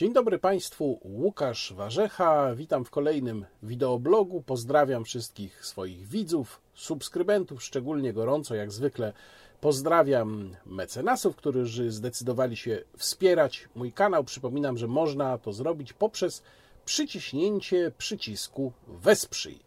Dzień 0.00 0.12
dobry 0.12 0.38
Państwu, 0.38 1.00
Łukasz 1.04 1.72
Warzecha. 1.72 2.54
Witam 2.54 2.84
w 2.84 2.90
kolejnym 2.90 3.46
wideoblogu. 3.62 4.42
Pozdrawiam 4.42 5.04
wszystkich 5.04 5.66
swoich 5.66 6.08
widzów, 6.08 6.60
subskrybentów, 6.74 7.62
szczególnie 7.62 8.12
gorąco, 8.12 8.54
jak 8.54 8.72
zwykle. 8.72 9.12
Pozdrawiam 9.60 10.56
mecenasów, 10.66 11.36
którzy 11.36 11.90
zdecydowali 11.90 12.56
się 12.56 12.82
wspierać 12.96 13.68
mój 13.74 13.92
kanał. 13.92 14.24
Przypominam, 14.24 14.78
że 14.78 14.86
można 14.86 15.38
to 15.38 15.52
zrobić 15.52 15.92
poprzez 15.92 16.42
przyciśnięcie 16.84 17.92
przycisku 17.98 18.72
Wesprzyj 18.88 19.58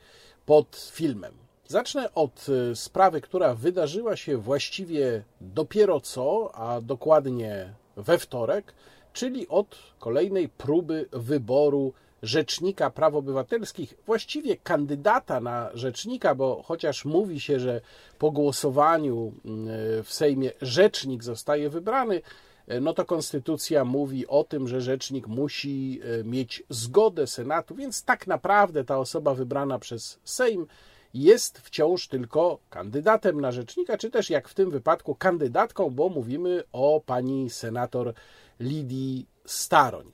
pod 0.45 0.89
filmem. 0.93 1.34
Zacznę 1.68 2.13
od 2.13 2.45
y, 2.50 2.75
sprawy, 2.75 3.21
która 3.21 3.55
wydarzyła 3.55 4.15
się 4.15 4.38
właściwie 4.38 5.23
dopiero 5.41 6.00
co, 6.02 6.55
a 6.55 6.81
dokładnie 6.81 7.73
we 7.98 8.18
wtorek, 8.18 8.73
czyli 9.13 9.48
od 9.48 9.76
kolejnej 9.99 10.49
próby 10.49 11.09
wyboru 11.12 11.94
rzecznika 12.23 12.90
praw 12.90 13.16
obywatelskich, 13.16 13.94
właściwie 14.05 14.58
kandydata 14.58 15.39
na 15.39 15.70
rzecznika, 15.73 16.36
bo 16.36 16.63
chociaż 16.66 17.05
mówi 17.05 17.39
się, 17.39 17.59
że 17.59 17.81
po 18.20 18.31
głosowaniu 18.31 19.34
y, 19.99 20.03
w 20.03 20.13
Sejmie 20.13 20.52
rzecznik 20.62 21.23
zostaje 21.23 21.70
wybrany, 21.70 22.22
y, 22.72 22.81
no 22.81 22.94
to 22.94 23.05
konstytucja 23.05 23.86
mówi 23.86 24.27
o 24.27 24.44
tym, 24.44 24.67
że 24.67 24.81
rzecznik 24.81 25.27
musi 25.27 26.02
mieć 26.23 26.64
zgodę 26.70 27.27
Senatu, 27.27 27.75
więc 27.75 28.03
tak 28.03 28.27
naprawdę 28.27 28.84
ta 28.84 28.98
osoba 28.98 29.34
wybrana 29.34 29.80
przez 29.80 30.20
Sejm 30.23 30.67
jest 31.14 31.59
wciąż 31.59 32.08
tylko 32.08 32.59
kandydatem 32.70 33.41
na 33.41 33.52
rzecznika, 33.52 33.98
czy 33.98 34.09
też 34.09 34.30
jak 34.30 34.48
w 34.48 34.53
tym 34.53 34.72
wypadku 34.72 35.16
kandydatką, 35.16 35.89
bo 35.89 36.09
mówimy 36.09 36.64
o 36.72 37.02
pani 37.05 37.50
senator 37.50 38.14
Lidii 38.64 39.25
Staroń. 39.45 40.11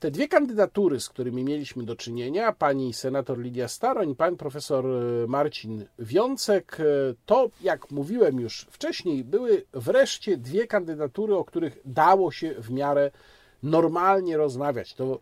Te 0.00 0.10
dwie 0.10 0.28
kandydatury, 0.28 1.00
z 1.00 1.08
którymi 1.08 1.44
mieliśmy 1.44 1.82
do 1.82 1.96
czynienia, 1.96 2.52
pani 2.52 2.92
senator 2.92 3.38
Lidia 3.38 3.68
Staroń, 3.68 4.14
pan 4.14 4.36
profesor 4.36 4.84
Marcin 5.28 5.84
Wiącek, 5.98 6.78
to, 7.26 7.50
jak 7.60 7.90
mówiłem 7.90 8.40
już 8.40 8.66
wcześniej, 8.70 9.24
były 9.24 9.64
wreszcie 9.72 10.36
dwie 10.36 10.66
kandydatury, 10.66 11.36
o 11.36 11.44
których 11.44 11.78
dało 11.84 12.32
się 12.32 12.54
w 12.58 12.70
miarę 12.70 13.10
normalnie 13.62 14.36
rozmawiać. 14.36 14.94
To 14.94 15.20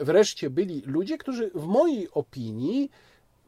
wreszcie 0.00 0.50
byli 0.50 0.82
ludzie, 0.86 1.18
którzy 1.18 1.50
w 1.54 1.66
mojej 1.66 2.10
opinii 2.10 2.90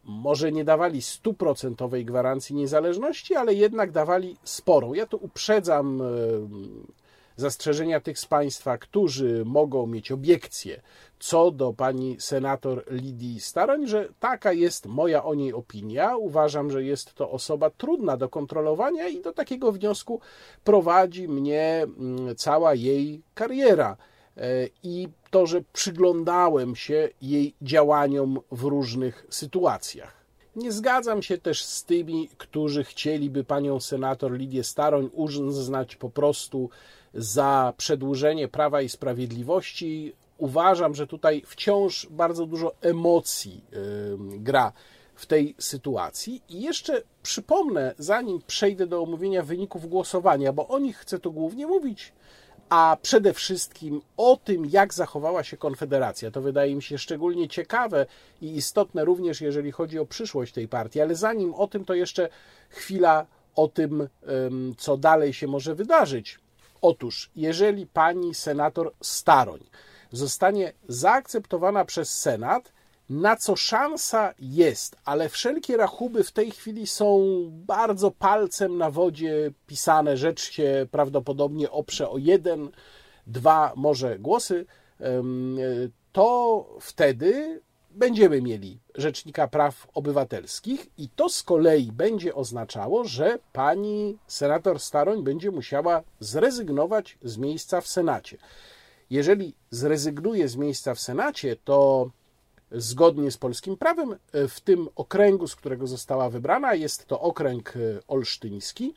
może 0.05 0.53
nie 0.53 0.65
dawali 0.65 1.03
stuprocentowej 1.03 2.05
gwarancji 2.05 2.57
niezależności, 2.57 3.35
ale 3.35 3.55
jednak 3.55 3.91
dawali 3.91 4.37
sporą. 4.45 4.95
Ja 4.95 5.07
tu 5.07 5.17
uprzedzam 5.17 6.03
e, 6.03 6.05
zastrzeżenia 7.39 8.01
tych 8.01 8.19
z 8.19 8.27
Państwa, 8.27 8.79
którzy 8.79 9.43
mogą 9.45 9.87
mieć 9.87 10.13
obiekcje 10.13 10.81
co 11.19 11.51
do 11.51 11.73
pani 11.73 12.17
senator 12.21 12.85
Lidii 12.91 13.41
Staroń, 13.41 13.87
że 13.87 14.09
taka 14.21 14.53
jest 14.53 14.87
moja 14.87 15.25
o 15.25 15.35
niej 15.35 15.53
opinia. 15.53 16.17
Uważam, 16.17 16.71
że 16.71 16.85
jest 16.85 17.15
to 17.15 17.31
osoba 17.31 17.71
trudna 17.71 18.17
do 18.17 18.29
kontrolowania 18.29 19.09
i 19.09 19.21
do 19.21 19.33
takiego 19.33 19.73
wniosku 19.73 20.21
prowadzi 20.65 21.29
mnie 21.29 21.83
mm, 21.83 22.37
cała 22.37 22.75
jej 22.75 23.23
kariera. 23.35 23.97
E, 24.37 24.69
i 24.83 25.09
to, 25.31 25.47
że 25.47 25.61
przyglądałem 25.73 26.77
się 26.77 27.09
jej 27.23 27.55
działaniom 27.63 28.41
w 28.53 28.63
różnych 28.63 29.27
sytuacjach. 29.31 30.18
Nie 30.59 30.73
zgadzam 30.73 31.23
się 31.23 31.39
też 31.39 31.65
z 31.65 31.85
tymi, 31.85 32.29
którzy 32.39 32.85
chcieliby 32.85 33.45
panią 33.45 33.81
senator 33.81 34.33
Lidię 34.33 34.65
Staroń 34.65 35.11
uznać 35.15 35.97
po 35.97 36.11
prostu 36.11 36.71
za 37.15 37.73
przedłużenie 37.77 38.49
prawa 38.49 38.83
i 38.83 38.89
sprawiedliwości. 38.89 40.13
Uważam, 40.39 40.95
że 40.95 41.07
tutaj 41.07 41.43
wciąż 41.47 42.07
bardzo 42.11 42.47
dużo 42.47 42.75
emocji 42.81 43.65
gra 44.19 44.73
w 45.15 45.27
tej 45.27 45.55
sytuacji. 45.59 46.43
I 46.49 46.63
jeszcze 46.63 47.03
przypomnę, 47.23 47.95
zanim 47.99 48.43
przejdę 48.47 48.87
do 48.87 49.03
omówienia 49.03 49.43
wyników 49.43 49.89
głosowania, 49.89 50.53
bo 50.53 50.69
o 50.69 50.79
nich 50.79 50.97
chcę 50.97 51.19
tu 51.19 51.33
głównie 51.33 51.67
mówić, 51.67 52.13
a 52.69 52.97
przede 53.03 53.35
wszystkim 53.35 54.01
o 54.17 54.37
tym, 54.45 54.67
jak 54.67 54.95
zachowała 54.95 55.45
się 55.45 55.57
Konfederacja. 55.57 56.31
To 56.31 56.41
wydaje 56.41 56.75
mi 56.75 56.83
się 56.83 56.99
szczególnie 56.99 57.49
ciekawe 57.49 58.07
i 58.43 58.57
istotne 58.57 59.05
również, 59.05 59.41
jeżeli 59.41 59.73
chodzi 59.73 59.99
o 59.99 60.07
przyszłość 60.07 60.53
tej 60.53 60.69
partii. 60.69 61.01
Ale 61.01 61.15
zanim 61.15 61.55
o 61.55 61.67
tym, 61.67 61.85
to 61.85 61.95
jeszcze 61.95 62.29
chwila 62.69 63.27
o 63.57 63.69
tym, 63.69 64.09
co 64.79 64.97
dalej 64.97 65.33
się 65.33 65.47
może 65.47 65.75
wydarzyć. 65.75 66.39
Otóż, 66.83 67.31
jeżeli 67.37 67.87
pani 67.87 68.35
senator 68.35 68.93
Staroń 69.03 69.61
zostanie 70.13 70.73
zaakceptowana 70.89 71.85
przez 71.85 72.19
Senat, 72.19 72.73
na 73.09 73.37
co 73.37 73.57
szansa 73.57 74.35
jest, 74.39 74.97
ale 75.05 75.29
wszelkie 75.29 75.77
rachuby 75.77 76.25
w 76.25 76.33
tej 76.33 76.51
chwili 76.51 76.87
są 76.87 77.21
bardzo 77.51 78.11
palcem 78.11 78.79
na 78.79 78.91
wodzie 78.91 79.51
pisane. 79.67 80.17
Rzecz 80.17 80.51
się 80.51 80.87
prawdopodobnie 80.91 81.71
oprze 81.71 82.11
o 82.11 82.19
jeden, 82.19 82.71
dwa 83.27 83.73
może 83.77 84.19
głosy. 84.19 84.67
To 86.13 86.67
wtedy 86.81 87.61
będziemy 87.91 88.43
mieli 88.43 88.81
Rzecznika 88.95 89.49
Praw 89.49 89.87
Obywatelskich, 89.95 90.87
i 90.99 91.09
to 91.09 91.29
z 91.29 91.43
kolei 91.43 91.93
będzie 91.93 92.35
oznaczało, 92.35 93.05
że 93.05 93.39
pani 93.53 94.19
senator 94.27 94.81
Staroń 94.81 95.23
będzie 95.23 95.51
musiała 95.51 96.03
zrezygnować 96.21 97.19
z 97.23 97.39
miejsca 97.39 97.81
w 97.81 97.89
Senacie. 97.89 98.39
Jeżeli 99.11 99.55
zrezygnuje 99.71 100.49
z 100.49 100.57
miejsca 100.57 100.95
w 100.95 101.01
Senacie, 101.01 101.57
to 101.57 102.11
zgodnie 102.73 103.31
z 103.31 103.37
polskim 103.37 103.77
prawem 103.77 104.17
e, 104.33 104.49
w 104.49 104.61
tym 104.61 104.89
okręgu, 104.97 105.49
z 105.49 105.57
którego 105.57 105.87
została 105.87 106.31
wybrana, 106.31 106.75
jest 106.75 107.07
to 107.07 107.21
okręg 107.21 107.77
e, 107.77 107.79
olsztyński, 108.09 108.95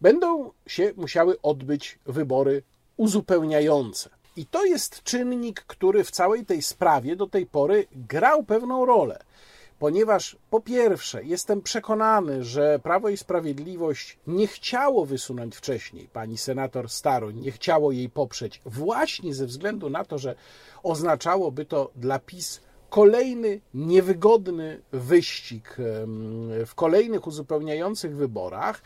będą 0.00 0.50
się 0.66 0.92
musiały 0.96 1.40
odbyć 1.42 1.98
wybory 2.06 2.62
uzupełniające. 2.96 4.10
I 4.36 4.46
to 4.46 4.64
jest 4.64 5.02
czynnik, 5.02 5.60
który 5.60 6.04
w 6.04 6.10
całej 6.10 6.46
tej 6.46 6.62
sprawie 6.62 7.16
do 7.16 7.26
tej 7.26 7.46
pory 7.46 7.86
grał 7.92 8.44
pewną 8.44 8.86
rolę, 8.86 9.18
ponieważ 9.78 10.36
po 10.50 10.60
pierwsze 10.60 11.24
jestem 11.24 11.62
przekonany, 11.62 12.44
że 12.44 12.78
Prawo 12.78 13.08
i 13.08 13.16
Sprawiedliwość 13.16 14.18
nie 14.26 14.46
chciało 14.46 15.06
wysunąć 15.06 15.56
wcześniej 15.56 16.08
pani 16.12 16.38
senator 16.38 16.88
Staroń, 16.88 17.36
nie 17.40 17.52
chciało 17.52 17.92
jej 17.92 18.10
poprzeć, 18.10 18.60
właśnie 18.64 19.34
ze 19.34 19.46
względu 19.46 19.90
na 19.90 20.04
to, 20.04 20.18
że 20.18 20.34
oznaczałoby 20.82 21.64
to 21.64 21.90
dla 21.96 22.18
PiS 22.18 22.60
kolejny 22.90 23.60
niewygodny 23.74 24.80
wyścig 24.92 25.76
w 26.66 26.70
kolejnych 26.74 27.26
uzupełniających 27.26 28.16
wyborach, 28.16 28.82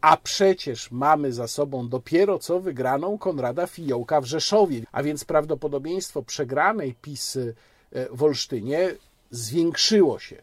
a 0.00 0.16
przecież 0.16 0.90
mamy 0.90 1.32
za 1.32 1.48
sobą 1.48 1.88
dopiero 1.88 2.38
co 2.38 2.60
wygraną 2.60 3.18
Konrada 3.18 3.66
Fiołka 3.66 4.20
w 4.20 4.24
Rzeszowie, 4.24 4.82
a 4.92 5.02
więc 5.02 5.24
prawdopodobieństwo 5.24 6.22
przegranej 6.22 6.94
PiS 7.02 7.38
w 8.10 8.22
Olsztynie 8.22 8.94
zwiększyło 9.30 10.18
się 10.18 10.36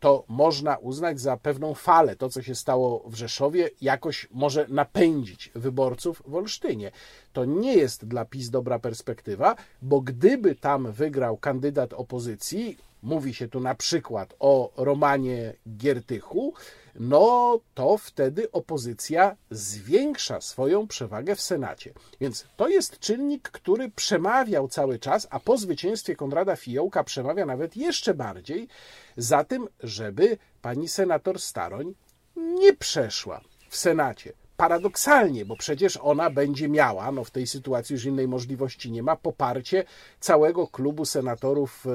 to 0.00 0.24
można 0.28 0.76
uznać 0.76 1.20
za 1.20 1.36
pewną 1.36 1.74
falę. 1.74 2.16
To, 2.16 2.28
co 2.28 2.42
się 2.42 2.54
stało 2.54 3.02
w 3.06 3.14
Rzeszowie, 3.14 3.70
jakoś 3.80 4.28
może 4.30 4.66
napędzić 4.68 5.50
wyborców 5.54 6.22
w 6.26 6.34
Olsztynie. 6.34 6.90
To 7.32 7.44
nie 7.44 7.74
jest 7.74 8.04
dla 8.04 8.24
PiS 8.24 8.50
dobra 8.50 8.78
perspektywa, 8.78 9.56
bo 9.82 10.00
gdyby 10.00 10.54
tam 10.54 10.92
wygrał 10.92 11.36
kandydat 11.36 11.92
opozycji, 11.92 12.78
mówi 13.02 13.34
się 13.34 13.48
tu 13.48 13.60
na 13.60 13.74
przykład 13.74 14.34
o 14.38 14.72
Romanie 14.76 15.54
Giertychu, 15.76 16.54
no 17.00 17.60
to 17.74 17.98
wtedy 17.98 18.52
opozycja 18.52 19.36
zwiększa 19.50 20.40
swoją 20.40 20.86
przewagę 20.86 21.36
w 21.36 21.40
Senacie. 21.40 21.92
Więc 22.20 22.46
to 22.56 22.68
jest 22.68 22.98
czynnik, 22.98 23.50
który 23.50 23.90
przemawiał 23.90 24.68
cały 24.68 24.98
czas, 24.98 25.26
a 25.30 25.40
po 25.40 25.58
zwycięstwie 25.58 26.16
Konrada 26.16 26.56
Fiołka 26.56 27.04
przemawia 27.04 27.46
nawet 27.46 27.76
jeszcze 27.76 28.14
bardziej 28.14 28.68
za 29.16 29.44
tym, 29.44 29.68
żeby 29.80 30.38
pani 30.62 30.88
senator 30.88 31.40
Staroń 31.40 31.94
nie 32.36 32.72
przeszła 32.72 33.40
w 33.68 33.76
Senacie 33.76 34.32
paradoksalnie, 34.56 35.44
bo 35.44 35.56
przecież 35.56 35.98
ona 36.02 36.30
będzie 36.30 36.68
miała, 36.68 37.12
no 37.12 37.24
w 37.24 37.30
tej 37.30 37.46
sytuacji 37.46 37.92
już 37.92 38.04
innej 38.04 38.28
możliwości 38.28 38.90
nie 38.90 39.02
ma, 39.02 39.16
poparcie 39.16 39.84
całego 40.20 40.66
klubu 40.66 41.04
senatorów 41.04 41.86
e, 41.86 41.90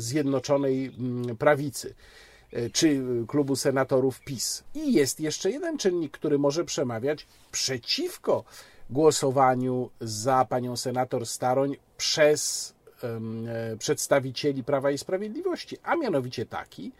Zjednoczonej 0.00 0.94
mm, 0.98 1.36
Prawicy 1.36 1.94
czy 2.72 3.04
klubu 3.28 3.56
senatorów 3.56 4.20
PiS. 4.20 4.64
I 4.74 4.92
jest 4.92 5.20
jeszcze 5.20 5.50
jeden 5.50 5.78
czynnik, 5.78 6.12
który 6.12 6.38
może 6.38 6.64
przemawiać 6.64 7.26
przeciwko 7.52 8.44
głosowaniu 8.90 9.90
za 10.00 10.44
panią 10.44 10.76
senator 10.76 11.26
Staroń 11.26 11.76
przez 11.96 12.74
um, 13.02 13.48
przedstawicieli 13.78 14.64
Prawa 14.64 14.90
i 14.90 14.98
Sprawiedliwości, 14.98 15.76
a 15.82 15.96
mianowicie 15.96 16.46
taki, 16.46 16.92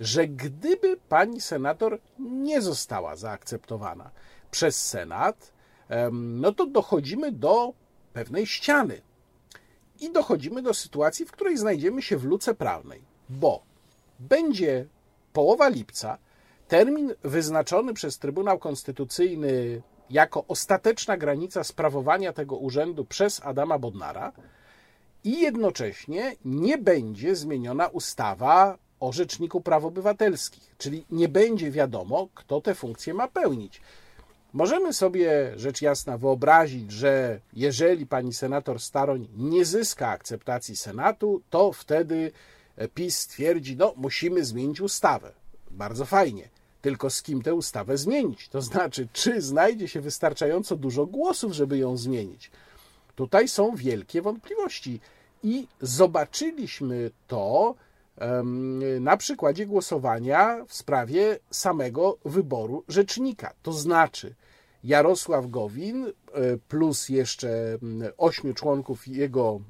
że 0.00 0.28
gdyby 0.28 0.96
pani 1.08 1.40
senator 1.40 1.98
nie 2.18 2.62
została 2.62 3.16
zaakceptowana 3.16 4.10
przez 4.50 4.88
Senat, 4.88 5.52
no 6.12 6.52
to 6.52 6.66
dochodzimy 6.66 7.32
do 7.32 7.72
pewnej 8.12 8.46
ściany. 8.46 9.00
i 10.00 10.12
dochodzimy 10.12 10.62
do 10.62 10.74
sytuacji, 10.74 11.26
w 11.26 11.32
której 11.32 11.56
znajdziemy 11.56 12.02
się 12.02 12.16
w 12.16 12.24
luce 12.24 12.54
prawnej, 12.54 13.02
bo 13.28 13.62
będzie 14.20 14.86
połowa 15.32 15.68
lipca, 15.68 16.18
termin 16.68 17.14
wyznaczony 17.22 17.94
przez 17.94 18.18
Trybunał 18.18 18.58
Konstytucyjny 18.58 19.82
jako 20.10 20.44
ostateczna 20.48 21.16
granica 21.16 21.64
sprawowania 21.64 22.32
tego 22.32 22.56
urzędu 22.56 23.04
przez 23.04 23.40
Adama 23.44 23.78
Bodnara 23.78 24.32
i 25.24 25.40
jednocześnie 25.40 26.36
nie 26.44 26.78
będzie 26.78 27.36
zmieniona 27.36 27.88
ustawa 27.88 28.78
o 29.00 29.12
Rzeczniku 29.12 29.60
Praw 29.60 29.84
Obywatelskich, 29.84 30.74
czyli 30.78 31.06
nie 31.10 31.28
będzie 31.28 31.70
wiadomo, 31.70 32.28
kto 32.34 32.60
tę 32.60 32.74
funkcję 32.74 33.14
ma 33.14 33.28
pełnić. 33.28 33.80
Możemy 34.52 34.92
sobie 34.92 35.52
rzecz 35.56 35.82
jasna 35.82 36.18
wyobrazić, 36.18 36.92
że 36.92 37.40
jeżeli 37.52 38.06
pani 38.06 38.32
senator 38.32 38.80
Staroń 38.80 39.28
nie 39.36 39.64
zyska 39.64 40.08
akceptacji 40.08 40.76
Senatu, 40.76 41.42
to 41.50 41.72
wtedy 41.72 42.32
PiS 42.88 43.18
stwierdzi, 43.18 43.76
no 43.76 43.94
musimy 43.96 44.44
zmienić 44.44 44.80
ustawę. 44.80 45.32
Bardzo 45.70 46.04
fajnie. 46.04 46.48
Tylko 46.82 47.10
z 47.10 47.22
kim 47.22 47.42
tę 47.42 47.54
ustawę 47.54 47.96
zmienić? 47.96 48.48
To 48.48 48.62
znaczy, 48.62 49.08
czy 49.12 49.42
znajdzie 49.42 49.88
się 49.88 50.00
wystarczająco 50.00 50.76
dużo 50.76 51.06
głosów, 51.06 51.52
żeby 51.52 51.78
ją 51.78 51.96
zmienić? 51.96 52.50
Tutaj 53.14 53.48
są 53.48 53.76
wielkie 53.76 54.22
wątpliwości 54.22 55.00
i 55.42 55.66
zobaczyliśmy 55.80 57.10
to 57.26 57.74
na 59.00 59.16
przykładzie 59.16 59.66
głosowania 59.66 60.64
w 60.68 60.74
sprawie 60.74 61.38
samego 61.50 62.18
wyboru 62.24 62.84
rzecznika. 62.88 63.54
To 63.62 63.72
znaczy, 63.72 64.34
Jarosław 64.84 65.50
Gowin 65.50 66.06
e, 66.06 66.12
plus 66.68 67.08
jeszcze 67.08 67.78
ośmiu 68.16 68.54
członków 68.54 69.08
jego 69.08 69.60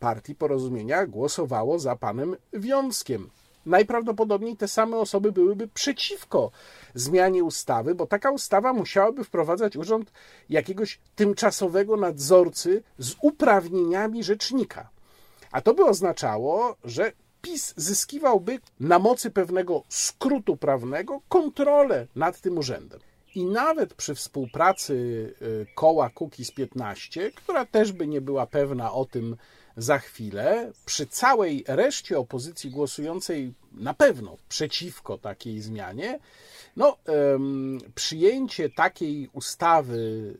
partii 0.00 0.34
porozumienia 0.34 1.06
głosowało 1.06 1.78
za 1.78 1.96
panem 1.96 2.36
Wiązkiem. 2.52 3.30
Najprawdopodobniej 3.66 4.56
te 4.56 4.68
same 4.68 4.96
osoby 4.96 5.32
byłyby 5.32 5.68
przeciwko 5.68 6.50
zmianie 6.94 7.44
ustawy, 7.44 7.94
bo 7.94 8.06
taka 8.06 8.30
ustawa 8.30 8.72
musiałaby 8.72 9.24
wprowadzać 9.24 9.76
urząd 9.76 10.12
jakiegoś 10.50 11.00
tymczasowego 11.16 11.96
nadzorcy 11.96 12.82
z 12.98 13.14
uprawnieniami 13.22 14.24
rzecznika. 14.24 14.88
A 15.52 15.60
to 15.60 15.74
by 15.74 15.84
oznaczało, 15.84 16.76
że 16.84 17.12
PiS 17.42 17.74
zyskiwałby 17.76 18.58
na 18.80 18.98
mocy 18.98 19.30
pewnego 19.30 19.82
skrótu 19.88 20.56
prawnego 20.56 21.20
kontrolę 21.28 22.06
nad 22.16 22.40
tym 22.40 22.58
urzędem. 22.58 23.00
I 23.34 23.44
nawet 23.44 23.94
przy 23.94 24.14
współpracy 24.14 24.94
y, 25.42 25.66
koła 25.74 26.10
Kukiz 26.10 26.50
15, 26.50 27.30
która 27.30 27.66
też 27.66 27.92
by 27.92 28.06
nie 28.06 28.20
była 28.20 28.46
pewna 28.46 28.92
o 28.92 29.04
tym 29.04 29.36
za 29.78 29.98
chwilę, 29.98 30.72
przy 30.86 31.06
całej 31.06 31.64
reszcie 31.66 32.18
opozycji 32.18 32.70
głosującej 32.70 33.54
na 33.72 33.94
pewno 33.94 34.36
przeciwko 34.48 35.18
takiej 35.18 35.60
zmianie, 35.60 36.18
no, 36.76 36.96
przyjęcie 37.94 38.70
takiej 38.70 39.28
ustawy 39.32 39.96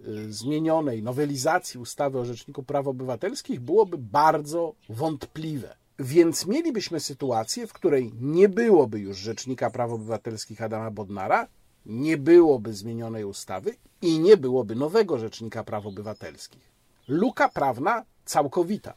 y, 0.08 0.32
zmienionej, 0.32 1.02
nowelizacji 1.02 1.80
ustawy 1.80 2.18
o 2.18 2.24
Rzeczniku 2.24 2.62
Praw 2.62 2.86
Obywatelskich 2.86 3.60
byłoby 3.60 3.98
bardzo 3.98 4.74
wątpliwe. 4.88 5.76
Więc 5.98 6.46
mielibyśmy 6.46 7.00
sytuację, 7.00 7.66
w 7.66 7.72
której 7.72 8.12
nie 8.20 8.48
byłoby 8.48 8.98
już 8.98 9.18
Rzecznika 9.18 9.70
Praw 9.70 9.92
Obywatelskich 9.92 10.62
Adama 10.62 10.90
Bodnara, 10.90 11.46
nie 11.86 12.16
byłoby 12.16 12.74
zmienionej 12.74 13.24
ustawy 13.24 13.74
i 14.02 14.18
nie 14.18 14.36
byłoby 14.36 14.74
nowego 14.74 15.18
Rzecznika 15.18 15.64
Praw 15.64 15.86
Obywatelskich. 15.86 16.72
Luka 17.08 17.48
prawna 17.48 18.04
całkowita. 18.24 18.94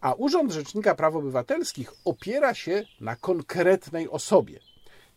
A 0.00 0.14
Urząd 0.14 0.52
Rzecznika 0.52 0.94
Praw 0.94 1.14
Obywatelskich 1.14 1.92
opiera 2.04 2.54
się 2.54 2.84
na 3.00 3.16
konkretnej 3.16 4.08
osobie. 4.08 4.60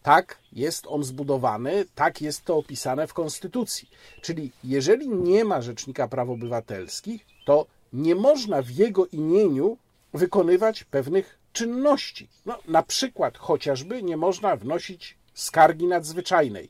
Tak 0.01 0.37
jest 0.51 0.87
on 0.87 1.03
zbudowany, 1.03 1.85
tak 1.95 2.21
jest 2.21 2.45
to 2.45 2.57
opisane 2.57 3.07
w 3.07 3.13
Konstytucji. 3.13 3.89
Czyli 4.21 4.51
jeżeli 4.63 5.09
nie 5.09 5.45
ma 5.45 5.61
Rzecznika 5.61 6.07
Praw 6.07 6.29
Obywatelskich, 6.29 7.25
to 7.45 7.65
nie 7.93 8.15
można 8.15 8.61
w 8.61 8.69
jego 8.69 9.05
imieniu 9.05 9.77
wykonywać 10.13 10.83
pewnych 10.83 11.39
czynności. 11.53 12.27
No, 12.45 12.59
na 12.67 12.83
przykład 12.83 13.37
chociażby 13.37 14.03
nie 14.03 14.17
można 14.17 14.55
wnosić 14.55 15.17
skargi 15.33 15.87
nadzwyczajnej, 15.87 16.69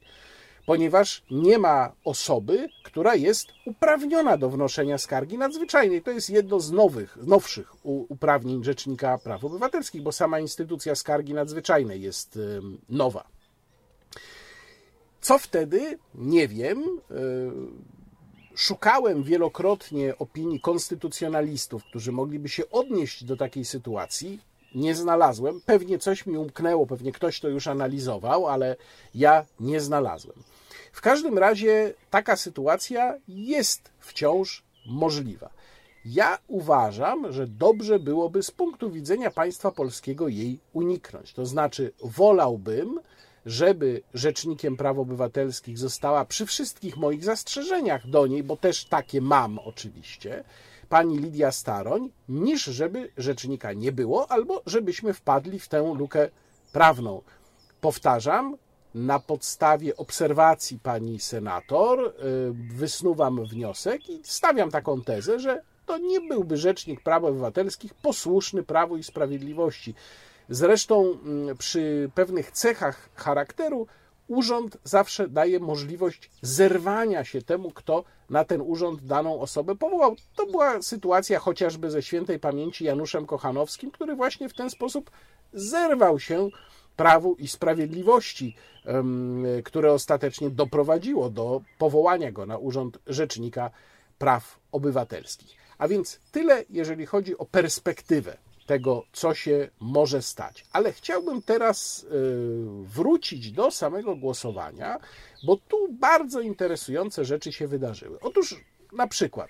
ponieważ 0.66 1.24
nie 1.32 1.58
ma 1.58 1.92
osoby, 2.04 2.70
która 2.84 3.16
jest 3.16 3.48
uprawniona 3.66 4.38
do 4.38 4.50
wnoszenia 4.50 4.98
skargi 4.98 5.38
nadzwyczajnej. 5.38 6.02
To 6.02 6.12
jest 6.12 6.30
jedno 6.30 6.60
z 6.60 6.72
nowych, 6.72 7.18
nowszych 7.26 7.86
uprawnień 7.86 8.64
Rzecznika 8.64 9.18
Praw 9.18 9.44
Obywatelskich, 9.44 10.02
bo 10.02 10.12
sama 10.12 10.40
instytucja 10.40 10.96
skargi 10.96 11.34
nadzwyczajnej 11.34 12.02
jest 12.02 12.40
nowa. 12.90 13.28
Co 15.22 15.38
wtedy? 15.38 16.00
Nie 16.16 16.48
wiem. 16.48 16.84
E, 16.84 17.16
szukałem 18.56 19.24
wielokrotnie 19.24 20.18
opinii 20.18 20.60
konstytucjonalistów, 20.60 21.84
którzy 21.84 22.12
mogliby 22.12 22.50
się 22.50 22.70
odnieść 22.70 23.24
do 23.24 23.38
takiej 23.38 23.66
sytuacji 23.66 24.40
nie 24.76 24.96
znalazłem. 24.96 25.62
Pewnie 25.66 26.00
coś 26.00 26.26
mi 26.26 26.38
umknęło, 26.38 26.88
pewnie 26.88 27.12
ktoś 27.12 27.40
to 27.40 27.50
już 27.50 27.68
analizował, 27.68 28.48
ale 28.48 28.76
ja 29.16 29.46
nie 29.60 29.82
znalazłem. 29.82 30.44
W 30.92 31.02
każdym 31.02 31.38
razie 31.38 31.94
taka 32.10 32.36
sytuacja 32.36 33.18
jest 33.28 33.92
wciąż 34.00 34.64
możliwa. 34.86 35.50
Ja 36.06 36.38
uważam, 36.48 37.32
że 37.32 37.48
dobrze 37.48 38.00
byłoby 38.00 38.44
z 38.44 38.52
punktu 38.52 38.92
widzenia 38.92 39.32
państwa 39.32 39.72
polskiego 39.72 40.28
jej 40.28 40.60
uniknąć. 40.74 41.34
To 41.34 41.46
znaczy, 41.46 41.92
wolałbym, 42.04 43.00
żeby 43.46 44.02
rzecznikiem 44.14 44.78
praw 44.78 44.98
obywatelskich 44.98 45.78
została 45.78 46.26
przy 46.26 46.46
wszystkich 46.46 46.98
moich 46.98 47.24
zastrzeżeniach 47.24 48.08
do 48.08 48.28
niej, 48.28 48.44
bo 48.44 48.58
też 48.58 48.86
takie 48.86 49.22
mam 49.22 49.60
oczywiście, 49.60 50.44
pani 50.94 51.18
Lidia 51.18 51.52
Staroń, 51.52 52.10
niż 52.30 52.64
żeby 52.64 53.12
rzecznika 53.18 53.74
nie 53.74 53.92
było, 53.92 54.32
albo 54.32 54.62
żebyśmy 54.66 55.14
wpadli 55.14 55.60
w 55.60 55.68
tę 55.68 55.94
lukę 55.98 56.30
prawną. 56.72 57.22
Powtarzam, 57.82 58.58
na 58.96 59.20
podstawie 59.20 59.98
obserwacji 59.98 60.80
pani 60.80 61.20
senator 61.20 62.00
y, 62.00 62.14
wysnuwam 62.76 63.46
wniosek 63.46 64.10
i 64.10 64.20
stawiam 64.24 64.72
taką 64.72 65.02
tezę, 65.02 65.40
że 65.40 65.62
to 65.86 65.98
nie 65.98 66.22
byłby 66.22 66.58
rzecznik 66.58 67.04
praw 67.04 67.24
obywatelskich 67.24 67.94
posłuszny 67.94 68.64
Prawu 68.64 68.98
i 68.98 69.04
Sprawiedliwości. 69.04 69.96
Zresztą 70.50 71.18
mm, 71.26 71.58
przy 71.58 72.12
pewnych 72.16 72.52
cechach 72.52 73.10
charakteru 73.16 73.88
urząd 74.28 74.78
zawsze 74.84 75.28
daje 75.28 75.60
możliwość 75.60 76.30
zerwania 76.42 77.24
się 77.24 77.42
temu, 77.42 77.72
kto 77.72 78.04
na 78.30 78.46
ten 78.46 78.62
urząd 78.62 79.06
daną 79.06 79.42
osobę 79.42 79.76
powołał. 79.76 80.16
To 80.36 80.46
była 80.46 80.82
sytuacja 80.82 81.40
chociażby 81.40 81.92
ze 81.92 82.02
świętej 82.02 82.40
pamięci 82.40 82.86
Januszem 82.86 83.26
Kochanowskim, 83.26 83.92
który 83.92 84.16
właśnie 84.16 84.50
w 84.50 84.54
ten 84.54 84.70
sposób 84.70 85.12
zerwał 85.54 86.20
się 86.20 86.50
Prawu 86.96 87.36
i 87.36 87.48
Sprawiedliwości, 87.48 88.56
które 89.64 89.94
ostatecznie 89.94 90.50
doprowadziło 90.50 91.30
do 91.30 91.62
powołania 91.78 92.32
go 92.32 92.46
na 92.46 92.58
urząd 92.58 92.98
Rzecznika 93.08 93.72
Praw 94.18 94.60
Obywatelskich. 94.72 95.58
A 95.78 95.88
więc 95.88 96.20
tyle, 96.32 96.64
jeżeli 96.70 97.06
chodzi 97.06 97.38
o 97.38 97.46
perspektywę 97.46 98.38
tego, 98.66 99.04
co 99.14 99.34
się 99.34 99.70
może 99.80 100.22
stać. 100.22 100.66
Ale 100.72 100.94
chciałbym 100.94 101.42
teraz 101.42 102.04
y, 102.04 102.08
wrócić 102.84 103.52
do 103.52 103.72
samego 103.72 104.16
głosowania, 104.16 105.00
bo 105.46 105.58
tu 105.58 105.94
bardzo 105.94 106.42
interesujące 106.42 107.26
rzeczy 107.26 107.52
się 107.52 107.68
wydarzyły. 107.68 108.20
Otóż 108.22 108.56
na 108.92 109.08
przykład 109.08 109.50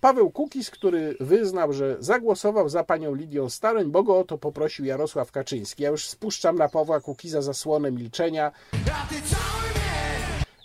Paweł 0.00 0.30
Kukis, 0.30 0.70
który 0.70 1.16
wyznał, 1.20 1.72
że 1.72 1.96
zagłosował 1.98 2.68
za 2.68 2.84
panią 2.84 3.14
Lidią 3.14 3.50
Staroń, 3.50 3.90
bo 3.90 4.02
go 4.02 4.18
o 4.18 4.24
to 4.24 4.38
poprosił 4.38 4.84
Jarosław 4.84 5.32
Kaczyński. 5.32 5.82
Ja 5.82 5.90
już 5.90 6.08
spuszczam 6.08 6.56
na 6.56 6.68
Pawła 6.68 7.00
Kukiza 7.00 7.42
zasłonę 7.42 7.90
milczenia. 7.90 8.52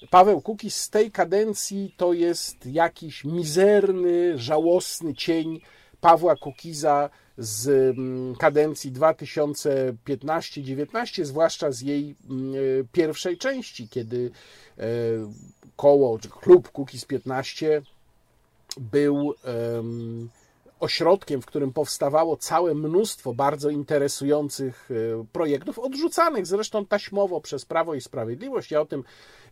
Paweł 0.10 0.42
Kukis 0.42 0.76
z 0.76 0.90
tej 0.90 1.12
kadencji 1.12 1.94
to 1.98 2.14
jest 2.14 2.66
jakiś 2.66 3.26
mizerny, 3.26 4.38
żałosny 4.38 5.14
cień 5.14 5.62
Pawła 6.02 6.36
Kukiza 6.36 7.10
z 7.40 7.68
mm, 7.98 8.36
kadencji 8.36 8.92
2015-19, 8.92 11.26
zwłaszcza 11.26 11.72
z 11.72 11.82
jej 11.82 12.16
mm, 12.30 12.54
pierwszej 12.92 13.38
części, 13.38 13.90
kiedy 13.90 14.32
e, 14.78 14.84
koło, 15.76 16.20
czy 16.20 16.30
klub 16.30 16.72
Kukiz 16.72 17.06
15 17.06 17.82
był 18.78 19.34
ośrodkiem, 20.80 21.42
w 21.42 21.46
którym 21.46 21.74
powstawało 21.74 22.38
całe 22.38 22.76
mnóstwo 22.76 23.34
bardzo 23.34 23.70
interesujących 23.70 24.90
e, 24.92 24.96
projektów, 25.32 25.80
odrzucanych 25.80 26.46
zresztą 26.46 26.86
taśmowo 26.86 27.42
przez 27.42 27.66
Prawo 27.66 27.94
i 27.94 28.02
Sprawiedliwość. 28.02 28.72
Ja 28.72 28.82
o 28.82 28.86
tym 28.86 29.04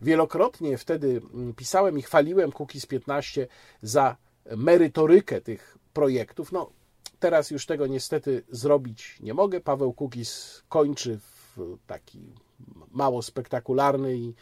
wielokrotnie 0.02 0.78
wtedy 0.78 1.20
mm, 1.34 1.54
pisałem 1.54 1.98
i 1.98 2.02
chwaliłem 2.02 2.52
Kukiz 2.52 2.86
15 2.86 3.46
za 3.82 4.16
merytorykę 4.56 5.40
tych 5.40 5.78
projektów. 5.92 6.52
No, 6.52 6.70
teraz 7.20 7.50
już 7.50 7.66
tego 7.66 7.86
niestety 7.86 8.42
zrobić 8.50 9.18
nie 9.20 9.34
mogę. 9.34 9.60
Paweł 9.60 9.92
Kukis 9.92 10.62
kończy 10.68 11.18
w 11.18 11.58
taki 11.86 12.20
mało 12.90 13.22
spektakularny 13.22 14.16
i 14.16 14.34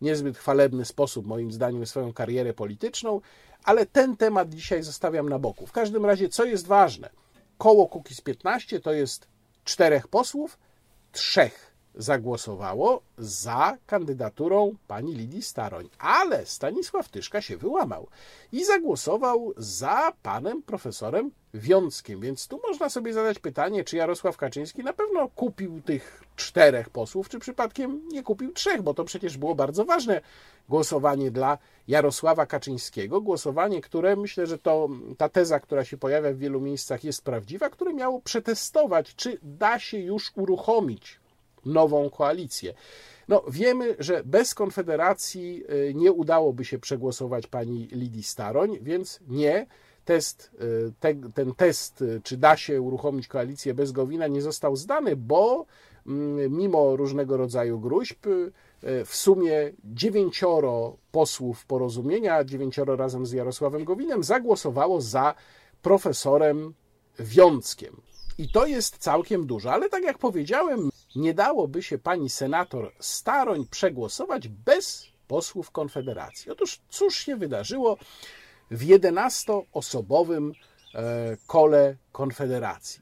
niezbyt 0.00 0.38
chwalebny 0.38 0.84
sposób, 0.84 1.26
moim 1.26 1.52
zdaniem, 1.52 1.86
swoją 1.86 2.12
karierę 2.12 2.54
polityczną, 2.54 3.20
ale 3.64 3.86
ten 3.86 4.16
temat 4.16 4.48
dzisiaj 4.48 4.82
zostawiam 4.82 5.28
na 5.28 5.38
boku. 5.38 5.66
W 5.66 5.72
każdym 5.72 6.06
razie, 6.06 6.28
co 6.28 6.44
jest 6.44 6.66
ważne? 6.66 7.10
Koło 7.58 7.88
Kukiz 7.88 8.20
15 8.20 8.80
to 8.80 8.92
jest 8.92 9.26
czterech 9.64 10.08
posłów, 10.08 10.58
trzech 11.12 11.70
zagłosowało 11.94 13.02
za 13.18 13.76
kandydaturą 13.86 14.76
pani 14.88 15.14
Lidii 15.14 15.42
Staroń, 15.42 15.88
ale 15.98 16.46
Stanisław 16.46 17.08
Tyszka 17.08 17.42
się 17.42 17.56
wyłamał 17.56 18.06
i 18.52 18.64
zagłosował 18.64 19.52
za 19.56 20.12
panem 20.22 20.62
profesorem 20.62 21.30
Wiąckiem. 21.54 22.20
Więc 22.20 22.48
tu 22.48 22.60
można 22.68 22.88
sobie 22.88 23.12
zadać 23.12 23.38
pytanie, 23.38 23.84
czy 23.84 23.96
Jarosław 23.96 24.36
Kaczyński 24.36 24.84
na 24.84 24.92
pewno 24.92 25.28
kupił 25.28 25.82
tych 25.82 26.22
czterech 26.36 26.90
posłów, 26.90 27.28
czy 27.28 27.38
przypadkiem 27.38 28.08
nie 28.08 28.22
kupił 28.22 28.52
trzech, 28.52 28.82
bo 28.82 28.94
to 28.94 29.04
przecież 29.04 29.38
było 29.38 29.54
bardzo 29.54 29.84
ważne 29.84 30.20
głosowanie 30.68 31.30
dla 31.30 31.58
Jarosława 31.88 32.46
Kaczyńskiego. 32.46 33.20
Głosowanie, 33.20 33.80
które 33.80 34.16
myślę, 34.16 34.46
że 34.46 34.58
to 34.58 34.88
ta 35.18 35.28
teza, 35.28 35.60
która 35.60 35.84
się 35.84 35.96
pojawia 35.96 36.32
w 36.32 36.38
wielu 36.38 36.60
miejscach, 36.60 37.04
jest 37.04 37.24
prawdziwa, 37.24 37.70
które 37.70 37.94
miało 37.94 38.20
przetestować, 38.20 39.14
czy 39.14 39.38
da 39.42 39.78
się 39.78 39.98
już 39.98 40.32
uruchomić 40.36 41.20
nową 41.66 42.10
koalicję. 42.10 42.74
No, 43.28 43.44
wiemy, 43.48 43.96
że 43.98 44.24
bez 44.24 44.54
Konfederacji 44.54 45.64
y, 45.70 45.94
nie 45.94 46.12
udałoby 46.12 46.64
się 46.64 46.78
przegłosować 46.78 47.46
pani 47.46 47.88
Lidii 47.92 48.22
Staroń, 48.22 48.78
więc 48.82 49.20
nie. 49.28 49.66
Test, 50.04 50.50
y, 50.62 50.92
te, 51.00 51.14
ten 51.14 51.54
test, 51.54 52.02
y, 52.02 52.20
czy 52.24 52.36
da 52.36 52.56
się 52.56 52.80
uruchomić 52.80 53.28
koalicję 53.28 53.74
bez 53.74 53.92
Gowina, 53.92 54.26
nie 54.26 54.42
został 54.42 54.76
zdany, 54.76 55.16
bo 55.16 55.66
mm, 56.06 56.56
mimo 56.56 56.96
różnego 56.96 57.36
rodzaju 57.36 57.80
gruźb, 57.80 58.26
w 59.04 59.14
sumie 59.14 59.72
dziewięcioro 59.84 60.96
posłów 61.12 61.66
porozumienia, 61.66 62.44
dziewięcioro 62.44 62.96
razem 62.96 63.26
z 63.26 63.32
Jarosławem 63.32 63.84
Gowinem, 63.84 64.24
zagłosowało 64.24 65.00
za 65.00 65.34
profesorem 65.82 66.74
Wiąckiem. 67.18 68.00
I 68.38 68.48
to 68.48 68.66
jest 68.66 68.98
całkiem 68.98 69.46
dużo, 69.46 69.72
ale 69.72 69.88
tak 69.88 70.02
jak 70.02 70.18
powiedziałem, 70.18 70.90
nie 71.16 71.34
dałoby 71.34 71.82
się 71.82 71.98
pani 71.98 72.30
senator 72.30 72.92
Staroń 73.00 73.66
przegłosować 73.70 74.48
bez 74.48 75.06
posłów 75.28 75.70
Konfederacji. 75.70 76.50
Otóż 76.50 76.80
cóż 76.88 77.16
się 77.16 77.36
wydarzyło 77.36 77.96
w 78.70 78.86
11-osobowym 78.86 80.52
e, 80.94 81.36
kole 81.46 81.96
Konfederacji? 82.12 83.00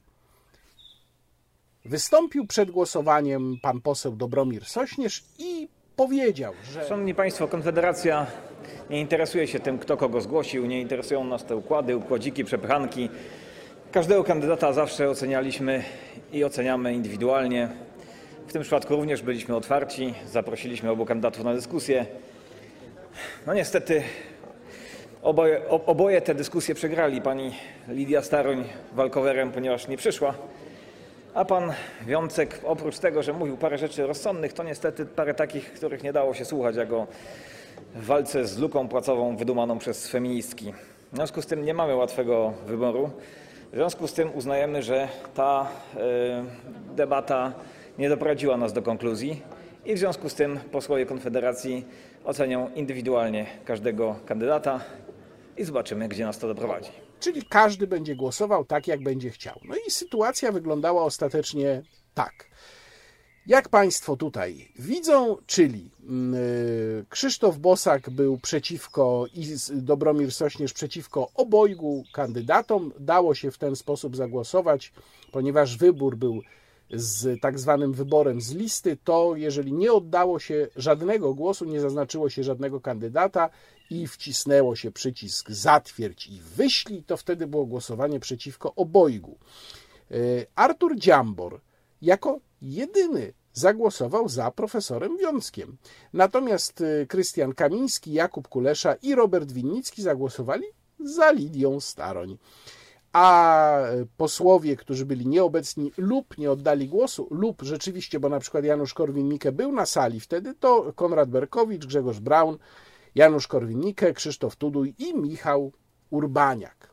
Wystąpił 1.84 2.46
przed 2.46 2.70
głosowaniem 2.70 3.56
pan 3.62 3.80
poseł 3.80 4.16
Dobromir 4.16 4.64
Sośnierz 4.64 5.24
i 5.38 5.68
powiedział, 5.96 6.54
że. 6.72 6.88
Szanowni 6.88 7.14
Państwo, 7.14 7.48
Konfederacja 7.48 8.26
nie 8.90 9.00
interesuje 9.00 9.46
się 9.46 9.60
tym, 9.60 9.78
kto 9.78 9.96
kogo 9.96 10.20
zgłosił, 10.20 10.66
nie 10.66 10.80
interesują 10.80 11.24
nas 11.24 11.44
te 11.44 11.56
układy, 11.56 11.96
układziki, 11.96 12.44
przepychanki. 12.44 13.08
Każdego 13.92 14.24
kandydata 14.24 14.72
zawsze 14.72 15.10
ocenialiśmy 15.10 15.84
i 16.32 16.44
oceniamy 16.44 16.94
indywidualnie. 16.94 17.68
W 18.46 18.52
tym 18.52 18.62
przypadku 18.62 18.96
również 18.96 19.22
byliśmy 19.22 19.56
otwarci, 19.56 20.14
zaprosiliśmy 20.26 20.90
obu 20.90 21.06
kandydatów 21.06 21.44
na 21.44 21.54
dyskusję. 21.54 22.06
No 23.46 23.54
niestety 23.54 24.02
oboje, 25.22 25.68
oboje 25.68 26.20
te 26.20 26.34
dyskusje 26.34 26.74
przegrali. 26.74 27.22
Pani 27.22 27.54
Lidia 27.88 28.22
Staroń 28.22 28.64
walkowerem, 28.92 29.52
ponieważ 29.52 29.88
nie 29.88 29.96
przyszła, 29.96 30.34
a 31.34 31.44
pan 31.44 31.72
Wiącek 32.06 32.60
oprócz 32.64 32.98
tego, 32.98 33.22
że 33.22 33.32
mówił 33.32 33.56
parę 33.56 33.78
rzeczy 33.78 34.06
rozsądnych, 34.06 34.52
to 34.52 34.62
niestety 34.62 35.06
parę 35.06 35.34
takich, 35.34 35.72
których 35.72 36.02
nie 36.02 36.12
dało 36.12 36.34
się 36.34 36.44
słuchać, 36.44 36.76
jak 36.76 36.92
o 36.92 37.06
walce 37.94 38.46
z 38.46 38.58
luką 38.58 38.88
płacową 38.88 39.36
wydumaną 39.36 39.78
przez 39.78 40.08
feministki. 40.08 40.72
W 41.12 41.16
związku 41.16 41.42
z 41.42 41.46
tym 41.46 41.64
nie 41.64 41.74
mamy 41.74 41.94
łatwego 41.94 42.52
wyboru. 42.66 43.10
W 43.72 43.74
związku 43.74 44.08
z 44.08 44.12
tym 44.12 44.30
uznajemy, 44.34 44.82
że 44.82 45.08
ta 45.34 45.66
y, 45.94 45.98
debata 46.96 47.52
nie 47.98 48.08
doprowadziła 48.08 48.56
nas 48.56 48.72
do 48.72 48.82
konkluzji 48.82 49.42
i 49.84 49.94
w 49.94 49.98
związku 49.98 50.28
z 50.28 50.34
tym 50.34 50.60
posłowie 50.72 51.06
Konfederacji 51.06 51.84
ocenią 52.24 52.70
indywidualnie 52.74 53.46
każdego 53.64 54.16
kandydata 54.26 54.80
i 55.58 55.64
zobaczymy, 55.64 56.08
gdzie 56.08 56.24
nas 56.24 56.38
to 56.38 56.48
doprowadzi. 56.48 56.90
Czyli 57.20 57.42
każdy 57.42 57.86
będzie 57.86 58.16
głosował 58.16 58.64
tak, 58.64 58.86
jak 58.86 59.02
będzie 59.02 59.30
chciał. 59.30 59.60
No 59.64 59.74
i 59.86 59.90
sytuacja 59.90 60.52
wyglądała 60.52 61.04
ostatecznie 61.04 61.82
tak. 62.14 62.48
Jak 63.46 63.68
Państwo 63.68 64.16
tutaj 64.16 64.68
widzą, 64.78 65.36
czyli 65.46 65.90
yy, 66.02 67.04
Krzysztof 67.08 67.58
Bosak 67.58 68.10
był 68.10 68.38
przeciwko 68.38 69.26
i 69.34 69.46
Dobromir 69.72 70.32
Sośnierz 70.32 70.72
przeciwko 70.72 71.30
obojgu 71.34 72.04
kandydatom. 72.12 72.92
Dało 73.00 73.34
się 73.34 73.50
w 73.50 73.58
ten 73.58 73.76
sposób 73.76 74.16
zagłosować, 74.16 74.92
ponieważ 75.32 75.76
wybór 75.76 76.16
był 76.16 76.42
z 76.90 77.40
tak 77.40 77.58
zwanym 77.58 77.92
wyborem 77.92 78.40
z 78.40 78.54
listy, 78.54 78.96
to 79.04 79.36
jeżeli 79.36 79.72
nie 79.72 79.92
oddało 79.92 80.38
się 80.38 80.68
żadnego 80.76 81.34
głosu, 81.34 81.64
nie 81.64 81.80
zaznaczyło 81.80 82.30
się 82.30 82.42
żadnego 82.42 82.80
kandydata 82.80 83.50
i 83.90 84.06
wcisnęło 84.06 84.76
się 84.76 84.90
przycisk 84.90 85.50
zatwierdź 85.50 86.26
i 86.26 86.40
wyślij, 86.40 87.02
to 87.02 87.16
wtedy 87.16 87.46
było 87.46 87.66
głosowanie 87.66 88.20
przeciwko 88.20 88.74
obojgu. 88.74 89.38
E, 90.10 90.14
Artur 90.54 90.96
Dziambor 90.96 91.60
jako 92.02 92.40
jedyny 92.62 93.32
zagłosował 93.52 94.28
za 94.28 94.50
profesorem 94.50 95.18
Wiąckiem. 95.18 95.76
Natomiast 96.12 96.80
e, 96.80 97.06
Krystian 97.06 97.54
Kamiński, 97.54 98.12
Jakub 98.12 98.48
Kulesza 98.48 98.94
i 98.94 99.14
Robert 99.14 99.52
Winnicki 99.52 100.02
zagłosowali 100.02 100.64
za 101.00 101.30
Lidią 101.30 101.80
Staroń 101.80 102.38
a 103.12 103.80
posłowie, 104.16 104.76
którzy 104.76 105.06
byli 105.06 105.26
nieobecni 105.26 105.92
lub 105.96 106.38
nie 106.38 106.50
oddali 106.50 106.88
głosu, 106.88 107.28
lub 107.30 107.62
rzeczywiście, 107.62 108.20
bo 108.20 108.28
na 108.28 108.40
przykład 108.40 108.64
Janusz 108.64 108.94
Korwin-Mikke 108.94 109.52
był 109.52 109.72
na 109.72 109.86
sali 109.86 110.20
wtedy, 110.20 110.54
to 110.54 110.92
Konrad 110.92 111.30
Berkowicz, 111.30 111.86
Grzegorz 111.86 112.20
Braun, 112.20 112.58
Janusz 113.18 113.48
Korwin-Mikke, 113.48 114.12
Krzysztof 114.12 114.56
Tuduj 114.56 114.94
i 114.98 115.14
Michał 115.14 115.72
Urbaniak. 116.10 116.90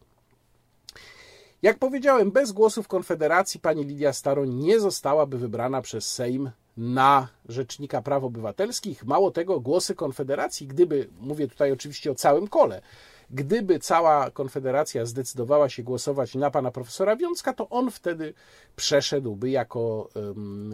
Jak 1.62 1.80
powiedziałem, 1.80 2.32
bez 2.32 2.52
głosów 2.52 2.88
Konfederacji 2.88 3.60
pani 3.60 3.86
Lidia 3.86 4.14
Staroń 4.14 4.54
nie 4.54 4.80
zostałaby 4.80 5.38
wybrana 5.38 5.82
przez 5.82 6.12
Sejm 6.12 6.52
na 6.78 7.28
Rzecznika 7.50 8.02
Praw 8.02 8.24
Obywatelskich. 8.24 9.06
Mało 9.06 9.32
tego, 9.32 9.60
głosy 9.60 9.96
Konfederacji, 9.96 10.68
gdyby, 10.68 11.10
mówię 11.20 11.48
tutaj 11.48 11.72
oczywiście 11.72 12.12
o 12.12 12.16
całym 12.16 12.48
kole, 12.48 12.82
Gdyby 13.30 13.80
cała 13.80 14.32
Konfederacja 14.32 15.06
zdecydowała 15.06 15.70
się 15.70 15.84
głosować 15.84 16.36
na 16.36 16.52
pana 16.52 16.72
profesora 16.72 17.16
Wiącka, 17.16 17.54
to 17.54 17.70
on 17.70 17.92
wtedy 17.92 18.34
przeszedłby 18.76 19.50
jako 19.50 20.10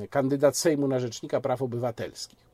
kandydat 0.10 0.58
Sejmu 0.58 0.88
na 0.88 1.00
Rzecznika 1.00 1.42
Praw 1.42 1.62
Obywatelskich. 1.62 2.51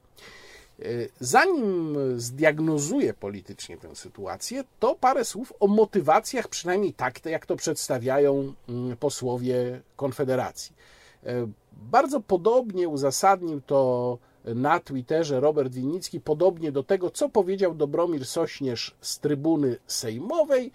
E, 0.79 0.83
zanim 1.19 1.97
zdiagnozuję 2.17 3.13
politycznie 3.13 3.77
tę 3.77 3.95
sytuację, 3.95 4.63
to 4.79 4.95
parę 4.95 5.25
słów 5.25 5.53
o 5.59 5.67
motywacjach, 5.67 6.47
przynajmniej 6.47 6.93
tak, 6.93 7.25
jak 7.25 7.45
to 7.45 7.55
przedstawiają 7.55 8.53
mm, 8.69 8.97
posłowie 8.97 9.81
Konfederacji. 9.95 10.75
E, 11.25 11.47
bardzo 11.71 12.19
podobnie 12.19 12.89
uzasadnił 12.89 13.61
to 13.61 14.17
na 14.45 14.79
Twitterze 14.79 15.39
Robert 15.39 15.73
Winnicki, 15.73 16.19
podobnie 16.19 16.71
do 16.71 16.83
tego, 16.83 17.09
co 17.09 17.29
powiedział 17.29 17.75
Dobromir 17.75 18.25
Sośnierz 18.25 18.95
z 19.01 19.19
trybuny 19.19 19.77
sejmowej. 19.87 20.71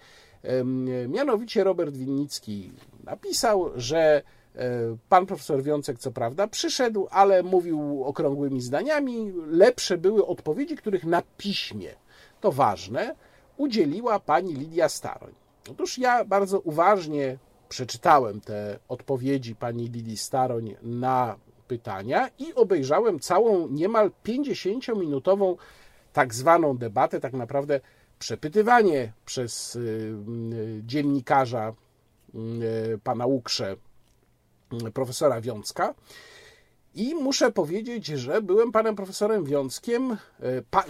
Mianowicie 1.07 1.63
Robert 1.63 1.97
Winnicki 1.97 2.71
napisał, 3.03 3.71
że 3.75 4.23
pan 5.09 5.25
profesor 5.25 5.63
Wiącek, 5.63 5.99
co 5.99 6.11
prawda, 6.11 6.47
przyszedł, 6.47 7.07
ale 7.11 7.43
mówił 7.43 8.03
okrągłymi 8.03 8.61
zdaniami. 8.61 9.33
Lepsze 9.47 9.97
były 9.97 10.25
odpowiedzi, 10.25 10.75
których 10.77 11.03
na 11.03 11.21
piśmie, 11.37 11.89
to 12.41 12.51
ważne, 12.51 13.15
udzieliła 13.57 14.19
pani 14.19 14.53
Lidia 14.53 14.89
Staroń. 14.89 15.33
Otóż 15.71 15.97
ja 15.97 16.25
bardzo 16.25 16.59
uważnie 16.59 17.37
przeczytałem 17.69 18.41
te 18.41 18.79
odpowiedzi 18.87 19.55
pani 19.55 19.87
Lidii 19.87 20.17
Staroń 20.17 20.75
na 20.81 21.35
pytania 21.67 22.29
i 22.39 22.53
obejrzałem 22.53 23.19
całą 23.19 23.67
niemal 23.67 24.11
50-minutową 24.25 25.55
tak 26.13 26.33
zwaną 26.33 26.77
debatę, 26.77 27.19
tak 27.19 27.33
naprawdę 27.33 27.79
przepytywanie 28.19 29.13
przez 29.25 29.75
y, 29.75 29.79
y, 29.79 30.81
dziennikarza 30.85 31.73
y, 32.93 32.99
pana 33.03 33.25
Łukrze, 33.25 33.75
profesora 34.93 35.41
Wiącka. 35.41 35.95
I 36.95 37.15
muszę 37.15 37.51
powiedzieć, 37.51 38.05
że 38.05 38.41
byłem 38.41 38.71
panem 38.71 38.95
profesorem 38.95 39.45
Wiąckiem, 39.45 40.17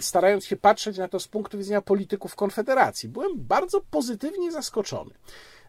starając 0.00 0.44
się 0.44 0.56
patrzeć 0.56 0.98
na 0.98 1.08
to 1.08 1.20
z 1.20 1.28
punktu 1.28 1.58
widzenia 1.58 1.82
polityków 1.82 2.36
Konfederacji. 2.36 3.08
Byłem 3.08 3.32
bardzo 3.36 3.80
pozytywnie 3.80 4.52
zaskoczony. 4.52 5.10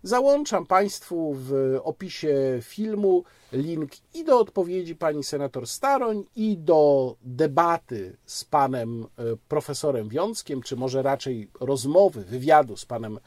Załączam 0.03 0.65
Państwu 0.65 1.33
w 1.37 1.79
opisie 1.83 2.59
filmu 2.61 3.23
link 3.51 3.91
i 4.13 4.23
do 4.23 4.39
odpowiedzi 4.39 4.95
pani 4.95 5.23
senator 5.23 5.67
Staroń, 5.67 6.23
i 6.35 6.57
do 6.57 7.15
debaty 7.21 8.17
z 8.25 8.43
panem 8.43 9.03
e, 9.03 9.23
profesorem 9.47 10.09
Wiąckiem, 10.09 10.61
czy 10.61 10.75
może 10.75 11.01
raczej 11.01 11.49
rozmowy, 11.59 12.25
wywiadu 12.25 12.77
z 12.77 12.85
panem 12.85 13.19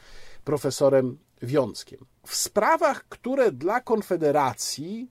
profesorem 0.44 1.18
Wiąckiem. 1.42 2.06
W 2.28 2.34
sprawach, 2.34 3.04
które 3.08 3.52
dla 3.52 3.80
Konfederacji, 3.80 5.08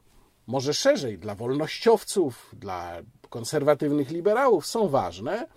może 0.47 0.73
szerzej, 0.73 1.17
dla 1.17 1.35
wolnościowców, 1.35 2.49
dla 2.53 3.01
konserwatywnych 3.29 4.09
liberałów 4.09 4.67
są 4.67 4.87
ważne, 4.87 5.47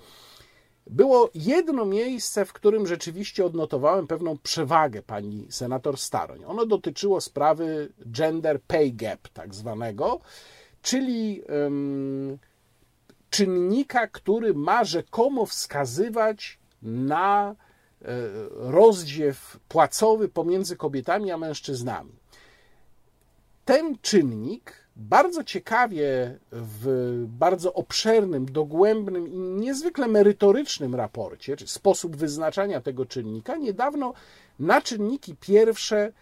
było 0.87 1.31
jedno 1.35 1.85
miejsce, 1.85 2.45
w 2.45 2.53
którym 2.53 2.87
rzeczywiście 2.87 3.45
odnotowałem 3.45 4.07
pewną 4.07 4.39
przewagę 4.39 5.03
pani 5.03 5.47
senator 5.51 5.99
Staroń. 5.99 6.45
Ono 6.45 6.67
dotyczyło 6.67 7.21
sprawy 7.21 7.93
gender 8.07 8.63
pay 8.63 8.93
gap, 8.93 9.29
tak 9.29 9.55
zwanego, 9.55 10.21
czyli 10.83 11.43
um, 11.43 12.39
czynnika, 13.31 14.07
który 14.07 14.55
ma 14.55 14.85
rzekomo 14.85 15.47
wskazywać 15.47 16.59
na 16.83 17.55
rozdziew 18.51 19.61
płacowy 19.69 20.29
pomiędzy 20.29 20.77
kobietami 20.77 21.31
a 21.31 21.39
mężczyznami. 21.39 22.13
Ten 23.65 23.99
czynnik 24.03 24.81
bardzo 24.97 25.45
ciekawie 25.45 26.39
w 26.53 27.25
bardzo 27.29 27.75
obszernym, 27.75 28.47
dogłębnym 28.53 29.29
i 29.29 29.39
niezwykle 29.39 30.09
merytorycznym 30.09 30.95
raporcie, 30.95 31.57
czy 31.57 31.67
sposób 31.67 32.17
wyznaczania 32.17 32.81
tego 32.81 33.07
czynnika, 33.07 33.57
niedawno 33.57 34.15
na 34.59 34.83
czynniki 34.83 35.37
pierwsze 35.41 35.99
e, 35.99 36.13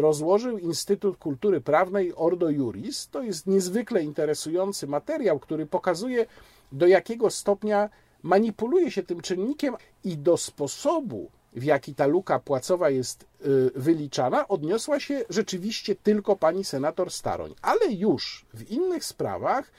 rozłożył 0.00 0.58
Instytut 0.58 1.16
Kultury 1.16 1.60
Prawnej 1.60 2.12
Ordo 2.16 2.50
Juris. 2.50 3.08
To 3.08 3.22
jest 3.22 3.46
niezwykle 3.46 4.02
interesujący 4.02 4.86
materiał, 4.86 5.38
który 5.38 5.66
pokazuje, 5.66 6.26
do 6.72 6.86
jakiego 6.86 7.30
stopnia 7.30 7.88
manipuluje 8.26 8.90
się 8.90 9.02
tym 9.02 9.20
czynnikiem 9.20 9.76
i 10.04 10.18
do 10.18 10.36
sposobu, 10.36 11.30
w 11.52 11.64
jaki 11.64 11.94
ta 11.94 12.06
luka 12.06 12.38
płacowa 12.38 12.90
jest 12.90 13.24
y, 13.46 13.70
wyliczana, 13.74 14.48
odniosła 14.48 15.00
się 15.00 15.24
rzeczywiście 15.30 15.96
tylko 15.96 16.36
pani 16.36 16.64
senator 16.64 17.10
Staroń. 17.10 17.54
Ale 17.62 17.92
już 17.92 18.46
w 18.54 18.70
innych 18.70 19.04
sprawach 19.04 19.72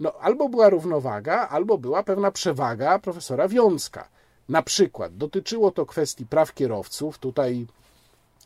no, 0.00 0.12
albo 0.20 0.48
była 0.48 0.68
równowaga, 0.68 1.48
albo 1.48 1.78
była 1.78 2.02
pewna 2.02 2.30
przewaga 2.30 2.98
profesora 2.98 3.48
Wiązka. 3.48 4.08
Na 4.48 4.62
przykład 4.62 5.16
dotyczyło 5.16 5.70
to 5.70 5.86
kwestii 5.86 6.26
praw 6.26 6.54
kierowców. 6.54 7.18
Tutaj 7.18 7.66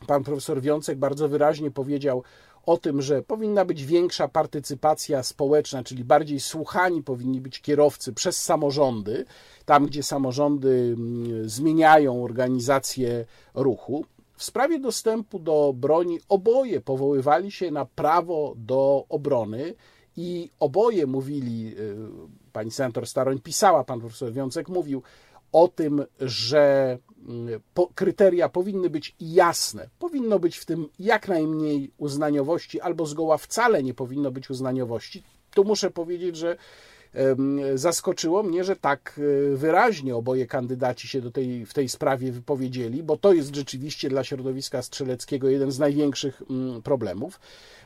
pan 0.07 0.23
profesor 0.23 0.61
Wiącek 0.61 0.97
bardzo 0.97 1.29
wyraźnie 1.29 1.71
powiedział 1.71 2.23
o 2.69 2.77
tym, 2.77 3.01
że 3.01 3.21
powinna 3.21 3.65
być 3.65 3.85
większa 3.85 4.27
partycypacja 4.27 5.23
społeczna, 5.23 5.83
czyli 5.83 6.03
bardziej 6.03 6.39
słuchani 6.39 7.03
powinni 7.03 7.41
być 7.41 7.61
kierowcy 7.61 8.13
przez 8.13 8.41
samorządy, 8.41 9.25
tam 9.65 9.85
gdzie 9.85 10.03
samorządy 10.03 10.95
mm, 10.97 11.49
zmieniają 11.49 12.23
organizację 12.23 13.25
ruchu. 13.53 14.05
W 14.35 14.43
sprawie 14.43 14.79
dostępu 14.79 15.39
do 15.39 15.73
broni 15.75 16.19
oboje 16.29 16.81
powoływali 16.81 17.51
się 17.51 17.71
na 17.71 17.85
prawo 17.85 18.53
do 18.57 19.05
obrony 19.09 19.73
i 20.17 20.49
oboje 20.59 21.07
mówili, 21.07 21.75
y, 21.79 21.97
pani 22.53 22.71
senator 22.71 23.07
Staroń 23.07 23.39
pisała, 23.39 23.83
pan 23.83 23.99
profesor 23.99 24.33
Wiącek 24.33 24.69
mówił 24.69 25.03
o 25.51 25.67
tym, 25.67 26.05
że 26.19 26.97
mm, 27.27 27.61
kryteria 27.95 28.49
powinny 28.49 28.89
być 28.89 29.15
jasne. 29.19 29.89
Powinno 29.99 30.39
być 30.39 30.57
w 30.57 30.65
tym 30.65 30.89
jak 30.99 31.27
najmniej 31.27 31.91
uznaniowości, 31.97 32.81
albo 32.81 33.05
zgoła 33.05 33.37
wcale 33.37 33.83
nie 33.83 33.93
powinno 33.93 34.31
być 34.31 34.49
uznaniowości. 34.49 35.23
Tu 35.53 35.63
muszę 35.63 35.91
powiedzieć, 35.91 36.35
że 36.35 36.57
zaskoczyło 37.75 38.43
mnie, 38.43 38.63
że 38.63 38.75
tak 38.75 39.19
e, 39.53 39.55
wyraźnie 39.55 40.15
oboje 40.15 40.47
kandydaci 40.47 41.07
się 41.07 41.21
do 41.21 41.31
tej, 41.31 41.65
w 41.65 41.73
tej 41.73 41.89
sprawie 41.89 42.31
wypowiedzieli, 42.31 43.03
bo 43.03 43.17
to 43.17 43.33
jest 43.33 43.55
rzeczywiście 43.55 44.09
dla 44.09 44.23
środowiska 44.23 44.81
strzeleckiego 44.81 45.49
jeden 45.49 45.71
z 45.71 45.79
największych 45.79 46.41
mm, 46.49 46.81
problemów. 46.81 47.39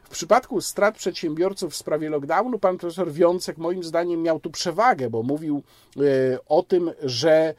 W 0.04 0.10
przypadku 0.10 0.62
strat 0.62 0.98
przedsiębiorców 0.98 1.74
w 1.74 1.76
sprawie 1.76 2.10
lockdownu 2.10 2.60
pan 2.60 2.78
profesor 2.78 3.12
Wiącek 3.12 3.58
moim 3.58 3.84
zdaniem 3.84 4.22
miał 4.22 4.40
tu 4.40 4.52
przewagę, 4.52 5.10
bo 5.10 5.24
mówił 5.24 5.64
e, 5.98 6.02
o 6.46 6.64
tym, 6.64 6.92
że 7.04 7.54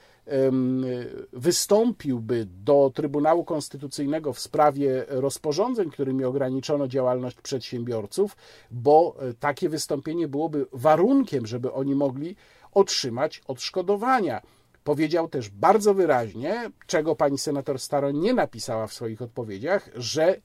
wystąpiłby 1.32 2.46
do 2.64 2.92
Trybunału 2.94 3.44
Konstytucyjnego 3.44 4.32
w 4.32 4.38
sprawie 4.38 5.04
rozporządzeń, 5.08 5.90
którymi 5.90 6.24
ograniczono 6.24 6.88
działalność 6.88 7.40
przedsiębiorców, 7.40 8.36
bo 8.70 9.16
e, 9.20 9.34
takie 9.34 9.68
wystąpienie 9.68 10.28
byłoby 10.28 10.66
warunkiem, 10.72 11.46
żeby 11.46 11.72
oni 11.72 11.94
mogli 11.94 12.36
otrzymać 12.72 13.42
odszkodowania. 13.46 14.42
Powiedział 14.84 15.28
też 15.28 15.48
bardzo 15.48 15.94
wyraźnie, 15.94 16.70
czego 16.86 17.16
pani 17.16 17.38
senator 17.38 17.78
Staro 17.78 18.10
nie 18.10 18.34
napisała 18.34 18.86
w 18.86 18.94
swoich 18.94 19.22
odpowiedziach, 19.22 19.90
że 19.94 20.28
e, 20.34 20.38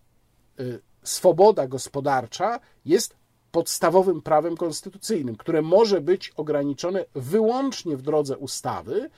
swoboda 1.03 1.67
gospodarcza 1.67 2.59
jest 2.85 3.15
podstawowym 3.51 4.21
prawem 4.21 4.57
konstytucyjnym, 4.57 5.35
które 5.35 5.61
może 5.61 6.01
być 6.01 6.29
ograniczone 6.29 7.05
wyłącznie 7.15 7.97
w 7.97 8.01
drodze 8.01 8.37
ustawy, 8.37 9.09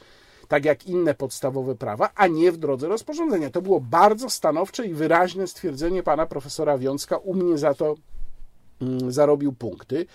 tak 0.51 0.65
jak 0.65 0.87
inne 0.87 1.13
podstawowe 1.13 1.75
prawa, 1.75 2.09
a 2.15 2.27
nie 2.27 2.51
w 2.51 2.57
drodze 2.57 2.87
rozporządzenia. 2.87 3.49
To 3.49 3.61
było 3.61 3.79
bardzo 3.79 4.29
stanowcze 4.29 4.87
i 4.87 4.93
wyraźne 4.93 5.47
stwierdzenie 5.47 6.03
pana 6.03 6.25
profesora 6.25 6.77
Wiązka. 6.77 7.17
U 7.17 7.33
mnie 7.33 7.57
za 7.57 7.73
to 7.73 7.95
mm, 8.81 9.11
zarobił 9.11 9.53
punkty. 9.53 10.05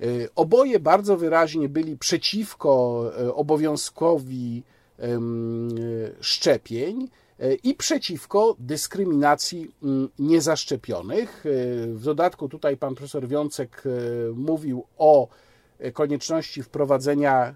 E, 0.00 0.04
oboje 0.34 0.80
bardzo 0.80 1.16
wyraźnie 1.16 1.68
byli 1.68 1.96
przeciwko 1.96 3.04
e, 3.18 3.34
obowiązkowi 3.34 4.62
szczepień 6.20 7.08
e, 7.40 7.54
i 7.54 7.74
przeciwko 7.74 8.56
dyskryminacji 8.58 9.70
mm, 9.82 10.08
niezaszczepionych. 10.18 11.44
W 11.94 12.00
dodatku 12.04 12.48
tutaj 12.48 12.76
pan 12.76 12.94
profesor 12.94 13.28
Wiącek 13.28 13.82
mówił 14.34 14.84
o 14.98 15.28
konieczności 15.92 16.62
wprowadzenia 16.62 17.54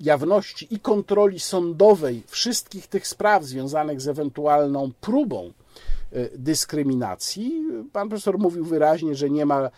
jawności 0.00 0.74
i 0.74 0.80
kontroli 0.80 1.40
sądowej 1.40 2.22
wszystkich 2.26 2.86
tych 2.86 3.06
spraw 3.06 3.44
związanych 3.44 4.00
z 4.00 4.08
ewentualną 4.08 4.92
próbą 5.00 5.52
e, 6.12 6.28
dyskryminacji. 6.38 7.62
Pan 7.92 8.08
profesor 8.08 8.38
mówił 8.38 8.64
wyraźnie, 8.64 9.14
że 9.14 9.30
nie 9.30 9.46
ma 9.46 9.70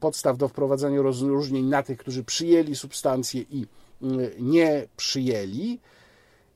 podstaw 0.00 0.36
do 0.36 0.48
wprowadzania 0.48 1.02
rozróżnień 1.02 1.66
na 1.66 1.82
tych, 1.82 1.98
którzy 1.98 2.24
przyjęli 2.24 2.76
substancje 2.76 3.44
i 3.50 3.66
nie 4.38 4.86
przyjęli. 4.96 5.78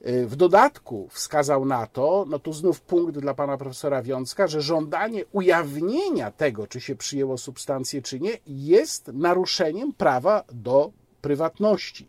E, 0.02 0.26
w 0.26 0.36
dodatku 0.36 1.08
wskazał 1.10 1.64
na 1.64 1.86
to, 1.86 2.24
no 2.28 2.38
tu 2.38 2.52
znów 2.52 2.80
punkt 2.80 3.18
dla 3.18 3.34
pana 3.34 3.56
profesora 3.56 4.02
Wiązka, 4.02 4.46
że 4.46 4.62
żądanie 4.62 5.24
ujawnienia 5.32 6.30
tego, 6.30 6.66
czy 6.66 6.80
się 6.80 6.96
przyjęło 6.96 7.38
substancję, 7.38 8.02
czy 8.02 8.20
nie, 8.20 8.38
jest 8.46 9.08
naruszeniem 9.08 9.92
prawa 9.92 10.44
do 10.52 10.90
prywatności. 11.20 12.08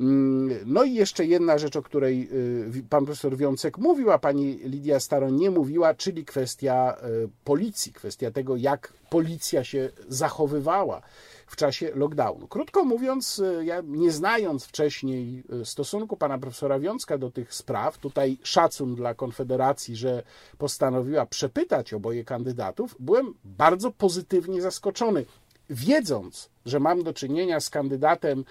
Mm, 0.00 0.58
no 0.66 0.84
i 0.84 0.94
jeszcze 0.94 1.26
jedna 1.26 1.58
rzecz, 1.58 1.76
o 1.76 1.82
której 1.82 2.28
y, 2.76 2.82
pan 2.90 3.04
profesor 3.04 3.36
Wiącek 3.36 3.78
mówił, 3.78 4.10
a 4.10 4.18
pani 4.18 4.54
Lidia 4.54 5.00
Staroń 5.00 5.34
nie 5.34 5.50
mówiła, 5.50 5.94
czyli 5.94 6.24
kwestia 6.24 6.96
y, 7.24 7.28
policji, 7.44 7.92
kwestia 7.92 8.30
tego, 8.30 8.56
jak 8.56 8.92
policja 9.10 9.64
się 9.64 9.90
zachowywała 10.08 11.02
w 11.46 11.56
czasie 11.56 11.90
lockdownu. 11.94 12.48
Krótko 12.48 12.84
mówiąc, 12.84 13.38
y, 13.38 13.64
ja 13.64 13.82
nie 13.86 14.10
znając 14.10 14.64
wcześniej 14.64 15.42
stosunku 15.64 16.16
pana 16.16 16.38
profesora 16.38 16.78
Wiązka 16.78 17.18
do 17.18 17.30
tych 17.30 17.54
spraw, 17.54 17.98
tutaj 17.98 18.38
szacun 18.42 18.94
dla 18.94 19.14
Konfederacji, 19.14 19.96
że 19.96 20.22
postanowiła 20.58 21.26
przepytać 21.26 21.94
oboje 21.94 22.24
kandydatów, 22.24 22.96
byłem 22.98 23.34
bardzo 23.44 23.90
pozytywnie 23.90 24.62
zaskoczony. 24.62 25.24
Wiedząc, 25.70 26.50
że 26.66 26.80
mam 26.80 27.02
do 27.02 27.12
czynienia 27.12 27.60
z 27.60 27.70
kandydatem 27.70 28.44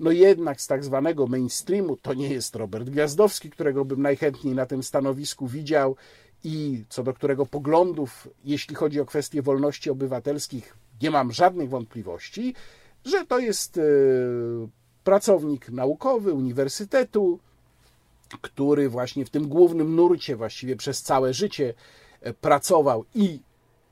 no 0.00 0.10
jednak 0.10 0.60
z 0.60 0.66
tak 0.66 0.84
zwanego 0.84 1.26
mainstreamu 1.26 1.96
to 1.96 2.14
nie 2.14 2.28
jest 2.28 2.56
Robert 2.56 2.90
Gwiazdowski, 2.90 3.50
którego 3.50 3.84
bym 3.84 4.02
najchętniej 4.02 4.54
na 4.54 4.66
tym 4.66 4.82
stanowisku 4.82 5.46
widział 5.46 5.96
i 6.44 6.84
co 6.88 7.02
do 7.02 7.14
którego 7.14 7.46
poglądów, 7.46 8.28
jeśli 8.44 8.74
chodzi 8.74 9.00
o 9.00 9.06
kwestie 9.06 9.42
wolności 9.42 9.90
obywatelskich, 9.90 10.76
nie 11.02 11.10
mam 11.10 11.32
żadnych 11.32 11.68
wątpliwości, 11.68 12.54
że 13.04 13.26
to 13.26 13.38
jest 13.38 13.78
e, 13.78 13.82
pracownik 15.04 15.70
naukowy 15.70 16.32
uniwersytetu, 16.32 17.38
który 18.40 18.88
właśnie 18.88 19.24
w 19.24 19.30
tym 19.30 19.48
głównym 19.48 19.96
nurcie 19.96 20.36
właściwie 20.36 20.76
przez 20.76 21.02
całe 21.02 21.34
życie 21.34 21.74
e, 22.20 22.32
pracował 22.32 23.04
i 23.14 23.40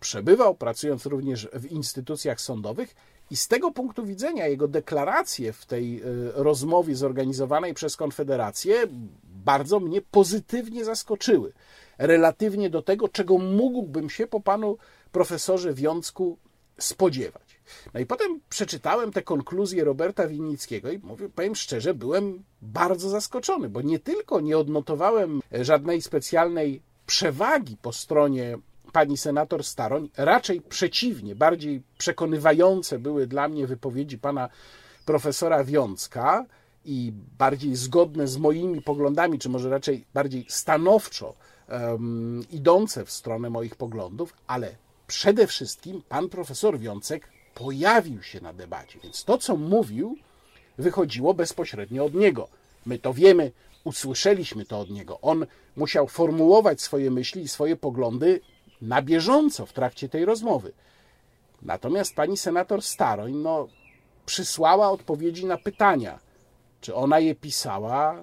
przebywał, 0.00 0.54
pracując 0.54 1.06
również 1.06 1.48
w 1.52 1.72
instytucjach 1.72 2.40
sądowych 2.40 2.94
i 3.34 3.36
z 3.36 3.48
tego 3.48 3.70
punktu 3.70 4.06
widzenia 4.06 4.46
jego 4.46 4.68
deklaracje 4.68 5.52
w 5.52 5.66
tej 5.66 6.00
e, 6.00 6.04
rozmowie 6.34 6.96
zorganizowanej 6.96 7.74
przez 7.74 7.96
Konfederację 7.96 8.74
bardzo 9.24 9.80
mnie 9.80 10.00
pozytywnie 10.02 10.84
zaskoczyły. 10.84 11.52
Relatywnie 11.98 12.70
do 12.70 12.82
tego, 12.82 13.08
czego 13.08 13.38
mógłbym 13.38 14.10
się 14.10 14.26
po 14.26 14.40
panu 14.40 14.76
profesorze 15.12 15.74
Wiącku 15.74 16.38
spodziewać. 16.78 17.60
No 17.94 18.00
i 18.00 18.06
potem 18.06 18.40
przeczytałem 18.48 19.12
te 19.12 19.22
konkluzje 19.22 19.84
Roberta 19.84 20.26
Winnickiego 20.28 20.90
i 20.90 20.98
mówię, 20.98 21.28
powiem 21.28 21.54
szczerze, 21.54 21.94
byłem 21.94 22.44
bardzo 22.62 23.08
zaskoczony, 23.08 23.68
bo 23.68 23.82
nie 23.82 23.98
tylko 23.98 24.40
nie 24.40 24.58
odnotowałem 24.58 25.40
żadnej 25.52 26.02
specjalnej 26.02 26.82
przewagi 27.06 27.76
po 27.82 27.92
stronie 27.92 28.58
pani 28.94 29.16
senator 29.16 29.64
Staroń, 29.64 30.08
raczej 30.16 30.60
przeciwnie, 30.60 31.34
bardziej 31.34 31.82
przekonywające 31.98 32.98
były 32.98 33.26
dla 33.26 33.48
mnie 33.48 33.66
wypowiedzi 33.66 34.18
pana 34.18 34.48
profesora 35.04 35.64
Wiącka 35.64 36.46
i 36.84 37.12
bardziej 37.38 37.76
zgodne 37.76 38.28
z 38.28 38.36
moimi 38.36 38.82
poglądami, 38.82 39.38
czy 39.38 39.48
może 39.48 39.70
raczej 39.70 40.04
bardziej 40.14 40.46
stanowczo 40.48 41.34
um, 41.68 42.42
idące 42.50 43.04
w 43.04 43.10
stronę 43.10 43.50
moich 43.50 43.76
poglądów, 43.76 44.34
ale 44.46 44.74
przede 45.06 45.46
wszystkim 45.46 46.02
pan 46.08 46.28
profesor 46.28 46.78
Wiącek 46.78 47.28
pojawił 47.54 48.22
się 48.22 48.40
na 48.40 48.52
debacie, 48.52 48.98
więc 49.02 49.24
to, 49.24 49.38
co 49.38 49.56
mówił, 49.56 50.16
wychodziło 50.78 51.34
bezpośrednio 51.34 52.04
od 52.04 52.14
niego. 52.14 52.48
My 52.86 52.98
to 52.98 53.14
wiemy, 53.14 53.52
usłyszeliśmy 53.84 54.64
to 54.64 54.80
od 54.80 54.90
niego. 54.90 55.20
On 55.20 55.46
musiał 55.76 56.08
formułować 56.08 56.82
swoje 56.82 57.10
myśli 57.10 57.42
i 57.42 57.48
swoje 57.48 57.76
poglądy 57.76 58.40
na 58.82 59.02
bieżąco 59.02 59.66
w 59.66 59.72
trakcie 59.72 60.08
tej 60.08 60.24
rozmowy. 60.24 60.72
Natomiast 61.62 62.14
pani 62.14 62.36
senator 62.36 62.82
Staroń 62.82 63.32
no, 63.34 63.68
przysłała 64.26 64.90
odpowiedzi 64.90 65.46
na 65.46 65.56
pytania. 65.56 66.18
Czy 66.80 66.94
ona 66.94 67.18
je 67.18 67.34
pisała? 67.34 68.22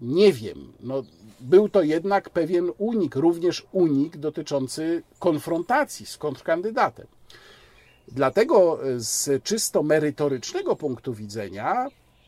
Nie 0.00 0.32
wiem. 0.32 0.72
No, 0.80 1.02
był 1.40 1.68
to 1.68 1.82
jednak 1.82 2.30
pewien 2.30 2.72
unik, 2.78 3.16
również 3.16 3.66
unik 3.72 4.16
dotyczący 4.16 5.02
konfrontacji 5.18 6.06
z 6.06 6.18
kontrkandydatem. 6.18 7.06
Dlatego 8.08 8.78
z 8.96 9.44
czysto 9.44 9.82
merytorycznego 9.82 10.76
punktu 10.76 11.14
widzenia 11.14 11.86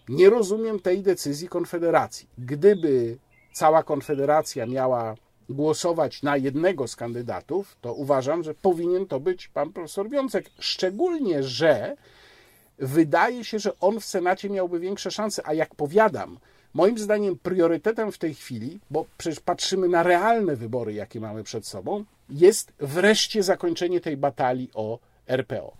nie 0.08 0.30
rozumiem 0.30 0.80
tej 0.80 1.02
decyzji 1.02 1.48
Konfederacji. 1.48 2.28
Gdyby 2.38 3.18
cała 3.52 3.82
Konfederacja 3.82 4.66
miała 4.66 5.14
głosować 5.50 6.22
na 6.22 6.36
jednego 6.36 6.88
z 6.88 6.96
kandydatów, 6.96 7.76
to 7.80 7.94
uważam, 7.94 8.42
że 8.42 8.54
powinien 8.54 9.06
to 9.06 9.20
być 9.20 9.48
pan 9.48 9.72
profesor 9.72 10.10
Wiącek. 10.10 10.50
Szczególnie, 10.58 11.42
że 11.42 11.96
wydaje 12.78 13.44
się, 13.44 13.58
że 13.58 13.72
on 13.80 14.00
w 14.00 14.04
Senacie 14.04 14.50
miałby 14.50 14.80
większe 14.80 15.10
szanse, 15.10 15.42
a 15.46 15.54
jak 15.54 15.74
powiadam, 15.74 16.38
moim 16.74 16.98
zdaniem 16.98 17.38
priorytetem 17.38 18.12
w 18.12 18.18
tej 18.18 18.34
chwili, 18.34 18.80
bo 18.90 19.06
przecież 19.18 19.40
patrzymy 19.40 19.88
na 19.88 20.02
realne 20.02 20.56
wybory, 20.56 20.92
jakie 20.92 21.20
mamy 21.20 21.42
przed 21.42 21.66
sobą, 21.66 22.04
jest 22.28 22.72
wreszcie 22.78 23.42
zakończenie 23.42 24.00
tej 24.00 24.16
batalii 24.16 24.70
o 24.74 24.98
RPO. 25.26 25.76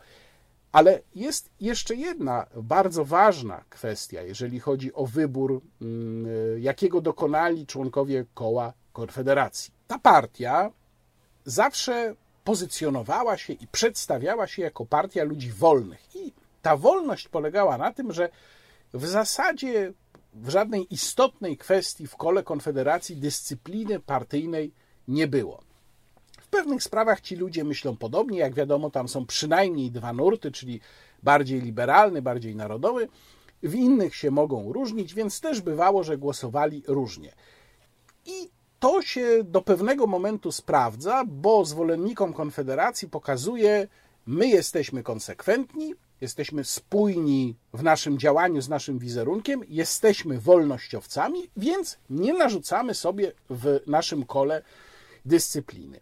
Ale 0.73 1.01
jest 1.15 1.51
jeszcze 1.61 1.95
jedna 1.95 2.47
bardzo 2.57 3.05
ważna 3.05 3.65
kwestia, 3.71 4.23
jeżeli 4.23 4.61
chodzi 4.61 4.95
o 4.95 5.07
wybór, 5.07 5.61
mm, 5.83 6.27
jakiego 6.63 7.01
dokonali 7.01 7.67
członkowie 7.67 8.25
koła 8.35 8.73
Konfederacji. 9.01 9.73
Ta 9.87 9.99
partia 9.99 10.71
zawsze 11.45 12.15
pozycjonowała 12.45 13.37
się 13.37 13.53
i 13.53 13.67
przedstawiała 13.67 14.47
się 14.47 14.63
jako 14.63 14.87
partia 14.87 15.25
ludzi 15.25 15.53
wolnych. 15.53 16.17
I 16.17 16.33
ta 16.63 16.77
wolność 16.77 17.29
polegała 17.29 17.79
na 17.79 17.93
tym, 17.93 18.13
że 18.13 18.29
w 18.93 19.07
zasadzie 19.07 19.93
w 20.35 20.49
żadnej 20.49 20.95
istotnej 20.95 21.57
kwestii 21.57 22.07
w 22.07 22.17
kole 22.17 22.43
Konfederacji 22.43 23.17
dyscypliny 23.17 24.01
partyjnej 24.01 24.73
nie 25.09 25.27
było. 25.27 25.63
W 26.41 26.49
pewnych 26.49 26.83
sprawach 26.83 27.21
ci 27.21 27.37
ludzie 27.37 27.65
myślą 27.65 27.97
podobnie, 27.97 28.39
jak 28.39 28.55
wiadomo, 28.55 28.91
tam 28.91 29.09
są 29.09 29.27
przynajmniej 29.27 29.91
dwa 29.91 30.13
nurty, 30.13 30.53
czyli 30.53 30.81
bardziej 31.23 31.61
liberalny, 31.61 32.23
bardziej 32.23 32.57
narodowy. 32.57 33.09
W 33.63 33.75
innych 33.75 34.17
się 34.17 34.31
mogą 34.31 34.73
różnić, 34.73 35.15
więc 35.15 35.41
też 35.41 35.61
bywało, 35.61 36.05
że 36.05 36.19
głosowali 36.19 36.83
różnie. 36.87 37.33
I 38.27 38.51
to 38.81 39.03
się 39.03 39.45
do 39.45 39.63
pewnego 39.63 40.07
momentu 40.07 40.53
sprawdza, 40.53 41.25
bo 41.27 41.65
zwolennikom 41.65 42.33
Konfederacji 42.33 43.09
pokazuje, 43.09 43.89
my 44.27 44.49
jesteśmy 44.49 45.03
konsekwentni, 45.03 45.95
jesteśmy 46.21 46.65
spójni 46.65 47.57
w 47.73 47.83
naszym 47.83 48.19
działaniu 48.19 48.61
z 48.63 48.69
naszym 48.69 48.99
wizerunkiem, 48.99 49.61
jesteśmy 49.69 50.39
wolnościowcami, 50.39 51.51
więc 51.57 51.99
nie 52.11 52.33
narzucamy 52.33 52.95
sobie 52.95 53.33
w 53.51 53.81
naszym 53.87 54.25
kole 54.25 54.63
dyscypliny. 55.25 56.01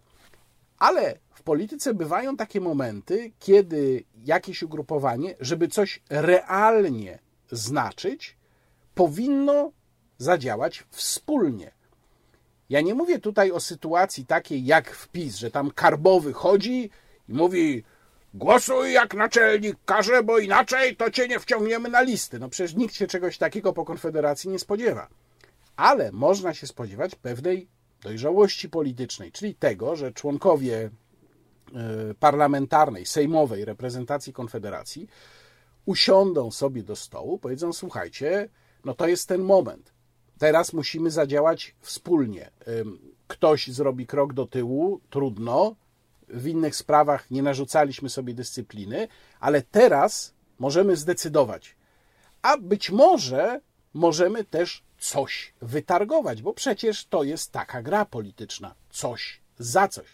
Ale 0.79 1.19
w 1.35 1.43
polityce 1.43 1.95
bywają 1.95 2.37
takie 2.37 2.61
momenty, 2.61 3.33
kiedy 3.38 4.05
jakieś 4.25 4.62
ugrupowanie, 4.62 5.35
żeby 5.41 5.69
coś 5.69 6.03
realnie 6.11 7.19
znaczyć, 7.51 8.37
powinno 8.95 9.73
zadziałać 10.19 10.85
wspólnie. 10.91 11.78
Ja 12.68 12.81
nie 12.81 12.94
mówię 12.94 13.18
tutaj 13.18 13.52
o 13.52 13.61
sytuacji 13.61 14.26
takiej 14.26 14.64
jak 14.64 14.90
w 14.90 15.09
PiS, 15.09 15.37
że 15.37 15.50
tam 15.50 15.70
karbowy 15.70 16.33
chodzi 16.33 16.90
i 17.28 17.33
mówi 17.33 17.85
głosuj 18.35 18.92
jak 18.92 19.14
naczelnik 19.14 19.76
każe, 19.85 20.22
bo 20.22 20.38
inaczej 20.38 20.96
to 20.96 21.11
cię 21.11 21.28
nie 21.28 21.40
wciągniemy 21.40 21.88
na 21.88 22.00
listy. 22.00 22.38
No 22.38 22.48
przecież 22.48 22.74
nikt 22.74 22.94
się 22.94 23.07
czegoś 23.07 23.38
takiego 23.38 23.72
po 23.72 23.85
Konfederacji 23.85 24.50
nie 24.50 24.59
spodziewa. 24.59 25.09
Ale 25.76 26.12
można 26.12 26.54
się 26.54 26.66
spodziewać 26.66 27.14
pewnej 27.14 27.68
dojrzałości 28.02 28.68
politycznej, 28.68 29.33
czyli 29.33 29.54
tego, 29.54 29.96
że 29.96 30.12
członkowie 30.12 30.90
e, 31.74 32.14
parlamentarnej, 32.20 33.07
sejmowej 33.07 33.64
reprezentacji 33.64 34.33
Konfederacji 34.33 35.09
usiądą 35.85 36.50
sobie 36.50 36.83
do 36.83 36.96
stołu, 36.96 37.38
powiedzą: 37.38 37.72
Słuchajcie, 37.72 38.48
no 38.85 38.94
to 38.94 39.09
jest 39.09 39.28
ten 39.28 39.42
moment. 39.42 39.92
Teraz 40.38 40.72
musimy 40.72 41.11
zadziałać 41.11 41.74
wspólnie. 41.81 42.51
Ktoś 43.27 43.68
zrobi 43.68 44.07
krok 44.07 44.33
do 44.33 44.46
tyłu, 44.46 45.01
trudno. 45.11 45.77
W 46.29 46.46
innych 46.46 46.77
sprawach 46.77 47.31
nie 47.31 47.42
narzucaliśmy 47.42 48.09
sobie 48.09 48.35
dyscypliny, 48.35 49.09
ale 49.40 49.62
teraz 49.62 50.35
możemy 50.59 50.96
zdecydować. 50.96 51.77
A 52.42 52.57
być 52.57 52.90
może 52.90 53.61
możemy 53.94 54.44
też 54.44 54.83
coś 54.98 55.55
wytargować, 55.62 56.42
bo 56.42 56.53
przecież 56.53 57.07
to 57.07 57.22
jest 57.22 57.53
taka 57.53 57.83
gra 57.83 58.05
polityczna. 58.05 58.74
Coś 58.90 59.40
za 59.59 59.88
coś. 59.88 60.07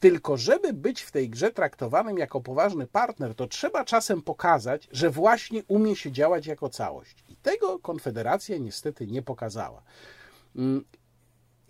Tylko, 0.00 0.36
żeby 0.36 0.72
być 0.72 1.02
w 1.02 1.10
tej 1.10 1.30
grze 1.30 1.50
traktowanym 1.50 2.18
jako 2.18 2.40
poważny 2.40 2.86
partner, 2.86 3.34
to 3.34 3.46
trzeba 3.46 3.84
czasem 3.84 4.22
pokazać, 4.22 4.88
że 4.92 5.10
właśnie 5.10 5.62
umie 5.68 5.96
się 5.96 6.12
działać 6.12 6.46
jako 6.46 6.68
całość. 6.68 7.24
Tego 7.42 7.78
Konfederacja 7.78 8.58
niestety 8.58 9.06
nie 9.06 9.22
pokazała. 9.22 9.82
Mm, 10.56 10.84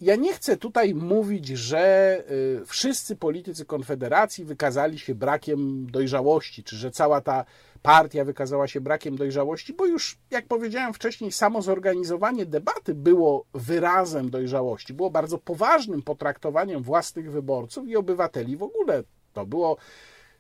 ja 0.03 0.17
nie 0.17 0.33
chcę 0.33 0.57
tutaj 0.57 0.95
mówić, 0.95 1.49
że 1.49 2.25
y, 2.31 2.67
wszyscy 2.67 3.17
politycy 3.17 3.65
Konfederacji 3.65 4.45
wykazali 4.45 4.99
się 4.99 5.15
brakiem 5.15 5.87
dojrzałości, 5.91 6.65
czy 6.65 6.77
że 6.77 6.91
cała 6.91 7.21
ta 7.21 7.45
partia 7.83 8.25
wykazała 8.25 8.69
się 8.69 8.81
brakiem 8.81 9.17
dojrzałości, 9.17 9.73
bo 9.73 9.87
już, 9.87 10.19
jak 10.31 10.47
powiedziałem 10.47 10.95
wcześniej, 10.95 11.33
samo 11.33 11.63
zorganizowanie 11.63 12.47
debaty 12.47 12.95
było 12.95 13.45
wyrazem 13.55 14.31
dojrzałości, 14.31 14.95
było 14.95 15.11
bardzo 15.11 15.39
poważnym 15.39 16.03
potraktowaniem 16.03 16.83
własnych 16.83 17.33
wyborców 17.33 17.89
i 17.89 17.97
obywateli 17.97 18.57
w 18.57 18.63
ogóle. 18.63 19.03
To 19.33 19.47
było 19.47 19.77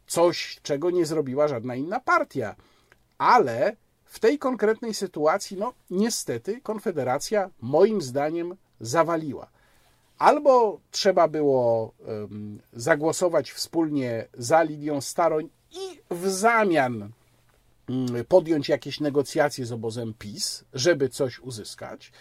coś, 0.06 0.60
czego 0.62 0.90
nie 0.90 1.06
zrobiła 1.06 1.48
żadna 1.48 1.74
inna 1.74 2.00
partia. 2.00 2.56
Ale 3.18 3.76
w 4.12 4.18
tej 4.18 4.38
konkretnej 4.38 4.94
sytuacji, 4.94 5.56
no 5.56 5.72
niestety, 5.90 6.60
Konfederacja 6.60 7.50
moim 7.60 8.02
zdaniem 8.02 8.56
zawaliła. 8.80 9.48
Albo 10.18 10.80
trzeba 10.90 11.28
było 11.28 11.92
um, 12.06 12.60
zagłosować 12.72 13.52
wspólnie 13.52 14.26
za 14.34 14.62
Lidią 14.62 15.00
Staroń 15.00 15.48
i 15.70 16.00
w 16.10 16.28
zamian 16.28 17.10
um, 17.88 18.06
podjąć 18.28 18.68
jakieś 18.68 19.00
negocjacje 19.00 19.66
z 19.66 19.72
obozem 19.72 20.14
PiS, 20.18 20.64
żeby 20.74 21.08
coś 21.08 21.38
uzyskać, 21.38 22.12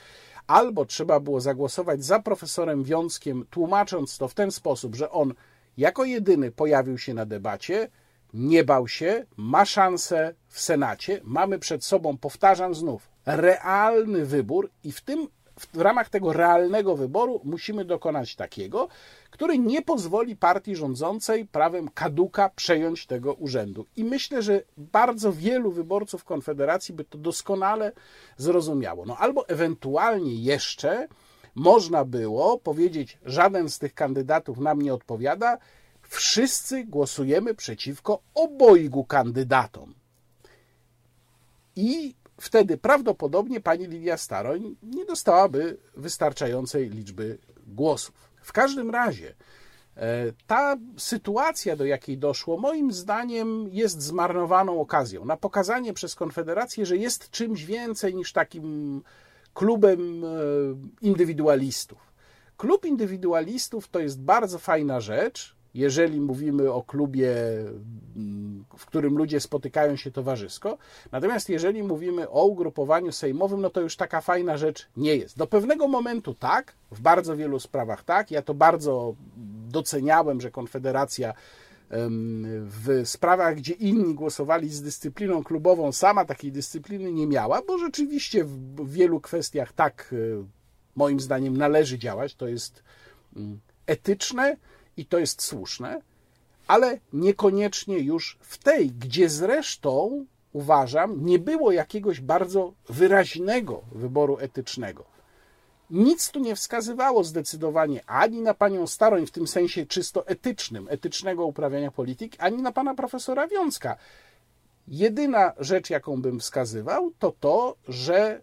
albo 0.48 0.86
trzeba 0.86 1.20
było 1.20 1.42
zagłosować 1.42 2.06
za 2.06 2.20
profesorem 2.20 2.84
Wiązkiem, 2.84 3.46
tłumacząc 3.50 4.18
to 4.18 4.28
w 4.28 4.34
ten 4.34 4.52
sposób, 4.52 4.96
że 4.96 5.12
on 5.12 5.34
jako 5.78 6.04
jedyny 6.04 6.52
pojawił 6.52 6.98
się 6.98 7.14
na 7.14 7.26
debacie, 7.26 7.90
nie 8.34 8.63
bał 8.63 8.88
się, 8.88 9.26
ma 9.38 9.65
szansę 9.65 10.34
w 10.48 10.62
Senacie. 10.62 11.22
Mamy 11.24 11.60
przed 11.60 11.86
sobą, 11.86 12.17
powtarzam 12.17 12.76
znów, 12.76 13.10
realny 13.26 14.26
wybór 14.26 14.70
i 14.84 14.91
w 14.91 15.02
tym 15.02 15.28
w 15.74 15.82
ramach 15.82 16.10
tego 16.10 16.34
realnego 16.34 16.96
wyboru 16.96 17.41
musimy 17.44 17.86
dokonać 17.86 18.36
takiego, 18.36 18.88
który 19.30 19.58
nie 19.60 19.82
pozwoli 19.82 20.36
partii 20.36 20.76
rządzącej 20.76 21.46
prawem 21.46 21.89
kaduka 21.89 22.50
przejąć 22.56 23.06
tego 23.06 23.34
urzędu. 23.34 23.86
I 23.96 24.04
myślę, 24.04 24.41
że 24.41 24.62
bardzo 24.78 25.34
wielu 25.34 25.72
wyborców 25.72 26.24
Konfederacji 26.24 26.94
by 26.94 27.04
to 27.04 27.17
doskonale 27.17 27.91
zrozumiało. 28.38 29.06
No 29.06 29.17
albo 29.17 29.48
ewentualnie 29.48 30.36
jeszcze 30.36 31.08
można 31.56 32.06
było 32.06 32.58
powiedzieć, 32.58 33.17
żaden 33.26 33.70
z 33.70 33.80
tych 33.80 33.94
kandydatów 33.94 34.58
nam 34.58 34.82
nie 34.82 34.94
odpowiada, 34.94 35.58
wszyscy 36.12 36.86
głosujemy 36.86 37.56
przeciwko 37.56 38.21
obojgu 38.34 39.04
kandydatom. 39.04 39.93
I 41.76 42.15
wtedy 42.39 42.78
prawdopodobnie 42.78 43.62
pani 43.62 43.88
Lidia 43.88 44.17
Staroń 44.17 44.76
nie 44.84 45.06
dostałaby 45.06 45.78
wystarczającej 45.97 46.89
liczby 46.89 47.38
głosów. 47.67 48.32
W 48.41 48.54
każdym 48.54 48.89
razie 48.89 49.36
e, 49.97 50.34
ta 50.47 50.78
sytuacja, 50.97 51.76
do 51.76 51.86
jakiej 51.86 52.17
doszło, 52.17 52.58
moim 52.58 52.91
zdaniem 52.93 53.69
jest 53.71 54.02
zmarnowaną 54.02 54.82
okazją 54.82 55.26
na 55.26 55.38
pokazanie 55.38 55.93
przez 55.93 56.15
Konfederację, 56.15 56.86
że 56.86 56.97
jest 56.97 57.30
czymś 57.30 57.65
więcej 57.65 58.15
niż 58.15 58.34
takim 58.34 59.02
klubem 59.54 60.24
e, 60.24 60.28
indywidualistów. 61.02 62.12
Klub 62.58 62.86
indywidualistów 62.86 63.88
to 63.88 64.00
jest 64.00 64.21
bardzo 64.21 64.60
fajna 64.60 65.02
rzecz, 65.02 65.61
jeżeli 65.74 66.22
mówimy 66.22 66.72
o 66.72 66.84
klubie, 66.84 67.36
mm, 68.16 68.66
w 68.78 68.86
którym 68.86 69.18
ludzie 69.18 69.40
spotykają 69.40 69.96
się 69.96 70.12
towarzysko. 70.12 70.78
Natomiast 71.12 71.50
jeżeli 71.50 71.84
mówimy 71.84 72.30
o 72.30 72.46
ugrupowaniu 72.46 73.12
sejmowym, 73.12 73.62
no 73.62 73.70
to 73.70 73.82
już 73.82 73.96
taka 73.96 74.22
fajna 74.22 74.58
rzecz 74.58 74.88
nie 74.98 75.16
jest. 75.16 75.38
Do 75.38 75.48
pewnego 75.48 75.88
momentu 75.88 76.34
tak, 76.34 76.74
w 76.92 77.02
bardzo 77.02 77.38
wielu 77.38 77.60
sprawach 77.60 78.04
tak. 78.04 78.32
Ja 78.32 78.42
to 78.42 78.54
bardzo 78.54 79.16
doceniałem, 79.70 80.42
że 80.42 80.52
Konfederacja 80.52 81.34
w 81.92 83.02
sprawach, 83.06 83.56
gdzie 83.56 83.74
inni 83.74 84.16
głosowali 84.16 84.70
z 84.70 84.82
dyscypliną 84.82 85.44
klubową, 85.44 85.92
sama 85.92 86.26
takiej 86.26 86.52
dyscypliny 86.52 87.12
nie 87.12 87.28
miała, 87.28 87.62
bo 87.68 87.78
rzeczywiście 87.78 88.44
w 88.44 88.92
wielu 88.92 89.22
kwestiach 89.22 89.74
tak, 89.74 90.14
e, 90.14 90.46
moim 90.96 91.20
zdaniem, 91.20 91.58
należy 91.58 92.00
działać. 92.00 92.36
To 92.36 92.48
jest 92.48 92.84
mm, 93.36 93.60
etyczne 93.86 94.58
i 94.98 95.06
to 95.06 95.20
jest 95.20 95.42
słuszne, 95.42 96.02
ale 96.68 97.00
niekoniecznie 97.14 98.00
już 98.00 98.38
w 98.42 98.58
tej, 98.58 98.92
gdzie 98.92 99.30
zresztą 99.30 100.26
uważam, 100.54 101.26
nie 101.26 101.40
było 101.40 101.72
jakiegoś 101.72 102.22
bardzo 102.22 102.74
wyraźnego 102.90 103.82
wyboru 103.92 104.38
etycznego. 104.38 105.06
Nic 105.90 106.32
tu 106.32 106.40
nie 106.40 106.56
wskazywało 106.56 107.24
zdecydowanie 107.24 108.02
ani 108.06 108.42
na 108.42 108.54
panią 108.54 108.88
Staroń 108.88 109.26
w 109.26 109.32
tym 109.32 109.48
sensie 109.48 109.86
czysto 109.86 110.28
etycznym, 110.28 110.88
etycznego 110.90 111.46
uprawiania 111.46 111.92
polityki, 111.92 112.40
ani 112.40 112.62
na 112.62 112.72
pana 112.72 112.96
profesora 112.96 113.48
Wiązka. 113.48 113.96
Jedyna 114.88 115.54
rzecz, 115.60 115.90
jaką 115.90 116.22
bym 116.22 116.40
wskazywał, 116.40 117.12
to 117.20 117.34
to, 117.40 117.76
że 117.88 118.42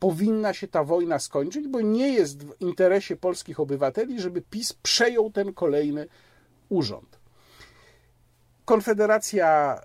powinna 0.00 0.54
się 0.54 0.68
ta 0.68 0.84
wojna 0.84 1.18
skończyć, 1.18 1.68
bo 1.68 1.80
nie 1.80 2.12
jest 2.12 2.44
w 2.44 2.60
interesie 2.60 3.16
polskich 3.16 3.60
obywateli, 3.60 4.20
żeby 4.20 4.42
PiS 4.42 4.72
przejął 4.72 5.30
ten 5.30 5.52
kolejny 5.52 6.06
urząd. 6.68 7.20
Konfederacja 8.64 9.80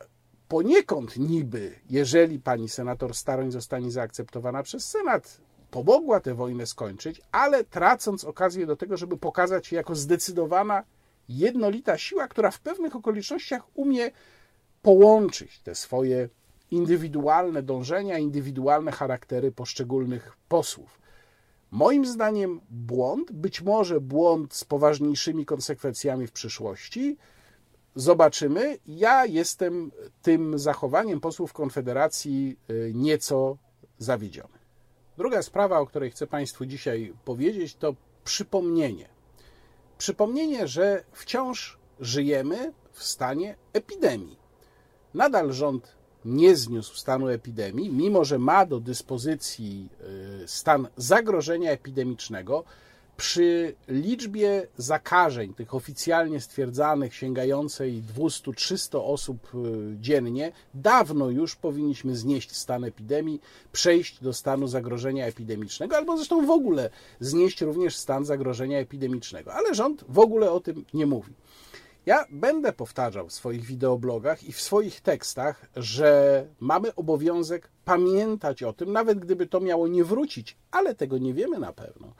poniekąd 0.47 1.17
niby, 1.17 1.75
jeżeli 1.89 2.39
pani 2.39 2.69
senator 2.69 3.13
Staroń 3.13 3.51
zostanie 3.51 3.91
zaakceptowana 3.91 4.63
przez 4.63 4.89
Senat, 4.89 5.41
pomogła 5.71 6.19
tę 6.19 6.33
wojnę 6.33 6.65
skończyć, 6.65 7.21
ale 7.31 7.63
tracąc 7.63 8.23
okazję 8.23 8.65
do 8.65 8.75
tego, 8.75 8.97
żeby 8.97 9.17
pokazać 9.17 9.67
się 9.67 9.75
jako 9.75 9.95
zdecydowana, 9.95 10.83
jednolita 11.29 11.97
siła, 11.97 12.27
która 12.27 12.51
w 12.51 12.59
pewnych 12.59 12.95
okolicznościach 12.95 13.61
umie 13.73 14.11
połączyć 14.81 15.59
te 15.59 15.75
swoje 15.75 16.29
indywidualne 16.71 17.63
dążenia, 17.63 18.17
indywidualne 18.17 18.91
charaktery 18.91 19.51
poszczególnych 19.51 20.37
posłów. 20.49 20.99
Moim 21.71 22.05
zdaniem 22.05 22.61
błąd, 22.69 23.31
być 23.31 23.61
może 23.61 24.01
błąd 24.01 24.53
z 24.53 24.63
poważniejszymi 24.63 25.45
konsekwencjami 25.45 26.27
w 26.27 26.31
przyszłości. 26.31 27.17
Zobaczymy. 27.95 28.77
Ja 28.87 29.25
jestem 29.25 29.91
tym 30.21 30.59
zachowaniem 30.59 31.19
posłów 31.19 31.53
Konfederacji 31.53 32.57
y, 32.69 32.91
nieco 32.95 33.57
zawiedziony. 33.97 34.57
Druga 35.17 35.41
sprawa, 35.41 35.79
o 35.79 35.85
której 35.85 36.11
chcę 36.11 36.27
Państwu 36.27 36.65
dzisiaj 36.65 37.13
powiedzieć, 37.25 37.75
to 37.75 37.95
przypomnienie. 38.23 39.09
Przypomnienie, 39.97 40.67
że 40.67 41.03
wciąż 41.11 41.77
żyjemy 41.99 42.73
w 42.91 43.03
stanie 43.03 43.55
epidemii. 43.73 44.37
Nadal 45.13 45.53
rząd 45.53 45.94
nie 46.25 46.55
zniósł 46.55 46.95
stanu 46.95 47.27
epidemii, 47.27 47.89
mimo 47.89 48.25
że 48.25 48.39
ma 48.39 48.65
do 48.65 48.79
dyspozycji 48.79 49.89
y, 50.43 50.47
stan 50.47 50.87
zagrożenia 50.97 51.71
epidemicznego, 51.71 52.63
przy 53.17 53.75
liczbie 53.87 54.67
zakażeń, 54.77 55.53
tych 55.53 55.75
oficjalnie 55.75 56.41
stwierdzanych, 56.41 57.15
sięgającej 57.15 58.03
200-300 58.17 58.99
osób 59.03 59.51
y, 59.55 59.57
dziennie, 59.99 60.51
dawno 60.73 61.29
już 61.29 61.55
powinniśmy 61.55 62.15
znieść 62.15 62.55
stan 62.55 62.83
epidemii, 62.83 63.41
przejść 63.71 64.23
do 64.23 64.33
stanu 64.33 64.67
zagrożenia 64.67 65.25
epidemicznego, 65.25 65.95
albo 65.95 66.17
zresztą 66.17 66.45
w 66.45 66.49
ogóle 66.49 66.89
znieść 67.19 67.61
również 67.61 67.95
stan 67.95 68.25
zagrożenia 68.25 68.79
epidemicznego. 68.79 69.53
Ale 69.53 69.75
rząd 69.75 70.03
w 70.09 70.19
ogóle 70.19 70.51
o 70.51 70.59
tym 70.59 70.85
nie 70.93 71.05
mówi. 71.05 71.33
Ja 72.05 72.25
będę 72.29 72.73
powtarzał 72.73 73.27
w 73.27 73.33
swoich 73.33 73.65
wideoblogach 73.65 74.43
i 74.43 74.53
w 74.53 74.61
swoich 74.61 75.01
tekstach, 75.01 75.65
że 75.75 76.47
mamy 76.59 76.95
obowiązek 76.95 77.69
pamiętać 77.85 78.63
o 78.63 78.73
tym, 78.73 78.91
nawet 78.91 79.19
gdyby 79.19 79.47
to 79.47 79.59
miało 79.59 79.87
nie 79.87 80.03
wrócić, 80.03 80.57
ale 80.71 80.95
tego 80.95 81.17
nie 81.17 81.33
wiemy 81.33 81.59
na 81.59 81.73
pewno. 81.73 82.13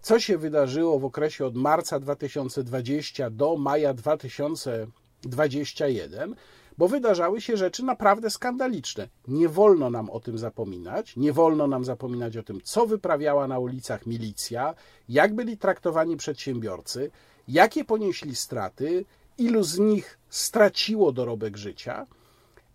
Co 0.00 0.20
się 0.20 0.38
wydarzyło 0.38 0.98
w 0.98 1.04
okresie 1.04 1.46
od 1.46 1.54
marca 1.54 2.00
2020 2.00 3.30
do 3.30 3.56
maja 3.56 3.94
2021, 3.94 6.34
bo 6.78 6.88
wydarzały 6.88 7.40
się 7.40 7.56
rzeczy 7.56 7.84
naprawdę 7.84 8.30
skandaliczne. 8.30 9.08
Nie 9.28 9.48
wolno 9.48 9.90
nam 9.90 10.10
o 10.10 10.20
tym 10.20 10.38
zapominać, 10.38 11.16
nie 11.16 11.32
wolno 11.32 11.66
nam 11.66 11.84
zapominać 11.84 12.36
o 12.36 12.42
tym, 12.42 12.60
co 12.64 12.86
wyprawiała 12.86 13.46
na 13.46 13.58
ulicach 13.58 14.06
milicja, 14.06 14.74
jak 15.08 15.34
byli 15.34 15.58
traktowani 15.58 16.16
przedsiębiorcy, 16.16 17.10
jakie 17.48 17.84
ponieśli 17.84 18.36
straty, 18.36 19.04
ilu 19.38 19.62
z 19.62 19.78
nich 19.78 20.18
straciło 20.28 21.12
dorobek 21.12 21.56
życia, 21.56 22.06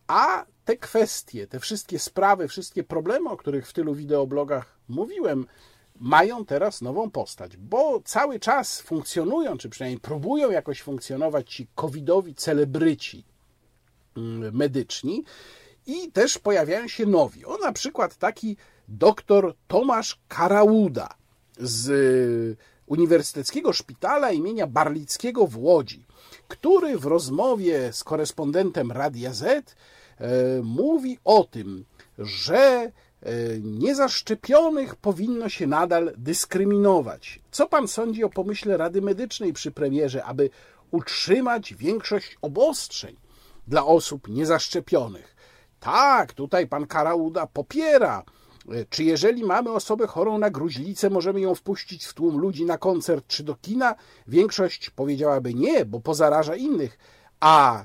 a 0.07 0.45
te 0.65 0.77
kwestie, 0.77 1.47
te 1.47 1.59
wszystkie 1.59 1.99
sprawy, 1.99 2.47
wszystkie 2.47 2.83
problemy, 2.83 3.29
o 3.29 3.37
których 3.37 3.67
w 3.67 3.73
tylu 3.73 3.95
wideoblogach 3.95 4.77
mówiłem, 4.87 5.45
mają 5.99 6.45
teraz 6.45 6.81
nową 6.81 7.11
postać, 7.11 7.57
bo 7.57 8.01
cały 8.05 8.39
czas 8.39 8.81
funkcjonują, 8.81 9.57
czy 9.57 9.69
przynajmniej 9.69 9.99
próbują 9.99 10.51
jakoś 10.51 10.81
funkcjonować 10.81 11.53
ci 11.53 11.67
covidowi 11.75 12.35
celebryci 12.35 13.23
mm, 14.17 14.55
medyczni 14.55 15.23
i 15.85 16.11
też 16.11 16.37
pojawiają 16.37 16.87
się 16.87 17.05
nowi. 17.05 17.45
O 17.45 17.57
na 17.57 17.71
przykład 17.71 18.15
taki 18.15 18.57
doktor 18.87 19.55
Tomasz 19.67 20.19
Karauda 20.27 21.09
z 21.59 22.57
Uniwersyteckiego 22.87 23.73
Szpitala 23.73 24.31
imienia 24.31 24.67
Barlickiego 24.67 25.47
w 25.47 25.57
Łodzi 25.57 26.05
który 26.47 26.97
w 26.97 27.05
rozmowie 27.05 27.93
z 27.93 28.03
korespondentem 28.03 28.91
Radia 28.91 29.33
Z 29.33 29.43
e, 29.43 30.27
mówi 30.63 31.19
o 31.25 31.43
tym, 31.43 31.85
że 32.19 32.57
e, 32.57 32.91
niezaszczepionych 33.59 34.95
powinno 34.95 35.49
się 35.49 35.67
nadal 35.67 36.13
dyskryminować. 36.17 37.39
Co 37.51 37.67
pan 37.67 37.87
sądzi 37.87 38.23
o 38.23 38.29
pomyśle 38.29 38.77
Rady 38.77 39.01
Medycznej 39.01 39.53
przy 39.53 39.71
premierze, 39.71 40.25
aby 40.25 40.49
utrzymać 40.91 41.73
większość 41.73 42.37
obostrzeń 42.41 43.15
dla 43.67 43.85
osób 43.85 44.27
niezaszczepionych? 44.27 45.35
Tak, 45.79 46.33
tutaj 46.33 46.67
pan 46.67 46.87
Karauda 46.87 47.47
popiera 47.47 48.23
czy 48.89 49.03
jeżeli 49.03 49.43
mamy 49.43 49.71
osobę 49.71 50.07
chorą 50.07 50.37
na 50.37 50.49
gruźlicę, 50.49 51.09
możemy 51.09 51.39
ją 51.39 51.55
wpuścić 51.55 52.05
w 52.05 52.13
tłum 52.13 52.37
ludzi 52.37 52.65
na 52.65 52.77
koncert 52.77 53.27
czy 53.27 53.43
do 53.43 53.55
kina? 53.55 53.95
Większość 54.27 54.89
powiedziałaby 54.89 55.53
nie, 55.53 55.85
bo 55.85 55.99
pozaraża 55.99 56.55
innych. 56.55 56.97
A 57.39 57.83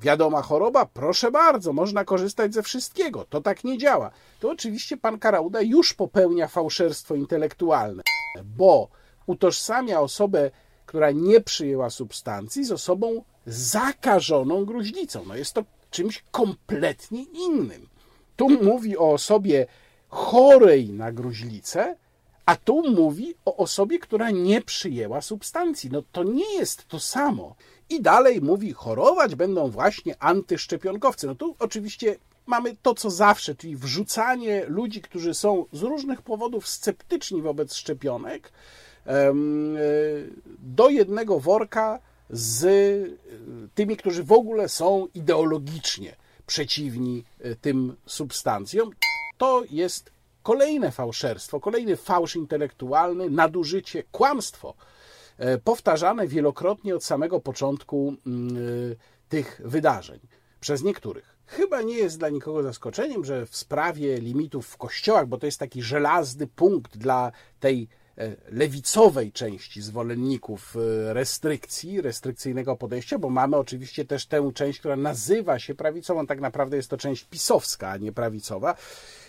wiadoma 0.00 0.42
choroba, 0.42 0.86
proszę 0.86 1.30
bardzo, 1.30 1.72
można 1.72 2.04
korzystać 2.04 2.54
ze 2.54 2.62
wszystkiego. 2.62 3.24
To 3.24 3.40
tak 3.40 3.64
nie 3.64 3.78
działa. 3.78 4.10
To 4.40 4.50
oczywiście 4.50 4.96
pan 4.96 5.18
Karauda 5.18 5.60
już 5.60 5.94
popełnia 5.94 6.48
fałszerstwo 6.48 7.14
intelektualne, 7.14 8.02
bo 8.44 8.88
utożsamia 9.26 10.00
osobę, 10.00 10.50
która 10.86 11.10
nie 11.10 11.40
przyjęła 11.40 11.90
substancji, 11.90 12.64
z 12.64 12.72
osobą 12.72 13.24
zakażoną 13.46 14.64
gruźlicą. 14.64 15.24
No 15.26 15.36
jest 15.36 15.52
to 15.52 15.64
czymś 15.90 16.24
kompletnie 16.30 17.22
innym. 17.22 17.89
Tu 18.40 18.48
mówi 18.48 18.98
o 18.98 19.12
osobie 19.12 19.66
chorej 20.08 20.90
na 20.90 21.12
gruźlicę, 21.12 21.96
A 22.46 22.56
tu 22.56 22.90
mówi 22.90 23.34
o 23.44 23.56
osobie, 23.56 23.98
która 23.98 24.30
nie 24.30 24.62
przyjęła 24.62 25.20
substancji. 25.20 25.90
No 25.92 26.02
to 26.12 26.22
nie 26.22 26.54
jest 26.54 26.88
to 26.88 27.00
samo. 27.00 27.54
I 27.90 28.00
dalej 28.02 28.40
mówi, 28.40 28.72
chorować 28.72 29.34
będą 29.34 29.70
właśnie 29.70 30.22
antyszczepionkowcy. 30.22 31.26
No 31.26 31.34
tu 31.34 31.56
oczywiście 31.58 32.16
mamy 32.46 32.76
to, 32.82 32.94
co 32.94 33.10
zawsze, 33.10 33.54
czyli 33.54 33.76
wrzucanie 33.76 34.64
ludzi, 34.68 35.00
którzy 35.00 35.34
są 35.34 35.64
z 35.72 35.82
różnych 35.82 36.22
powodów 36.22 36.68
sceptyczni 36.68 37.42
wobec 37.42 37.74
szczepionek, 37.74 38.52
do 40.58 40.88
jednego 40.88 41.40
worka 41.40 41.98
z 42.30 42.62
tymi, 43.74 43.96
którzy 43.96 44.24
w 44.24 44.32
ogóle 44.32 44.68
są 44.68 45.06
ideologicznie 45.14 46.16
przeciwni 46.50 47.24
e, 47.40 47.54
tym 47.54 47.96
substancjom. 48.06 48.90
To 49.38 49.62
jest 49.70 50.12
kolejne 50.42 50.90
fałszerstwo, 50.90 51.60
kolejny 51.60 51.96
fałsz 51.96 52.36
intelektualny, 52.36 53.30
nadużycie, 53.30 54.02
kłamstwo 54.12 54.74
e, 55.38 55.58
powtarzane 55.58 56.26
wielokrotnie 56.26 56.94
od 56.94 57.04
samego 57.04 57.40
początku 57.40 58.14
mm, 58.26 58.56
e, 58.56 58.60
tych 59.28 59.60
wydarzeń 59.64 60.20
przez 60.60 60.82
niektórych. 60.82 61.36
Chyba 61.46 61.82
nie 61.82 61.94
jest 61.94 62.18
dla 62.18 62.28
nikogo 62.28 62.62
zaskoczeniem, 62.62 63.24
że 63.24 63.46
w 63.46 63.56
sprawie 63.56 64.20
limitów 64.20 64.66
w 64.66 64.76
kościołach, 64.76 65.26
bo 65.26 65.38
to 65.38 65.46
jest 65.46 65.58
taki 65.58 65.82
żelazny 65.82 66.46
punkt 66.46 66.96
dla 66.96 67.32
tej 67.60 67.88
lewicowej 68.48 69.32
części 69.32 69.82
zwolenników 69.82 70.76
e, 70.76 71.14
restrykcji, 71.14 72.00
restrykcyjnego 72.00 72.76
podejścia, 72.76 73.18
bo 73.18 73.30
mamy 73.30 73.56
oczywiście 73.56 74.04
też 74.04 74.26
tę 74.26 74.50
część, 74.54 74.78
która 74.78 74.96
nazywa 74.96 75.58
się 75.58 75.74
prawicową, 75.74 76.26
tak 76.26 76.40
naprawdę 76.40 76.76
jest 76.76 76.90
to 76.90 76.96
część 76.96 77.24
pisowska, 77.24 77.88
a 77.88 77.96
nie 77.96 78.12
prawicowa. 78.12 78.74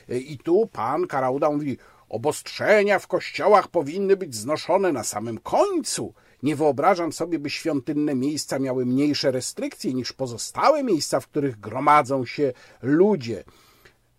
E, 0.09 0.17
I 0.17 0.37
tu 0.37 0.69
pan 0.73 1.07
Karauda 1.07 1.51
mówi, 1.51 1.77
obostrzenia 2.09 2.99
w 2.99 3.07
kościołach 3.07 3.67
powinny 3.67 4.17
być 4.17 4.35
znoszone 4.35 4.91
na 4.91 5.03
samym 5.03 5.37
końcu. 5.37 6.13
Nie 6.43 6.55
wyobrażam 6.55 7.13
sobie, 7.13 7.39
by 7.39 7.49
świątynne 7.49 8.15
miejsca 8.15 8.59
miały 8.59 8.85
mniejsze 8.85 9.31
restrykcje 9.31 9.93
niż 9.93 10.13
pozostałe 10.13 10.83
miejsca, 10.83 11.19
w 11.19 11.27
których 11.27 11.59
gromadzą 11.59 12.25
się 12.25 12.53
ludzie. 12.81 13.43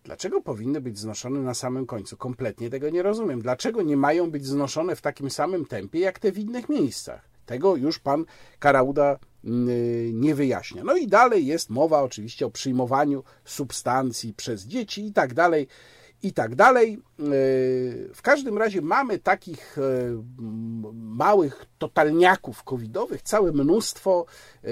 Dlaczego 0.04 0.40
powinny 0.40 0.80
być 0.80 0.98
znoszone 0.98 1.40
na 1.40 1.54
samym 1.54 1.86
końcu? 1.86 2.16
Kompletnie 2.16 2.70
tego 2.70 2.90
nie 2.90 3.02
rozumiem. 3.02 3.42
Dlaczego 3.42 3.82
nie 3.82 3.96
mają 3.96 4.30
być 4.30 4.46
znoszone 4.46 4.96
w 4.96 5.00
takim 5.00 5.30
samym 5.30 5.66
tempie, 5.66 5.98
jak 5.98 6.18
te 6.18 6.32
w 6.32 6.38
innych 6.38 6.68
miejscach? 6.68 7.28
Tego 7.46 7.76
już 7.76 7.98
pan 7.98 8.24
Karauda 8.58 9.18
mm, 9.44 10.20
nie 10.20 10.34
wyjaśnia. 10.34 10.84
No 10.84 10.96
i 10.96 11.06
dalej 11.06 11.46
jest 11.46 11.70
mowa 11.70 12.02
oczywiście 12.02 12.46
o 12.46 12.50
przyjmowaniu 12.50 13.24
substancji 13.44 14.34
przez 14.34 14.66
dzieci 14.66 15.06
i 15.06 15.12
tak 15.12 15.34
dalej 15.34 15.68
i 16.22 16.32
tak 16.32 16.54
dalej. 16.54 16.94
E, 16.94 17.24
w 18.14 18.20
każdym 18.22 18.58
razie 18.58 18.82
mamy 18.82 19.18
takich 19.18 19.78
e, 19.78 19.82
małych 21.12 21.66
totalniaków 21.78 22.62
covidowych 22.62 23.22
całe 23.22 23.52
mnóstwo 23.52 24.26
e, 24.64 24.68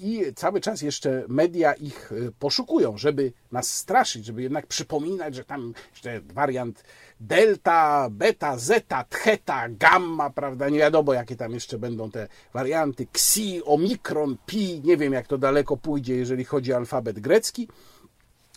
i 0.00 0.22
cały 0.34 0.60
czas 0.60 0.82
jeszcze 0.82 1.24
media 1.28 1.72
ich 1.72 2.12
poszukują, 2.38 2.98
żeby 2.98 3.32
nas 3.52 3.74
straszyć, 3.74 4.24
żeby 4.24 4.42
jednak 4.42 4.66
przypominać, 4.66 5.34
że 5.34 5.44
tam 5.44 5.74
jeszcze 5.92 6.20
wariant 6.20 6.84
delta, 7.20 8.08
beta, 8.10 8.58
zeta, 8.58 9.04
theta, 9.04 9.68
gamma, 9.68 10.30
prawda, 10.30 10.68
nie 10.68 10.78
wiadomo 10.78 11.14
jakie 11.14 11.36
tam 11.36 11.52
jeszcze 11.52 11.78
będą 11.78 12.10
te 12.10 12.28
warianty, 12.54 13.06
xi, 13.12 13.62
omikron, 13.64 14.36
pi, 14.46 14.80
nie 14.84 14.96
wiem 14.96 15.12
jak 15.12 15.26
to 15.26 15.38
daleko 15.38 15.76
pójdzie, 15.76 16.16
jeżeli 16.16 16.44
chodzi 16.44 16.72
o 16.72 16.76
alfabet 16.76 17.20
grecki. 17.20 17.68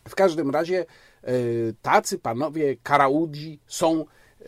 W 0.09 0.15
każdym 0.15 0.49
razie 0.49 0.85
e, 1.23 1.33
tacy 1.81 2.19
panowie 2.19 2.75
karaudzi 2.83 3.59
są 3.67 4.05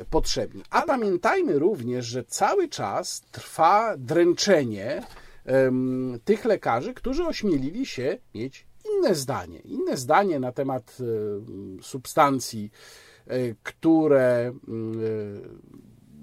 potrzebni. 0.09 0.63
A 0.69 0.81
pamiętajmy 0.81 1.59
również, 1.59 2.05
że 2.05 2.23
cały 2.23 2.69
czas 2.69 3.21
trwa 3.31 3.97
dręczenie 3.97 5.03
tych 6.25 6.45
lekarzy, 6.45 6.93
którzy 6.93 7.25
ośmielili 7.25 7.85
się 7.85 8.17
mieć 8.35 8.65
inne 8.97 9.15
zdanie. 9.15 9.59
Inne 9.59 9.97
zdanie 9.97 10.39
na 10.39 10.51
temat 10.51 10.97
substancji, 11.81 12.71
e, 13.27 13.37
które 13.63 14.53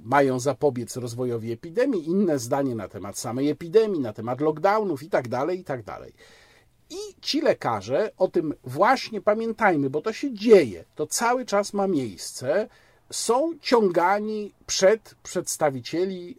mają 0.04 0.40
zapobiec 0.40 0.96
rozwojowi 0.96 1.52
epidemii, 1.52 2.08
inne 2.08 2.38
zdanie 2.38 2.74
na 2.74 2.88
temat 2.88 3.18
samej 3.18 3.50
epidemii, 3.50 4.00
na 4.00 4.12
temat 4.12 4.40
lockdownów 4.40 5.02
itd., 5.02 5.28
tak 5.28 5.56
itd. 5.56 5.82
Tak 5.84 6.12
i 6.92 7.20
ci 7.20 7.40
lekarze, 7.40 8.10
o 8.16 8.28
tym 8.28 8.54
właśnie 8.64 9.20
pamiętajmy, 9.20 9.90
bo 9.90 10.00
to 10.00 10.12
się 10.12 10.34
dzieje, 10.34 10.84
to 10.94 11.06
cały 11.06 11.44
czas 11.44 11.72
ma 11.72 11.86
miejsce, 11.86 12.68
są 13.12 13.52
ciągani 13.60 14.52
przed 14.66 15.14
przedstawicieli 15.22 16.38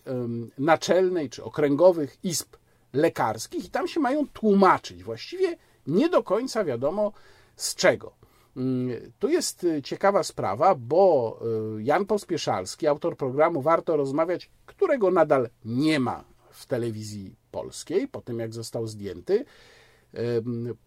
naczelnej 0.57 1.29
czy 1.29 1.43
okręgowych 1.43 2.17
izb 2.23 2.47
lekarskich 2.93 3.65
i 3.65 3.69
tam 3.69 3.87
się 3.87 3.99
mają 3.99 4.27
tłumaczyć. 4.27 5.03
Właściwie 5.03 5.57
nie 5.87 6.09
do 6.09 6.23
końca 6.23 6.63
wiadomo 6.63 7.11
z 7.55 7.75
czego. 7.75 8.13
Mm, 8.57 9.11
tu 9.19 9.29
jest 9.29 9.65
ciekawa 9.83 10.23
sprawa, 10.23 10.75
bo 10.75 11.39
y, 11.77 11.83
Jan 11.83 12.05
Pospieszalski, 12.05 12.87
autor 12.87 13.17
programu 13.17 13.61
Warto 13.61 13.97
Rozmawiać, 13.97 14.49
którego 14.65 15.11
nadal 15.11 15.49
nie 15.65 15.99
ma 15.99 16.23
w 16.51 16.65
telewizji 16.65 17.35
polskiej, 17.51 18.07
po 18.07 18.21
tym 18.21 18.39
jak 18.39 18.53
został 18.53 18.87
zdjęty, 18.87 19.45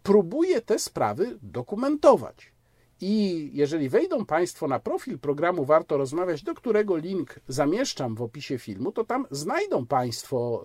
próbuje 0.02 0.60
te 0.60 0.78
sprawy 0.78 1.38
dokumentować. 1.42 2.52
I 3.00 3.50
jeżeli 3.52 3.88
wejdą 3.88 4.26
Państwo 4.26 4.68
na 4.68 4.78
profil 4.78 5.18
programu 5.18 5.64
Warto 5.64 5.96
Rozmawiać, 5.96 6.42
do 6.42 6.54
którego 6.54 6.96
link 6.96 7.40
zamieszczam 7.48 8.14
w 8.14 8.22
opisie 8.22 8.58
filmu, 8.58 8.92
to 8.92 9.04
tam 9.04 9.26
znajdą 9.30 9.86
Państwo 9.86 10.64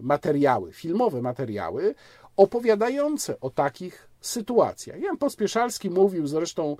materiały, 0.00 0.72
filmowe 0.72 1.22
materiały 1.22 1.94
opowiadające 2.36 3.40
o 3.40 3.50
takich 3.50 4.08
sytuacjach. 4.20 5.00
Jan 5.00 5.16
Pospieszalski 5.16 5.90
mówił 5.90 6.26
zresztą 6.26 6.76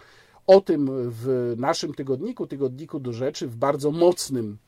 o 0.47 0.61
tym 0.61 0.91
w 1.11 1.55
naszym 1.57 1.95
tygodniku, 1.95 2.47
tygodniku 2.47 3.01
do 3.01 3.13
rzeczy, 3.13 3.47
w 3.47 3.57
bardzo 3.57 3.91
mocnym 3.91 4.59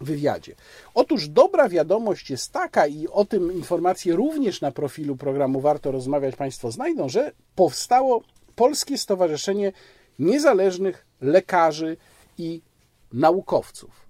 wywiadzie. 0.00 0.54
Otóż 0.94 1.28
dobra 1.28 1.68
wiadomość 1.68 2.30
jest 2.30 2.52
taka, 2.52 2.86
i 2.86 3.08
o 3.08 3.24
tym 3.24 3.52
informacje 3.52 4.16
również 4.16 4.60
na 4.60 4.70
profilu 4.70 5.16
programu 5.16 5.60
Warto 5.60 5.92
Rozmawiać 5.92 6.36
Państwo 6.36 6.70
znajdą, 6.70 7.08
że 7.08 7.32
powstało 7.54 8.22
Polskie 8.62 8.98
Stowarzyszenie 8.98 9.72
Niezależnych 10.18 11.06
Lekarzy 11.20 11.96
i 12.38 12.62
Naukowców. 13.12 14.08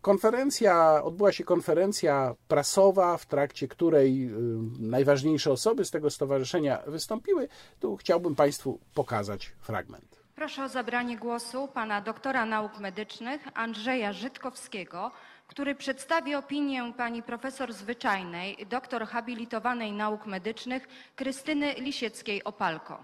Konferencja, 0.00 1.04
odbyła 1.04 1.32
się 1.32 1.44
konferencja 1.44 2.34
prasowa, 2.48 3.16
w 3.16 3.26
trakcie 3.26 3.68
której 3.68 4.30
najważniejsze 4.78 5.52
osoby 5.52 5.84
z 5.84 5.90
tego 5.90 6.10
stowarzyszenia 6.10 6.82
wystąpiły. 6.86 7.48
Tu 7.80 7.96
chciałbym 7.96 8.34
Państwu 8.34 8.78
pokazać 8.94 9.52
fragment. 9.60 10.20
Proszę 10.34 10.64
o 10.64 10.68
zabranie 10.68 11.18
głosu 11.18 11.68
pana 11.68 12.00
doktora 12.00 12.46
nauk 12.46 12.78
medycznych 12.78 13.40
Andrzeja 13.54 14.12
Żytkowskiego, 14.12 15.10
który 15.46 15.74
przedstawi 15.74 16.34
opinię 16.34 16.92
pani 16.96 17.22
profesor 17.22 17.72
zwyczajnej, 17.72 18.66
doktor 18.70 19.06
habilitowanej 19.06 19.92
nauk 19.92 20.26
medycznych 20.26 20.88
Krystyny 21.16 21.74
Lisieckiej-Opalko. 21.74 22.96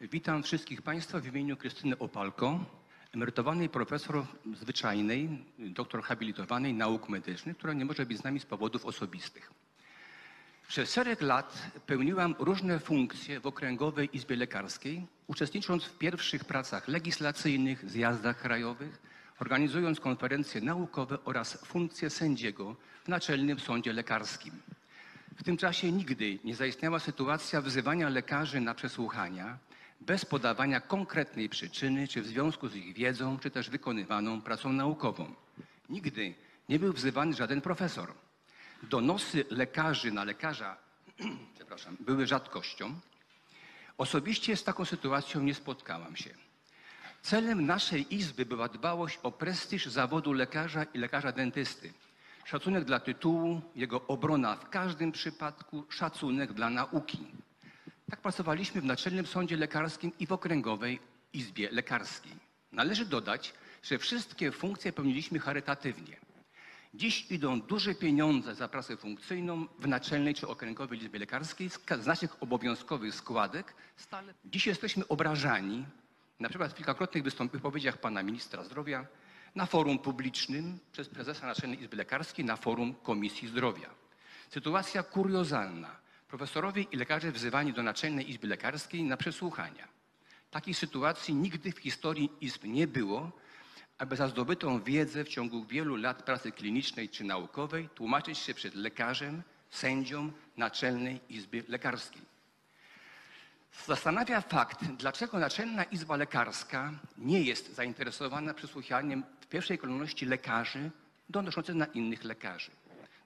Witam 0.00 0.42
wszystkich 0.42 0.82
Państwa 0.82 1.20
w 1.20 1.26
imieniu 1.26 1.56
Krystyny 1.56 1.98
Opalko, 1.98 2.64
emerytowanej 3.14 3.68
profesor 3.68 4.26
zwyczajnej, 4.54 5.44
doktor 5.58 6.02
habilitowanej 6.02 6.74
nauk 6.74 7.08
medycznych, 7.08 7.56
która 7.56 7.72
nie 7.72 7.84
może 7.84 8.06
być 8.06 8.18
z 8.18 8.24
nami 8.24 8.40
z 8.40 8.46
powodów 8.46 8.86
osobistych. 8.86 9.52
Przez 10.68 10.92
szereg 10.92 11.20
lat 11.20 11.70
pełniłam 11.86 12.34
różne 12.38 12.78
funkcje 12.78 13.40
w 13.40 13.46
Okręgowej 13.46 14.16
Izbie 14.16 14.36
Lekarskiej, 14.36 15.06
uczestnicząc 15.26 15.84
w 15.84 15.98
pierwszych 15.98 16.44
pracach 16.44 16.88
legislacyjnych, 16.88 17.90
zjazdach 17.90 18.40
krajowych, 18.40 19.02
organizując 19.40 20.00
konferencje 20.00 20.60
naukowe 20.60 21.24
oraz 21.24 21.64
funkcję 21.64 22.10
sędziego 22.10 22.76
w 23.04 23.08
Naczelnym 23.08 23.60
Sądzie 23.60 23.92
Lekarskim. 23.92 24.52
W 25.36 25.42
tym 25.44 25.56
czasie 25.56 25.92
nigdy 25.92 26.38
nie 26.44 26.54
zaistniała 26.54 26.98
sytuacja 26.98 27.60
wzywania 27.60 28.08
lekarzy 28.08 28.60
na 28.60 28.74
przesłuchania 28.74 29.58
bez 30.00 30.24
podawania 30.24 30.80
konkretnej 30.80 31.48
przyczyny, 31.48 32.08
czy 32.08 32.22
w 32.22 32.26
związku 32.26 32.68
z 32.68 32.76
ich 32.76 32.94
wiedzą, 32.94 33.38
czy 33.38 33.50
też 33.50 33.70
wykonywaną 33.70 34.40
pracą 34.40 34.72
naukową. 34.72 35.34
Nigdy 35.88 36.34
nie 36.68 36.78
był 36.78 36.92
wzywany 36.92 37.34
żaden 37.34 37.60
profesor. 37.60 38.12
Donosy 38.82 39.44
lekarzy 39.50 40.12
na 40.12 40.24
lekarza 40.24 40.76
przepraszam, 41.56 41.96
były 42.00 42.26
rzadkością. 42.26 43.00
Osobiście 43.98 44.56
z 44.56 44.64
taką 44.64 44.84
sytuacją 44.84 45.40
nie 45.40 45.54
spotkałam 45.54 46.16
się. 46.16 46.30
Celem 47.22 47.66
naszej 47.66 48.14
izby 48.14 48.46
była 48.46 48.68
dbałość 48.68 49.18
o 49.22 49.32
prestiż 49.32 49.86
zawodu 49.86 50.32
lekarza 50.32 50.84
i 50.84 50.98
lekarza 50.98 51.32
dentysty. 51.32 51.92
Szacunek 52.44 52.84
dla 52.84 53.00
tytułu, 53.00 53.60
jego 53.74 54.06
obrona 54.06 54.56
w 54.56 54.68
każdym 54.70 55.12
przypadku, 55.12 55.84
szacunek 55.88 56.52
dla 56.52 56.70
nauki. 56.70 57.26
Tak 58.10 58.20
pracowaliśmy 58.20 58.80
w 58.80 58.84
Naczelnym 58.84 59.26
Sądzie 59.26 59.56
Lekarskim 59.56 60.12
i 60.18 60.26
w 60.26 60.32
Okręgowej 60.32 61.00
Izbie 61.32 61.70
Lekarskiej. 61.70 62.32
Należy 62.72 63.04
dodać, 63.04 63.54
że 63.82 63.98
wszystkie 63.98 64.52
funkcje 64.52 64.92
pełniliśmy 64.92 65.38
charytatywnie. 65.38 66.16
Dziś 66.94 67.30
idą 67.30 67.60
duże 67.60 67.94
pieniądze 67.94 68.54
za 68.54 68.68
pracę 68.68 68.96
funkcyjną 68.96 69.66
w 69.78 69.88
Naczelnej 69.88 70.34
czy 70.34 70.48
Okręgowej 70.48 70.98
Izbie 70.98 71.18
Lekarskiej 71.18 71.70
z 72.00 72.06
naszych 72.06 72.42
obowiązkowych 72.42 73.14
składek. 73.14 73.74
Stale. 73.96 74.34
Dziś 74.44 74.66
jesteśmy 74.66 75.08
obrażani, 75.08 75.84
na 76.40 76.48
przykład 76.48 76.72
w 76.72 76.76
kilkakrotnych 76.76 77.24
wypowiedziach 77.52 77.98
pana 77.98 78.22
ministra 78.22 78.64
zdrowia, 78.64 79.06
na 79.54 79.66
forum 79.66 79.98
publicznym 79.98 80.78
przez 80.92 81.08
prezesa 81.08 81.46
Naczelnej 81.46 81.80
Izby 81.80 81.96
Lekarskiej, 81.96 82.44
na 82.44 82.56
forum 82.56 82.94
Komisji 82.94 83.48
Zdrowia. 83.48 83.90
Sytuacja 84.50 85.02
kuriozalna. 85.02 86.07
Profesorowie 86.28 86.82
i 86.82 86.96
lekarze 86.96 87.32
wzywani 87.32 87.72
do 87.72 87.82
Naczelnej 87.82 88.30
Izby 88.30 88.46
Lekarskiej 88.46 89.02
na 89.02 89.16
przesłuchania. 89.16 89.88
Takiej 90.50 90.74
sytuacji 90.74 91.34
nigdy 91.34 91.72
w 91.72 91.78
historii 91.78 92.30
izb 92.40 92.64
nie 92.64 92.86
było, 92.86 93.30
aby 93.98 94.16
za 94.16 94.28
zdobytą 94.28 94.82
wiedzę 94.82 95.24
w 95.24 95.28
ciągu 95.28 95.64
wielu 95.64 95.96
lat 95.96 96.22
pracy 96.22 96.52
klinicznej 96.52 97.08
czy 97.08 97.24
naukowej 97.24 97.88
tłumaczyć 97.94 98.38
się 98.38 98.54
przed 98.54 98.74
lekarzem, 98.74 99.42
sędzią 99.70 100.32
Naczelnej 100.56 101.20
Izby 101.28 101.64
Lekarskiej. 101.68 102.22
Zastanawia 103.86 104.40
fakt, 104.40 104.84
dlaczego 104.84 105.38
Naczelna 105.38 105.84
Izba 105.84 106.16
Lekarska 106.16 106.92
nie 107.18 107.42
jest 107.42 107.74
zainteresowana 107.74 108.54
przesłuchaniem 108.54 109.24
w 109.40 109.46
pierwszej 109.46 109.78
kolejności 109.78 110.26
lekarzy 110.26 110.90
donoszących 111.28 111.74
na 111.74 111.86
innych 111.86 112.24
lekarzy. 112.24 112.70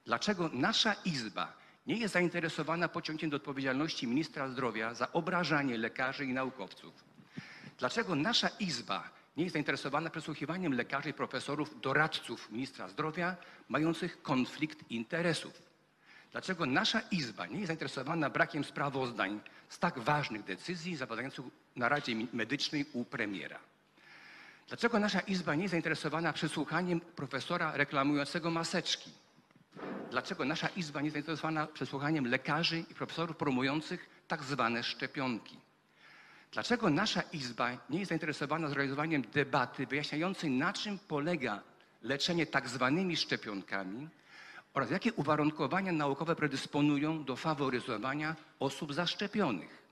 Dlaczego 0.05 0.49
nasza 0.53 0.93
Izba 1.05 1.62
nie 1.87 1.97
jest 1.97 2.13
zainteresowana 2.13 2.87
pociągnięciem 2.87 3.29
do 3.29 3.37
odpowiedzialności 3.37 4.07
ministra 4.07 4.49
zdrowia 4.49 4.93
za 4.93 5.11
obrażanie 5.11 5.77
lekarzy 5.77 6.25
i 6.25 6.33
naukowców. 6.33 7.03
Dlaczego 7.77 8.15
nasza 8.15 8.47
Izba 8.47 9.09
nie 9.37 9.43
jest 9.43 9.53
zainteresowana 9.53 10.09
przesłuchiwaniem 10.09 10.73
lekarzy 10.73 11.09
i 11.09 11.13
profesorów, 11.13 11.81
doradców 11.81 12.51
ministra 12.51 12.87
zdrowia 12.87 13.35
mających 13.69 14.21
konflikt 14.21 14.91
interesów? 14.91 15.61
Dlaczego 16.31 16.65
nasza 16.65 17.01
Izba 17.11 17.45
nie 17.45 17.55
jest 17.55 17.67
zainteresowana 17.67 18.29
brakiem 18.29 18.63
sprawozdań 18.63 19.39
z 19.69 19.79
tak 19.79 19.99
ważnych 19.99 20.43
decyzji 20.43 20.95
zapadających 20.95 21.45
na 21.75 21.89
Radzie 21.89 22.15
Medycznej 22.33 22.85
u 22.93 23.05
premiera? 23.05 23.59
Dlaczego 24.67 24.99
nasza 24.99 25.19
Izba 25.19 25.55
nie 25.55 25.61
jest 25.61 25.71
zainteresowana 25.71 26.33
przesłuchaniem 26.33 27.01
profesora 27.01 27.77
reklamującego 27.77 28.51
maseczki? 28.51 29.22
Dlaczego 30.11 30.45
nasza 30.45 30.67
Izba 30.67 31.01
nie 31.01 31.05
jest 31.05 31.13
zainteresowana 31.13 31.67
przesłuchaniem 31.67 32.27
lekarzy 32.27 32.79
i 32.79 32.95
profesorów 32.95 33.37
promujących 33.37 34.09
tak 34.27 34.43
zwane 34.43 34.83
szczepionki? 34.83 35.59
Dlaczego 36.51 36.89
nasza 36.89 37.21
Izba 37.21 37.69
nie 37.89 37.99
jest 37.99 38.09
zainteresowana 38.09 38.67
zorganizowaniem 38.67 39.21
debaty 39.21 39.87
wyjaśniającej, 39.87 40.51
na 40.51 40.73
czym 40.73 40.99
polega 40.99 41.61
leczenie 42.01 42.45
tak 42.45 42.69
zwanymi 42.69 43.17
szczepionkami 43.17 44.09
oraz 44.73 44.91
jakie 44.91 45.13
uwarunkowania 45.13 45.91
naukowe 45.91 46.35
predysponują 46.35 47.23
do 47.23 47.35
faworyzowania 47.35 48.35
osób 48.59 48.93
zaszczepionych? 48.93 49.83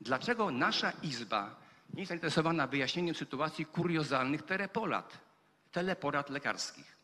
Dlaczego 0.00 0.50
nasza 0.50 0.90
Izba 1.02 1.56
nie 1.94 2.00
jest 2.00 2.08
zainteresowana 2.08 2.66
wyjaśnieniem 2.66 3.14
sytuacji 3.14 3.66
kuriozalnych 3.66 4.42
teleporad, 4.42 5.18
teleporad 5.72 6.30
lekarskich? 6.30 6.95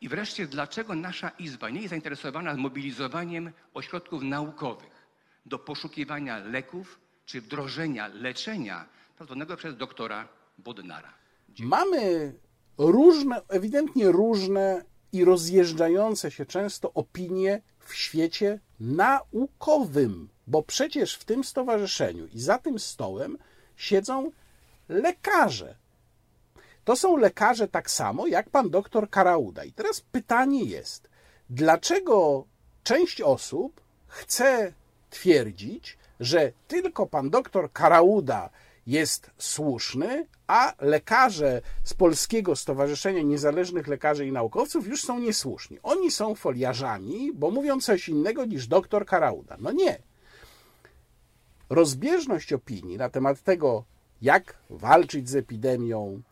I 0.00 0.08
wreszcie, 0.08 0.46
dlaczego 0.46 0.94
nasza 0.94 1.28
Izba 1.28 1.70
nie 1.70 1.80
jest 1.80 1.90
zainteresowana 1.90 2.54
zmobilizowaniem 2.54 3.52
ośrodków 3.74 4.22
naukowych 4.22 5.08
do 5.46 5.58
poszukiwania 5.58 6.38
leków, 6.38 7.00
czy 7.24 7.40
wdrożenia 7.40 8.08
leczenia 8.08 8.88
prowadzonego 9.16 9.56
przez 9.56 9.76
doktora 9.76 10.28
Bodnara. 10.58 11.14
Mamy 11.58 12.34
różne, 12.78 13.42
ewidentnie 13.48 14.12
różne 14.12 14.84
i 15.12 15.24
rozjeżdżające 15.24 16.30
się 16.30 16.46
często 16.46 16.92
opinie 16.92 17.62
w 17.80 17.94
świecie 17.94 18.60
naukowym, 18.80 20.28
bo 20.46 20.62
przecież 20.62 21.14
w 21.14 21.24
tym 21.24 21.44
stowarzyszeniu 21.44 22.26
i 22.26 22.40
za 22.40 22.58
tym 22.58 22.78
stołem 22.78 23.38
siedzą 23.76 24.32
lekarze. 24.88 25.76
To 26.88 26.96
są 26.96 27.16
lekarze 27.16 27.68
tak 27.68 27.90
samo 27.90 28.26
jak 28.26 28.50
pan 28.50 28.70
doktor 28.70 29.10
Karauda. 29.10 29.64
I 29.64 29.72
teraz 29.72 30.00
pytanie 30.00 30.64
jest, 30.64 31.08
dlaczego 31.50 32.44
część 32.82 33.22
osób 33.22 33.80
chce 34.06 34.72
twierdzić, 35.10 35.98
że 36.20 36.52
tylko 36.68 37.06
pan 37.06 37.30
doktor 37.30 37.72
Karauda 37.72 38.50
jest 38.86 39.30
słuszny, 39.38 40.26
a 40.46 40.74
lekarze 40.80 41.60
z 41.84 41.94
Polskiego 41.94 42.56
Stowarzyszenia 42.56 43.22
Niezależnych 43.22 43.88
Lekarzy 43.88 44.26
i 44.26 44.32
Naukowców 44.32 44.86
już 44.86 45.02
są 45.02 45.18
niesłuszni. 45.18 45.78
Oni 45.82 46.10
są 46.10 46.34
foliarzami, 46.34 47.32
bo 47.34 47.50
mówią 47.50 47.80
coś 47.80 48.08
innego 48.08 48.44
niż 48.44 48.66
doktor 48.66 49.06
Karauda. 49.06 49.56
No 49.60 49.72
nie. 49.72 49.98
Rozbieżność 51.70 52.52
opinii 52.52 52.96
na 52.96 53.08
temat 53.08 53.42
tego, 53.42 53.84
jak 54.22 54.56
walczyć 54.70 55.28
z 55.28 55.36
epidemią, 55.36 56.22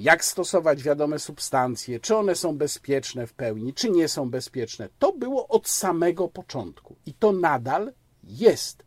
jak 0.00 0.24
stosować 0.24 0.82
wiadome 0.82 1.18
substancje, 1.18 2.00
czy 2.00 2.16
one 2.16 2.34
są 2.34 2.58
bezpieczne 2.58 3.26
w 3.26 3.32
pełni, 3.32 3.74
czy 3.74 3.90
nie 3.90 4.08
są 4.08 4.30
bezpieczne, 4.30 4.88
to 4.98 5.12
było 5.12 5.48
od 5.48 5.68
samego 5.68 6.28
początku 6.28 6.96
i 7.06 7.14
to 7.14 7.32
nadal 7.32 7.92
jest. 8.24 8.84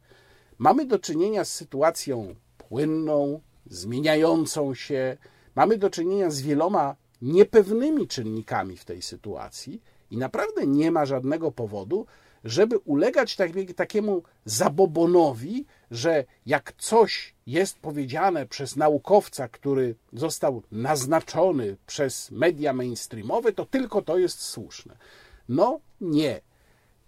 Mamy 0.58 0.86
do 0.86 1.00
czynienia 1.00 1.46
z 1.46 1.54
sytuacją 1.54 2.36
płynną, 2.58 3.42
zmieniającą 3.66 4.74
się, 4.74 5.18
mamy 5.56 5.78
do 5.78 5.90
czynienia 5.90 6.30
z 6.30 6.42
wieloma 6.42 6.96
niepewnymi 7.22 8.08
czynnikami 8.08 8.78
w 8.78 8.86
tej 8.86 9.02
sytuacji 9.02 9.82
i 10.12 10.18
naprawdę 10.18 10.68
nie 10.68 10.92
ma 10.92 11.06
żadnego 11.06 11.52
powodu, 11.52 12.06
żeby 12.48 12.78
ulegać 12.78 13.36
tak, 13.36 13.52
takiemu 13.76 14.24
zabobonowi, 14.46 15.66
że 15.92 16.26
jak 16.46 16.74
coś 16.78 17.36
jest 17.48 17.80
powiedziane 17.80 18.46
przez 18.46 18.76
naukowca, 18.76 19.48
który 19.48 19.96
został 20.14 20.64
naznaczony 20.72 21.78
przez 21.88 22.32
media 22.32 22.74
mainstreamowe, 22.74 23.52
to 23.52 23.66
tylko 23.66 24.02
to 24.02 24.18
jest 24.18 24.42
słuszne. 24.42 24.98
No 25.50 25.80
nie. 26.02 26.42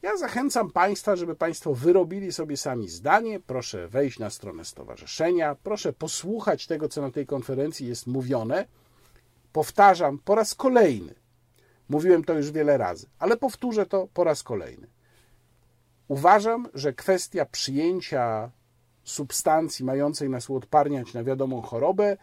Ja 0.02 0.18
zachęcam 0.18 0.72
Państwa, 0.72 1.16
żeby 1.16 1.36
Państwo 1.36 1.74
wyrobili 1.74 2.32
sobie 2.32 2.58
sami 2.58 2.90
zdanie. 2.90 3.40
Proszę 3.40 3.88
wejść 3.88 4.20
na 4.20 4.30
stronę 4.30 4.66
stowarzyszenia, 4.66 5.56
proszę 5.64 5.94
posłuchać 5.94 6.68
tego, 6.68 6.90
co 6.90 7.02
na 7.02 7.12
tej 7.12 7.26
konferencji 7.26 7.88
jest 7.88 8.08
mówione. 8.08 8.66
Powtarzam 9.54 10.20
po 10.20 10.36
raz 10.36 10.56
kolejny. 10.56 11.16
Mówiłem 11.90 12.24
to 12.24 12.34
już 12.34 12.52
wiele 12.52 12.78
razy, 12.78 13.08
ale 13.20 13.38
powtórzę 13.38 13.86
to 13.86 14.08
po 14.14 14.24
raz 14.24 14.44
kolejny. 14.44 14.88
Uważam, 16.10 16.68
że 16.74 16.94
kwestia 16.94 17.46
przyjęcia 17.46 18.52
substancji 19.04 19.86
mającej 19.86 20.30
nas 20.30 20.50
uodparniać 20.50 21.14
na 21.14 21.24
wiadomą 21.24 21.62
chorobę 21.62 22.18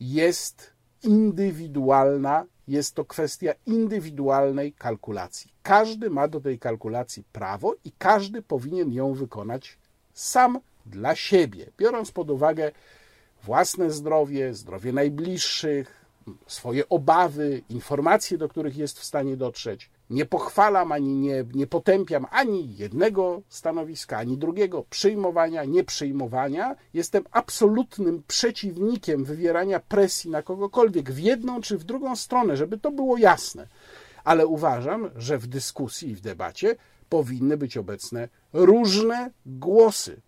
jest 0.00 0.72
indywidualna 1.02 2.46
jest 2.68 2.94
to 2.94 3.04
kwestia 3.04 3.52
indywidualnej 3.66 4.72
kalkulacji. 4.72 5.52
Każdy 5.62 6.10
ma 6.10 6.28
do 6.28 6.40
tej 6.40 6.58
kalkulacji 6.58 7.24
prawo 7.32 7.74
i 7.84 7.92
każdy 7.98 8.42
powinien 8.42 8.92
ją 8.92 9.14
wykonać 9.14 9.78
sam 10.12 10.60
dla 10.86 11.16
siebie, 11.16 11.66
biorąc 11.78 12.10
pod 12.10 12.30
uwagę 12.30 12.72
własne 13.42 13.90
zdrowie, 13.90 14.54
zdrowie 14.54 14.92
najbliższych, 14.92 16.04
swoje 16.46 16.88
obawy, 16.88 17.62
informacje, 17.68 18.38
do 18.38 18.48
których 18.48 18.76
jest 18.76 18.98
w 18.98 19.04
stanie 19.04 19.36
dotrzeć. 19.36 19.90
Nie 20.10 20.26
pochwalam 20.26 20.92
ani 20.92 21.14
nie, 21.14 21.44
nie 21.54 21.66
potępiam 21.66 22.26
ani 22.30 22.76
jednego 22.76 23.42
stanowiska, 23.48 24.18
ani 24.18 24.38
drugiego, 24.38 24.84
przyjmowania, 24.90 25.64
nieprzyjmowania. 25.64 26.76
Jestem 26.94 27.24
absolutnym 27.30 28.22
przeciwnikiem 28.26 29.24
wywierania 29.24 29.80
presji 29.80 30.30
na 30.30 30.42
kogokolwiek 30.42 31.10
w 31.10 31.18
jedną 31.18 31.60
czy 31.60 31.78
w 31.78 31.84
drugą 31.84 32.16
stronę, 32.16 32.56
żeby 32.56 32.78
to 32.78 32.90
było 32.90 33.18
jasne. 33.18 33.68
Ale 34.24 34.46
uważam, 34.46 35.10
że 35.16 35.38
w 35.38 35.46
dyskusji 35.46 36.10
i 36.10 36.14
w 36.14 36.20
debacie 36.20 36.76
powinny 37.08 37.56
być 37.56 37.76
obecne 37.76 38.28
różne 38.52 39.30
głosy. 39.46 40.20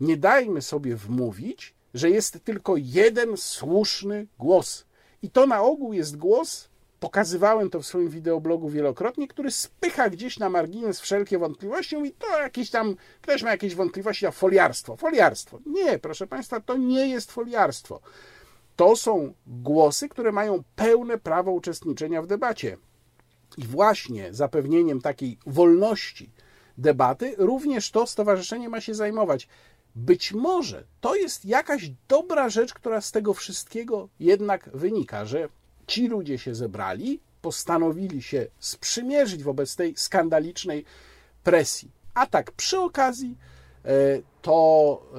Nie 0.00 0.16
dajmy 0.16 0.62
sobie 0.62 0.96
wmówić, 0.96 1.74
że 1.94 2.10
jest 2.10 2.44
tylko 2.44 2.74
jeden 2.76 3.36
słuszny 3.36 4.26
głos. 4.38 4.84
I 5.22 5.30
to 5.30 5.46
na 5.46 5.62
ogół 5.62 5.92
jest 5.92 6.16
głos 6.16 6.68
Pokazywałem 7.02 7.70
to 7.70 7.80
w 7.80 7.86
swoim 7.86 8.08
wideoblogu 8.08 8.68
wielokrotnie, 8.68 9.28
który 9.28 9.50
spycha 9.50 10.10
gdzieś 10.10 10.38
na 10.38 10.50
margines 10.50 11.00
wszelkie 11.00 11.38
wątpliwości 11.38 11.96
i 11.96 12.12
to 12.12 12.38
jakieś 12.38 12.70
tam, 12.70 12.96
ktoś 13.20 13.42
ma 13.42 13.50
jakieś 13.50 13.74
wątpliwości, 13.74 14.26
a 14.26 14.30
foliarstwo, 14.30 14.96
foliarstwo. 14.96 15.58
Nie, 15.66 15.98
proszę 15.98 16.26
Państwa, 16.26 16.60
to 16.60 16.76
nie 16.76 17.08
jest 17.08 17.32
foliarstwo. 17.32 18.00
To 18.76 18.96
są 18.96 19.34
głosy, 19.46 20.08
które 20.08 20.32
mają 20.32 20.62
pełne 20.76 21.18
prawo 21.18 21.52
uczestniczenia 21.52 22.22
w 22.22 22.26
debacie. 22.26 22.76
I 23.58 23.66
właśnie 23.66 24.34
zapewnieniem 24.34 25.00
takiej 25.00 25.38
wolności 25.46 26.30
debaty 26.78 27.34
również 27.38 27.90
to 27.90 28.06
stowarzyszenie 28.06 28.68
ma 28.68 28.80
się 28.80 28.94
zajmować. 28.94 29.48
być 29.94 30.32
może 30.32 30.84
to 31.00 31.14
jest 31.14 31.44
jakaś 31.44 31.90
dobra 32.08 32.48
rzecz, 32.48 32.74
która 32.74 33.00
z 33.00 33.12
tego 33.12 33.34
wszystkiego 33.34 34.08
jednak 34.20 34.70
wynika, 34.74 35.24
że 35.24 35.48
ci 35.86 36.08
ludzie 36.08 36.38
się 36.38 36.54
zebrali, 36.54 37.20
postanowili 37.42 38.22
się 38.22 38.46
sprzymierzyć 38.58 39.42
wobec 39.42 39.76
tej 39.76 39.96
skandalicznej 39.96 40.84
presji. 41.44 41.90
A 42.14 42.26
tak 42.26 42.52
przy 42.52 42.80
okazji, 42.80 43.36
e, 43.84 43.88
to 44.42 45.02
e, 45.14 45.18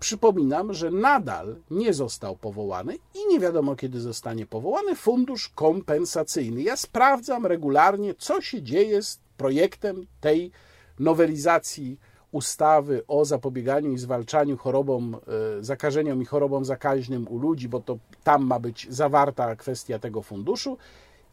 przypominam, 0.00 0.74
że 0.74 0.90
nadal 0.90 1.56
nie 1.70 1.94
został 1.94 2.36
powołany 2.36 2.94
i 2.94 3.28
nie 3.28 3.40
wiadomo 3.40 3.76
kiedy 3.76 4.00
zostanie 4.00 4.46
powołany 4.46 4.96
fundusz 4.96 5.48
kompensacyjny. 5.48 6.62
Ja 6.62 6.76
sprawdzam 6.76 7.46
regularnie, 7.46 8.14
co 8.14 8.40
się 8.40 8.62
dzieje 8.62 9.02
z 9.02 9.18
projektem 9.36 10.06
tej 10.20 10.50
nowelizacji 10.98 11.98
ustawy 12.32 13.02
o 13.08 13.24
zapobieganiu 13.24 13.92
i 13.92 13.98
zwalczaniu 13.98 14.56
chorobom, 14.56 15.16
e, 15.58 15.64
zakażeniom 15.64 16.22
i 16.22 16.24
chorobom 16.24 16.64
zakaźnym 16.64 17.28
u 17.28 17.38
ludzi, 17.38 17.68
bo 17.68 17.80
to 17.80 17.98
tam 18.24 18.46
ma 18.46 18.58
być 18.58 18.86
zawarta 18.90 19.56
kwestia 19.56 19.98
tego 19.98 20.22
funduszu. 20.22 20.78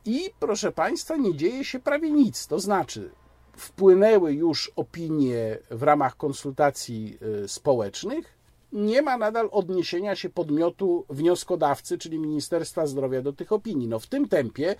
I 0.05 0.29
proszę 0.39 0.71
Państwa, 0.71 1.15
nie 1.15 1.35
dzieje 1.35 1.65
się 1.65 1.79
prawie 1.79 2.11
nic. 2.11 2.47
To 2.47 2.59
znaczy, 2.59 3.11
wpłynęły 3.57 4.33
już 4.33 4.71
opinie 4.75 5.57
w 5.71 5.83
ramach 5.83 6.17
konsultacji 6.17 7.17
e, 7.43 7.47
społecznych. 7.47 8.35
Nie 8.73 9.01
ma 9.01 9.17
nadal 9.17 9.49
odniesienia 9.51 10.15
się 10.15 10.29
podmiotu 10.29 11.05
wnioskodawcy, 11.09 11.97
czyli 11.97 12.19
Ministerstwa 12.19 12.87
Zdrowia, 12.87 13.21
do 13.21 13.33
tych 13.33 13.51
opinii. 13.51 13.87
No 13.87 13.99
w 13.99 14.07
tym 14.07 14.27
tempie 14.27 14.75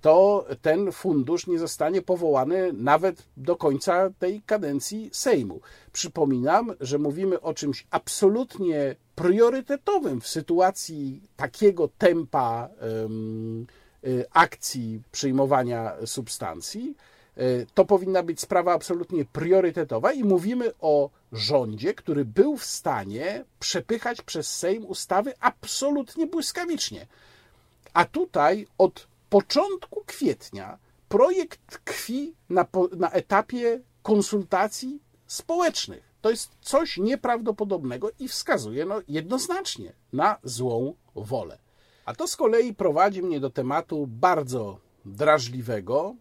to 0.00 0.46
ten 0.62 0.92
fundusz 0.92 1.46
nie 1.46 1.58
zostanie 1.58 2.02
powołany 2.02 2.72
nawet 2.72 3.22
do 3.36 3.56
końca 3.56 4.10
tej 4.18 4.42
kadencji 4.42 5.10
Sejmu. 5.12 5.60
Przypominam, 5.92 6.74
że 6.80 6.98
mówimy 6.98 7.40
o 7.40 7.54
czymś 7.54 7.86
absolutnie 7.90 8.96
priorytetowym 9.14 10.20
w 10.20 10.28
sytuacji 10.28 11.22
takiego 11.36 11.88
tempa 11.98 12.68
y, 14.06 14.24
akcji 14.32 15.02
przyjmowania 15.12 15.92
substancji. 16.04 16.96
Y, 17.38 17.66
to 17.74 17.84
powinna 17.84 18.22
być 18.22 18.40
sprawa 18.40 18.72
absolutnie 18.72 19.24
priorytetowa 19.24 20.12
i 20.12 20.24
mówimy 20.24 20.72
o 20.80 21.10
rządzie, 21.32 21.94
który 21.94 22.24
był 22.24 22.56
w 22.56 22.64
stanie 22.64 23.44
przepychać 23.60 24.22
przez 24.22 24.56
Sejm 24.56 24.86
ustawy 24.86 25.32
absolutnie 25.40 26.26
błyskawicznie. 26.26 27.06
A 27.94 28.04
tutaj 28.04 28.66
od 28.78 29.07
początku 29.30 30.02
kwietnia 30.06 30.78
projekt 31.08 31.60
tkwi 31.66 32.34
na, 32.48 32.66
na 32.96 33.10
etapie 33.10 33.80
konsultacji 34.02 35.02
społecznych. 35.26 36.14
To 36.20 36.30
jest 36.30 36.50
coś 36.60 36.96
nieprawdopodobnego 36.96 38.10
i 38.18 38.28
wskazuje 38.28 38.84
no, 38.84 39.00
jednoznacznie 39.08 39.92
na 40.12 40.36
złą 40.44 40.94
wolę. 41.14 41.58
A 42.04 42.14
to 42.14 42.28
z 42.28 42.36
kolei 42.36 42.74
prowadzi 42.74 43.22
mnie 43.22 43.40
do 43.40 43.50
tematu 43.50 44.06
bardzo 44.06 44.78
drażliwego, 45.04 46.14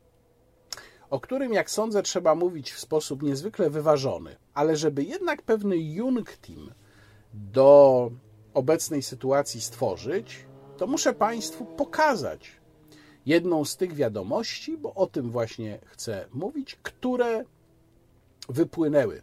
o 1.10 1.20
którym, 1.20 1.53
jak 1.53 1.72
sądzę, 1.72 2.03
trzeba 2.03 2.36
mówić 2.36 2.72
w 2.72 2.80
sposób 2.80 3.24
niezwykle 3.24 3.70
wyważony, 3.70 4.36
ale 4.53 4.76
żeby 4.76 5.03
jednak 5.03 5.41
pewny 5.41 5.78
team 6.41 6.72
do 7.34 8.12
obecnej 8.53 9.03
sytuacji 9.03 9.62
stworzyć, 9.62 10.45
to 10.78 10.88
muszę 10.88 11.14
Państwu 11.14 11.66
pokazać, 11.66 12.51
jedną 13.28 13.65
z 13.65 13.78
tych 13.78 13.93
wiadomości, 13.93 14.78
bo 14.78 14.93
o 14.93 15.07
tym 15.07 15.32
właśnie 15.32 15.80
chcę 15.86 16.25
mówić, 16.34 16.75
które 16.84 17.43
wypłynęły 18.49 19.21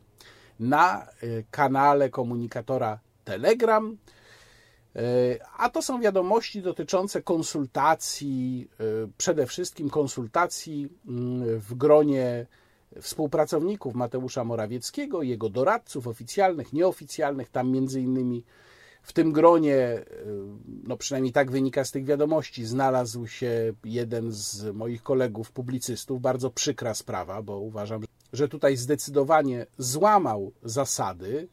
na 0.61 1.07
y, 1.22 1.44
kanale 1.50 2.11
komunikatora 2.11 2.98
Telegram. 3.24 3.96
Y, 4.96 5.38
a 5.57 5.70
to 5.70 5.82
są 5.82 6.00
wiadomości 6.00 6.62
dotyczące 6.62 7.22
konsultacji, 7.22 8.68
y, 8.80 9.09
przede 9.18 9.46
wszystkim 9.46 9.90
konsultacji 9.90 10.88
mm, 11.09 11.61
w 11.61 11.74
gronie 11.74 12.46
współpracowników 13.00 13.94
Mateusza 13.94 14.44
Morawieckiego, 14.44 15.22
jego 15.22 15.48
doradców 15.48 16.09
oficjalnych, 16.09 16.72
nieoficjalnych, 16.72 17.48
tam 17.48 17.70
między 17.70 18.00
innymi 18.00 18.44
w 19.05 19.12
tym 19.12 19.32
gronie, 19.32 19.76
y, 19.76 20.05
no 20.84 20.96
przynajmniej 20.96 21.32
tak 21.32 21.50
wynika 21.50 21.84
z 21.84 21.90
tych 21.90 22.05
wiadomości, 22.05 22.64
znalazł 22.64 23.26
się 23.26 23.72
jeden 23.84 24.32
z 24.32 24.74
moich 24.74 25.02
kolegów 25.02 25.52
publicystów. 25.52 26.20
Bardzo 26.20 26.50
przykra 26.50 26.94
sprawa, 26.94 27.42
bo 27.42 27.59
uważam, 27.59 28.05
że 28.32 28.48
tutaj 28.48 28.76
zdecydowanie 28.76 29.66
złamał 29.78 30.52
zasady 30.62 31.48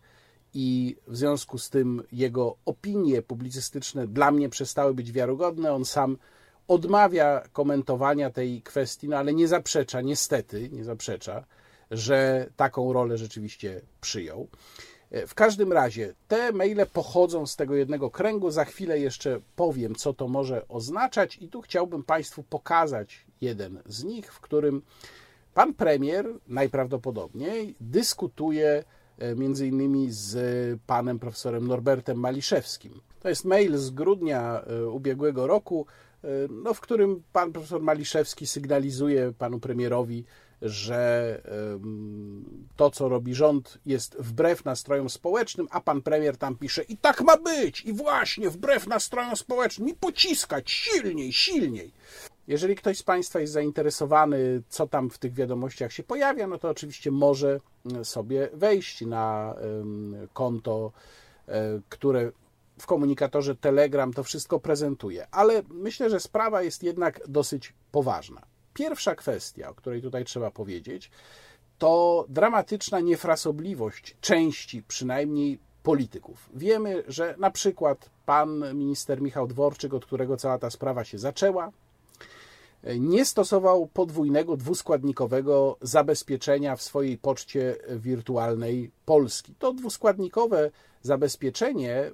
i 0.54 0.95
w 1.08 1.18
związku 1.18 1.58
z 1.58 1.70
tym 1.70 2.04
jego 2.12 2.56
opinie 2.66 3.22
publicystyczne 3.22 4.08
dla 4.08 4.32
mnie 4.32 4.49
przestały 4.49 4.93
być 4.93 5.12
wiarygodne. 5.12 5.74
On 5.74 5.86
sam 5.86 6.18
odmawia 6.68 7.43
komentowania 7.54 8.30
tej 8.30 8.62
kwestii, 8.62 9.10
no 9.10 9.18
ale 9.18 9.34
nie 9.34 9.47
zaprzecza, 9.47 10.02
niestety, 10.02 10.70
nie 10.70 10.84
zaprzecza, 10.84 11.45
że 11.91 12.49
taką 12.56 12.93
rolę 12.93 13.18
rzeczywiście 13.18 13.82
przyjął. 14.02 14.47
W 15.28 15.36
każdym 15.36 15.74
razie 15.74 16.14
te 16.28 16.51
maile 16.51 16.86
pochodzą 16.93 17.47
z 17.47 17.55
tego 17.55 17.76
jednego 17.76 18.09
kręgu. 18.09 18.51
Za 18.51 18.66
chwilę 18.66 18.99
jeszcze 18.99 19.39
powiem, 19.55 19.95
co 19.95 20.14
to 20.14 20.28
może 20.28 20.68
oznaczać, 20.68 21.38
i 21.38 21.47
tu 21.47 21.62
chciałbym 21.62 22.03
Państwu 22.03 22.43
pokazać 22.43 23.26
jeden 23.41 23.82
z 23.86 24.03
nich, 24.03 24.34
w 24.34 24.39
którym 24.39 24.82
pan 25.53 25.74
premier 25.74 26.26
najprawdopodobniej 26.47 27.76
dyskutuje 27.82 28.84
e, 29.18 29.36
między 29.36 29.68
innymi 29.68 30.07
z 30.12 30.80
panem 30.88 31.20
profesorem 31.20 31.68
Norbertem 31.68 32.18
Maliszewskim. 32.18 33.01
To 33.20 33.30
jest 33.30 33.45
mail 33.45 33.78
z 33.78 33.89
grudnia 33.89 34.62
e, 34.62 34.88
ubiegłego 34.88 35.47
roku, 35.47 35.86
e, 36.24 36.28
no, 36.49 36.74
w 36.74 36.82
którym 36.82 37.24
pan 37.34 37.51
profesor 37.51 37.82
Maliszewski 37.82 38.47
sygnalizuje 38.47 39.34
panu 39.38 39.59
premierowi, 39.59 40.26
że 40.62 41.41
to, 42.76 42.91
co 42.91 43.09
robi 43.09 43.36
rząd, 43.36 43.78
jest 43.86 44.18
wbrew 44.20 44.66
nastrojom 44.66 45.09
społecznym, 45.09 45.68
a 45.72 45.82
pan 45.82 46.01
premier 46.01 46.38
tam 46.38 46.55
pisze 46.55 46.84
i 46.84 46.97
tak 46.97 47.22
ma 47.22 47.38
być, 47.38 47.82
i 47.82 47.93
właśnie 47.93 48.49
wbrew 48.49 48.88
nastrojom 48.88 49.36
społecznym, 49.36 49.89
i 49.89 49.93
pociskać 49.93 50.72
silniej, 50.72 51.34
silniej. 51.34 51.91
Jeżeli 52.47 52.76
ktoś 52.76 52.97
z 52.97 53.03
Państwa 53.03 53.39
jest 53.39 53.53
zainteresowany, 53.53 54.62
co 54.70 54.88
tam 54.88 55.09
w 55.09 55.18
tych 55.18 55.34
wiadomościach 55.34 55.91
się 55.91 56.03
pojawia, 56.03 56.47
no 56.47 56.57
to 56.57 56.70
oczywiście 56.70 57.12
może 57.12 57.59
sobie 58.03 58.49
wejść 58.53 59.01
na 59.01 59.55
konto, 60.34 60.91
e, 61.47 61.82
które 61.89 62.32
w 62.80 62.86
komunikatorze 62.86 63.55
Telegram 63.55 64.14
to 64.14 64.24
wszystko 64.24 64.59
prezentuje. 64.59 65.28
Ale 65.32 65.62
myślę, 65.70 66.09
że 66.09 66.20
sprawa 66.20 66.62
jest 66.62 66.84
jednak 66.84 67.28
dosyć 67.28 67.74
poważna. 67.91 68.51
Pierwsza 68.74 69.15
kwestia, 69.15 69.69
o 69.69 69.74
której 69.74 70.01
tutaj 70.01 70.26
trzeba 70.26 70.51
powiedzieć, 70.51 71.11
to 71.78 72.26
dramatyczna 72.30 72.99
niefrasobliwość 72.99 74.15
części 74.22 74.84
przynajmniej 74.84 75.59
polityków. 75.84 76.49
Wiemy, 76.53 77.03
że 77.07 77.36
na 77.38 77.51
przykład 77.51 78.09
pan 78.26 78.76
minister 78.76 79.22
Michał 79.22 79.47
Dworczyk, 79.47 79.93
od 79.93 80.05
którego 80.05 80.38
cała 80.38 80.57
ta 80.57 80.69
sprawa 80.69 81.03
się 81.03 81.17
zaczęła, 81.17 81.72
nie 82.99 83.26
stosował 83.26 83.88
podwójnego, 83.88 84.57
dwuskładnikowego 84.57 85.78
zabezpieczenia 85.82 86.76
w 86.76 86.82
swojej 86.82 87.17
poczcie 87.17 87.76
wirtualnej 87.89 88.91
Polski. 89.05 89.55
To 89.59 89.74
dwuskładnikowe 89.74 90.72
zabezpieczenie 91.01 92.11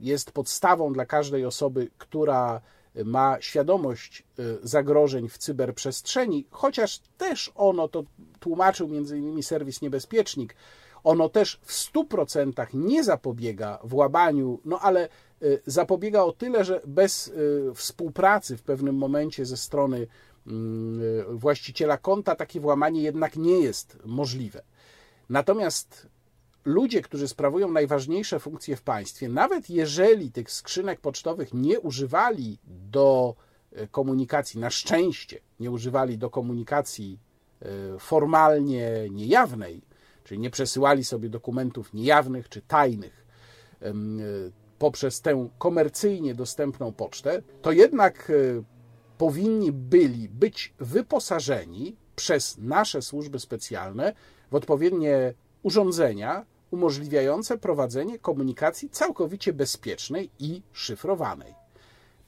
jest 0.00 0.32
podstawą 0.32 0.92
dla 0.92 1.06
każdej 1.06 1.44
osoby, 1.44 1.90
która 1.98 2.60
ma 3.04 3.36
świadomość 3.40 4.24
y, 4.38 4.58
zagrożeń 4.62 5.28
w 5.28 5.38
cyberprzestrzeni, 5.38 6.46
chociaż 6.50 7.00
też 7.18 7.52
ono, 7.54 7.88
to 7.88 8.04
tłumaczył 8.40 8.88
między 8.88 9.18
innymi 9.18 9.42
serwis 9.42 9.82
Niebezpiecznik, 9.82 10.54
ono 11.04 11.28
też 11.28 11.60
w 11.62 11.72
100% 11.72 12.66
nie 12.74 13.04
zapobiega 13.04 13.78
włamaniu, 13.84 14.60
no 14.64 14.80
ale 14.80 15.08
y, 15.42 15.62
zapobiega 15.66 16.22
o 16.22 16.32
tyle, 16.32 16.64
że 16.64 16.80
bez 16.86 17.28
y, 17.28 17.72
współpracy 17.74 18.56
w 18.56 18.62
pewnym 18.62 18.96
momencie 18.96 19.46
ze 19.46 19.56
strony 19.56 20.06
mm, 20.46 21.38
właściciela 21.38 21.98
konta 21.98 22.34
takie 22.34 22.60
włamanie 22.60 23.02
jednak 23.02 23.36
nie 23.36 23.60
jest 23.60 23.98
możliwe. 24.04 24.62
Natomiast 25.28 26.08
ludzie, 26.64 27.02
którzy 27.02 27.28
sprawują 27.28 27.70
najważniejsze 27.72 28.40
funkcje 28.40 28.76
w 28.76 28.82
państwie, 28.82 29.28
nawet 29.28 29.70
jeżeli 29.70 30.32
tych 30.32 30.50
skrzynek 30.50 31.00
pocztowych 31.00 31.54
nie 31.54 31.80
używali 31.80 32.58
do 32.64 33.34
e, 33.72 33.86
komunikacji, 33.86 34.60
na 34.60 34.70
szczęście 34.70 35.40
nie 35.60 35.70
używali 35.70 36.18
do 36.18 36.30
komunikacji 36.30 37.18
e, 37.62 37.98
formalnie 37.98 38.90
niejawnej, 39.10 39.82
czyli 40.24 40.40
nie 40.40 40.50
przesyłali 40.50 41.04
sobie 41.04 41.28
dokumentów 41.28 41.94
niejawnych 41.94 42.48
czy 42.48 42.62
tajnych 42.62 43.26
e, 43.82 43.92
poprzez 44.78 45.20
tę 45.20 45.48
komercyjnie 45.58 46.34
dostępną 46.34 46.92
pocztę, 46.92 47.42
to 47.62 47.72
jednak 47.72 48.32
powinni 49.18 49.72
byli 49.72 50.28
być 50.28 50.74
wyposażeni 50.78 51.96
przez 52.16 52.58
nasze 52.58 53.02
służby 53.02 53.38
specjalne 53.38 54.12
w 54.50 54.54
odpowiednie 54.54 55.34
urządzenia, 55.62 56.46
umożliwiające 56.70 57.58
prowadzenie 57.58 58.18
komunikacji 58.18 58.90
całkowicie 58.90 59.52
bezpiecznej 59.52 60.30
i 60.38 60.62
szyfrowanej. 60.72 61.54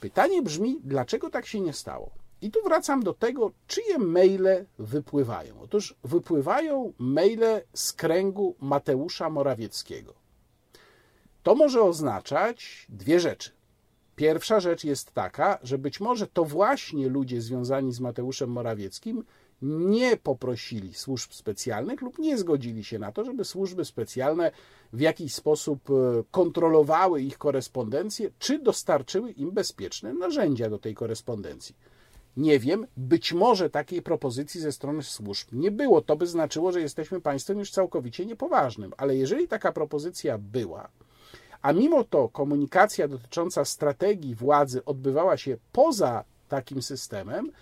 Pytanie 0.00 0.42
brzmi, 0.42 0.80
dlaczego 0.84 1.30
tak 1.30 1.46
się 1.46 1.60
nie 1.60 1.72
stało? 1.72 2.10
I 2.42 2.50
tu 2.50 2.62
wracam 2.62 3.02
do 3.02 3.14
tego, 3.14 3.52
czyje 3.66 3.98
maile 3.98 4.66
wypływają. 4.78 5.60
Otóż 5.60 5.94
wypływają 6.04 6.92
maile 6.98 7.62
z 7.74 7.92
kręgu 7.92 8.56
Mateusza 8.60 9.30
Morawieckiego. 9.30 10.14
To 11.42 11.54
może 11.54 11.82
oznaczać 11.82 12.86
dwie 12.88 13.20
rzeczy. 13.20 13.50
Pierwsza 14.16 14.60
rzecz 14.60 14.84
jest 14.84 15.12
taka, 15.12 15.58
że 15.62 15.78
być 15.78 16.00
może 16.00 16.26
to 16.26 16.44
właśnie 16.44 17.08
ludzie 17.08 17.40
związani 17.40 17.92
z 17.92 18.00
Mateuszem 18.00 18.50
Morawieckim 18.50 19.24
nie 19.62 20.16
poprosili 20.16 20.94
służb 20.94 21.32
specjalnych 21.32 22.00
lub 22.02 22.18
nie 22.18 22.38
zgodzili 22.38 22.84
się 22.84 22.98
na 22.98 23.12
to, 23.12 23.24
żeby 23.24 23.44
służby 23.44 23.84
specjalne 23.84 24.50
w 24.92 25.00
jakiś 25.00 25.34
sposób 25.34 25.90
e, 25.90 25.92
kontrolowały 26.30 27.22
ich 27.22 27.38
korespondencję, 27.38 28.30
czy 28.38 28.58
dostarczyły 28.58 29.30
im 29.30 29.50
bezpieczne 29.50 30.14
narzędzia 30.14 30.70
do 30.70 30.78
tej 30.78 30.94
korespondencji. 30.94 31.76
Nie 32.36 32.58
wiem, 32.58 32.86
być 32.96 33.32
może 33.32 33.70
takiej 33.70 34.02
propozycji 34.02 34.60
ze 34.60 34.72
strony 34.72 35.02
służb 35.02 35.48
nie 35.52 35.70
było. 35.70 36.02
To 36.02 36.16
by 36.16 36.26
znaczyło, 36.26 36.72
że 36.72 36.80
jesteśmy 36.80 37.20
państwem 37.20 37.58
już 37.58 37.70
całkowicie 37.70 38.26
niepoważnym. 38.26 38.92
Ale 38.96 39.16
jeżeli 39.16 39.48
taka 39.48 39.72
propozycja 39.72 40.38
była, 40.38 40.88
a 41.62 41.72
mimo 41.72 42.04
to 42.04 42.28
komunikacja 42.28 43.08
dotycząca 43.08 43.64
strategii 43.64 44.34
władzy 44.34 44.84
odbywała 44.84 45.36
się 45.36 45.56
poza 45.72 46.24
takim 46.48 46.82
systemem, 46.82 47.52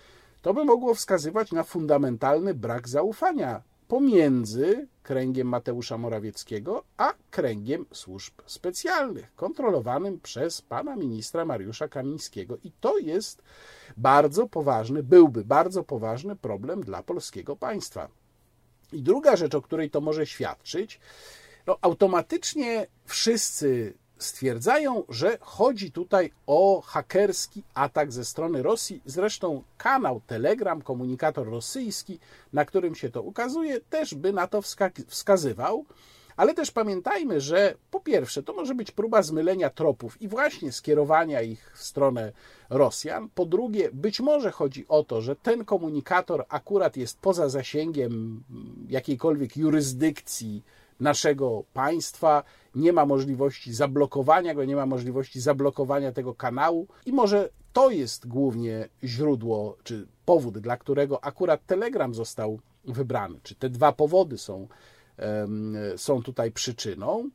to 0.41 0.53
by 0.53 0.65
mogło 0.65 0.93
wskazywać 0.93 1.51
na 1.51 1.63
fundamentalny 1.63 2.53
brak 2.53 2.89
zaufania 2.89 3.61
pomiędzy 3.87 4.87
kręgiem 5.03 5.47
Mateusza 5.47 5.97
Morawieckiego 5.97 6.83
a 6.97 7.13
kręgiem 7.31 7.85
służb 7.93 8.33
specjalnych, 8.45 9.35
kontrolowanym 9.35 10.19
przez 10.19 10.61
pana 10.61 10.95
ministra 10.95 11.45
Mariusza 11.45 11.87
Kamińskiego. 11.87 12.57
I 12.63 12.71
to 12.79 12.97
jest 12.97 13.41
bardzo 13.97 14.47
poważny, 14.47 15.03
byłby 15.03 15.45
bardzo 15.45 15.83
poważny 15.83 16.35
problem 16.35 16.83
dla 16.83 17.03
polskiego 17.03 17.55
państwa. 17.55 18.09
I 18.93 19.01
druga 19.01 19.35
rzecz, 19.35 19.55
o 19.55 19.61
której 19.61 19.89
to 19.89 20.01
może 20.01 20.25
świadczyć, 20.25 20.99
no, 21.67 21.77
automatycznie 21.81 22.87
wszyscy 23.05 23.93
stwierdzają, 24.19 25.03
że 25.09 25.37
chodzi 25.41 25.91
tutaj 25.91 26.31
o 26.47 26.81
hakerski 26.81 27.63
atak 27.73 28.11
ze 28.11 28.25
strony 28.25 28.63
Rosji. 28.63 29.01
Zresztą 29.05 29.63
kanał 29.77 30.21
Telegram, 30.27 30.81
komunikator 30.81 31.49
rosyjski, 31.49 32.19
na 32.53 32.65
którym 32.65 32.95
się 32.95 33.09
to 33.09 33.21
ukazuje, 33.21 33.81
też 33.81 34.15
by 34.15 34.33
na 34.33 34.47
to 34.47 34.61
wskazywał. 35.07 35.85
Ale 36.39 36.53
też 36.53 36.71
pamiętajmy, 36.71 37.41
że 37.41 37.75
po 37.91 37.99
pierwsze, 37.99 38.43
to 38.43 38.53
może 38.53 38.75
być 38.75 38.91
próba 38.91 39.21
zmylenia 39.21 39.69
tropów 39.69 40.21
i 40.21 40.27
właśnie 40.27 40.71
skierowania 40.71 41.41
ich 41.41 41.71
w 41.75 41.83
stronę 41.83 42.31
Rosjan. 42.69 43.29
Po 43.35 43.45
drugie, 43.45 43.89
być 43.93 44.19
może 44.19 44.51
chodzi 44.51 44.85
o 44.87 45.03
to, 45.03 45.21
że 45.21 45.35
ten 45.35 45.65
komunikator 45.65 46.45
akurat 46.49 46.97
jest 46.97 47.19
poza 47.19 47.49
zasięgiem 47.49 48.43
jakiejkolwiek 48.89 49.57
jurysdykcji 49.57 50.63
naszego 50.99 51.63
państwa, 51.73 52.43
nie 52.75 52.93
ma 52.93 53.05
możliwości 53.05 53.73
zablokowania 53.73 54.53
go, 54.53 54.65
nie 54.65 54.75
ma 54.75 54.85
możliwości 54.85 55.41
zablokowania 55.41 56.11
tego 56.11 56.35
kanału 56.35 56.87
i 57.05 57.13
może 57.13 57.49
to 57.73 57.89
jest 57.89 58.27
głównie 58.27 58.89
źródło 59.03 59.77
czy 59.83 60.07
powód, 60.25 60.59
dla 60.59 60.77
którego 60.77 61.23
akurat 61.23 61.65
Telegram 61.65 62.13
został 62.13 62.59
wybrany, 62.85 63.39
czy 63.43 63.55
te 63.55 63.69
dwa 63.69 63.91
powody 63.91 64.37
są, 64.37 64.67
są 65.97 66.23
tutaj 66.23 66.51
przyczyną. 66.51 67.29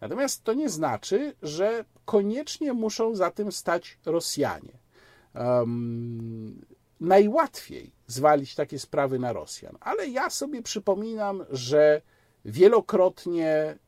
Natomiast 0.00 0.44
to 0.44 0.54
nie 0.54 0.68
znaczy, 0.68 1.34
że 1.42 1.84
koniecznie 2.04 2.72
muszą 2.72 3.14
za 3.14 3.30
tym 3.30 3.52
stać 3.52 3.98
Rosjanie. 4.06 4.78
Um, 5.34 6.64
najłatwiej 7.00 7.92
zwalić 8.06 8.54
takie 8.54 8.78
sprawy 8.78 9.18
na 9.18 9.32
Rosjan, 9.32 9.76
ale 9.80 10.08
ja 10.08 10.30
sobie 10.30 10.62
przypominam, 10.62 11.44
że 11.50 12.02
wielokrotnie 12.44 13.78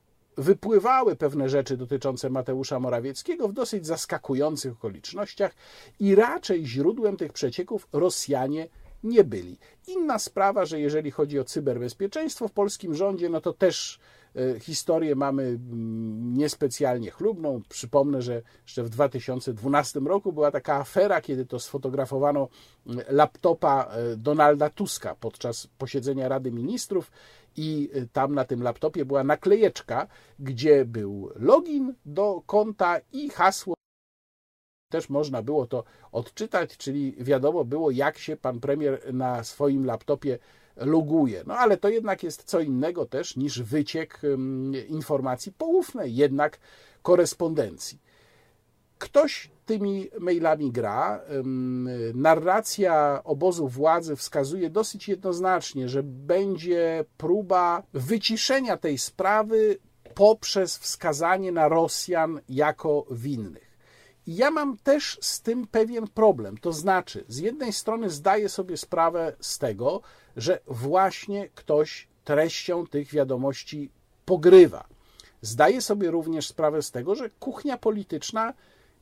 wypływały 0.40 1.16
pewne 1.16 1.48
rzeczy 1.48 1.76
dotyczące 1.76 2.30
Mateusza 2.30 2.80
Morawieckiego 2.80 3.48
w 3.48 3.52
dosyć 3.52 3.86
zaskakujących 3.86 4.72
okolicznościach 4.72 5.54
i 6.00 6.14
raczej 6.14 6.66
źródłem 6.66 7.16
tych 7.16 7.32
przecieków 7.32 7.88
Rosjanie 7.92 8.68
nie 9.04 9.24
byli. 9.24 9.58
Inna 9.88 10.18
sprawa, 10.18 10.64
że 10.64 10.80
jeżeli 10.80 11.10
chodzi 11.10 11.38
o 11.38 11.44
cyberbezpieczeństwo 11.44 12.48
w 12.48 12.52
polskim 12.52 12.94
rządzie, 12.94 13.28
no 13.28 13.40
to 13.40 13.52
też 13.52 13.98
e, 14.36 14.60
historię 14.60 15.14
mamy 15.14 15.42
mm, 15.42 16.34
niespecjalnie 16.36 17.10
chlubną. 17.10 17.62
Przypomnę, 17.68 18.22
że 18.22 18.42
jeszcze 18.62 18.82
w 18.82 18.88
2012 18.88 20.00
roku 20.00 20.32
była 20.32 20.50
taka 20.50 20.74
afera, 20.76 21.20
kiedy 21.20 21.46
to 21.46 21.58
sfotografowano 21.58 22.48
mm, 22.86 23.04
laptopa 23.08 23.84
e, 23.84 24.16
Donalda 24.16 24.70
Tuska 24.70 25.14
podczas 25.14 25.66
posiedzenia 25.78 26.28
Rady 26.28 26.52
Ministrów 26.52 27.10
i 27.60 27.90
y, 27.96 28.08
tam 28.12 28.34
na 28.34 28.44
tym 28.44 28.62
laptopie 28.62 29.04
była 29.04 29.24
naklejeczka, 29.24 30.06
gdzie 30.38 30.84
był 30.84 31.30
login 31.36 31.94
do 32.04 32.42
konta 32.46 33.00
i 33.12 33.30
hasło. 33.30 33.74
Też 34.92 35.08
można 35.08 35.42
było 35.42 35.66
to 35.66 35.84
odczytać, 36.12 36.76
czyli 36.76 37.14
wiadomo 37.18 37.64
było, 37.64 37.90
jak 37.90 38.18
się 38.18 38.36
pan 38.36 38.60
premier 38.60 39.14
na 39.14 39.44
swoim 39.44 39.84
laptopie 39.86 40.38
loguje. 40.76 41.44
No 41.46 41.54
ale 41.54 41.76
to 41.76 41.88
jednak 41.88 42.22
jest 42.22 42.44
co 42.44 42.60
innego 42.60 43.06
też 43.06 43.36
niż 43.36 43.62
wyciek 43.62 44.20
informacji 44.88 45.52
poufnej, 45.52 46.16
jednak 46.16 46.58
korespondencji. 47.02 47.98
Ktoś 49.00 49.50
tymi 49.66 50.08
mailami 50.20 50.72
gra. 50.72 51.20
Narracja 52.14 53.20
obozu 53.24 53.68
władzy 53.68 54.16
wskazuje 54.16 54.70
dosyć 54.70 55.08
jednoznacznie, 55.08 55.88
że 55.88 56.02
będzie 56.02 57.04
próba 57.16 57.82
wyciszenia 57.92 58.76
tej 58.76 58.98
sprawy 58.98 59.78
poprzez 60.14 60.78
wskazanie 60.78 61.52
na 61.52 61.68
Rosjan 61.68 62.40
jako 62.48 63.06
winnych. 63.10 63.78
Ja 64.26 64.50
mam 64.50 64.76
też 64.76 65.18
z 65.20 65.42
tym 65.42 65.66
pewien 65.66 66.08
problem. 66.08 66.58
To 66.58 66.72
znaczy, 66.72 67.24
z 67.28 67.38
jednej 67.38 67.72
strony 67.72 68.10
zdaję 68.10 68.48
sobie 68.48 68.76
sprawę 68.76 69.36
z 69.40 69.58
tego, 69.58 70.00
że 70.36 70.60
właśnie 70.66 71.48
ktoś 71.54 72.08
treścią 72.24 72.86
tych 72.86 73.08
wiadomości 73.08 73.90
pogrywa. 74.24 74.84
Zdaję 75.42 75.80
sobie 75.80 76.10
również 76.10 76.46
sprawę 76.48 76.82
z 76.82 76.90
tego, 76.90 77.14
że 77.14 77.30
kuchnia 77.30 77.78
polityczna 77.78 78.54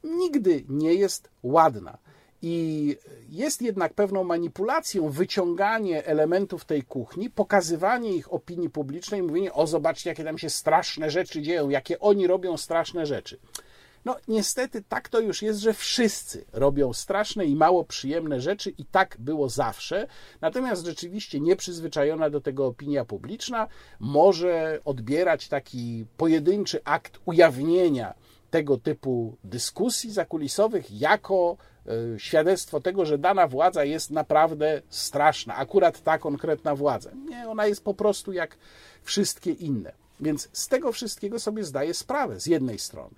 nigdy 0.05 0.65
nie 0.69 0.95
jest 0.95 1.31
ładna. 1.43 1.99
I 2.43 2.97
jest 3.29 3.63
jednak 3.63 3.95
pewną 3.95 4.25
manipulacją 4.25 5.11
wyciąganie 5.11 6.07
elementów 6.07 6.65
tej 6.65 6.83
kuchni, 6.83 7.31
pokazywanie 7.31 8.13
ich 8.13 8.33
opinii 8.33 8.71
publicznej, 8.71 9.23
mówienie: 9.23 9.53
O, 9.53 9.67
zobaczcie, 9.67 10.11
jakie 10.11 10.25
tam 10.25 10.39
się 10.39 10.51
straszne 10.51 11.11
rzeczy 11.11 11.43
dzieją, 11.43 11.69
jakie 11.69 11.99
oni 11.99 12.27
robią 12.27 12.57
straszne 12.57 13.07
rzeczy. 13.07 13.39
No, 14.05 14.17
niestety 14.29 14.83
tak 14.89 15.09
to 15.09 15.21
już 15.21 15.43
jest, 15.43 15.61
że 15.61 15.75
wszyscy 15.75 16.45
robią 16.53 16.93
straszne 16.93 17.45
i 17.45 17.57
mało 17.57 17.85
przyjemne 17.85 18.41
rzeczy, 18.41 18.71
i 18.71 18.85
tak 18.85 19.17
było 19.19 19.49
zawsze. 19.49 20.07
Natomiast 20.41 20.87
rzeczywiście 20.87 21.41
nieprzyzwyczajona 21.41 22.31
do 22.31 22.41
tego 22.41 22.67
opinia 22.67 23.05
publiczna 23.05 23.67
może 24.01 24.81
odbierać 24.85 25.49
taki 25.49 26.05
pojedynczy 26.17 26.81
akt 26.85 27.19
ujawnienia 27.25 28.15
tego 28.51 28.79
typu 28.79 29.37
dyskusji 29.45 30.13
zakulisowych 30.13 31.01
jako 31.01 31.57
e, 31.87 32.19
świadectwo 32.19 32.81
tego, 32.81 33.05
że 33.07 33.19
dana 33.19 33.47
władza 33.47 33.85
jest 33.85 34.11
naprawdę 34.11 34.83
straszna, 34.89 35.57
akurat 35.57 36.03
ta 36.03 36.19
konkretna 36.19 36.75
władza. 36.75 37.11
Nie, 37.29 37.49
ona 37.49 37.67
jest 37.67 37.85
po 37.85 37.95
prostu 37.95 38.33
jak 38.33 38.57
wszystkie 39.03 39.51
inne. 39.51 39.93
Więc 40.21 40.49
z 40.53 40.69
tego 40.69 40.93
wszystkiego 40.93 41.39
sobie 41.39 41.65
zdaję 41.65 41.95
sprawę 41.95 42.41
z 42.41 42.47
jednej 42.47 42.79
strony. 42.79 43.15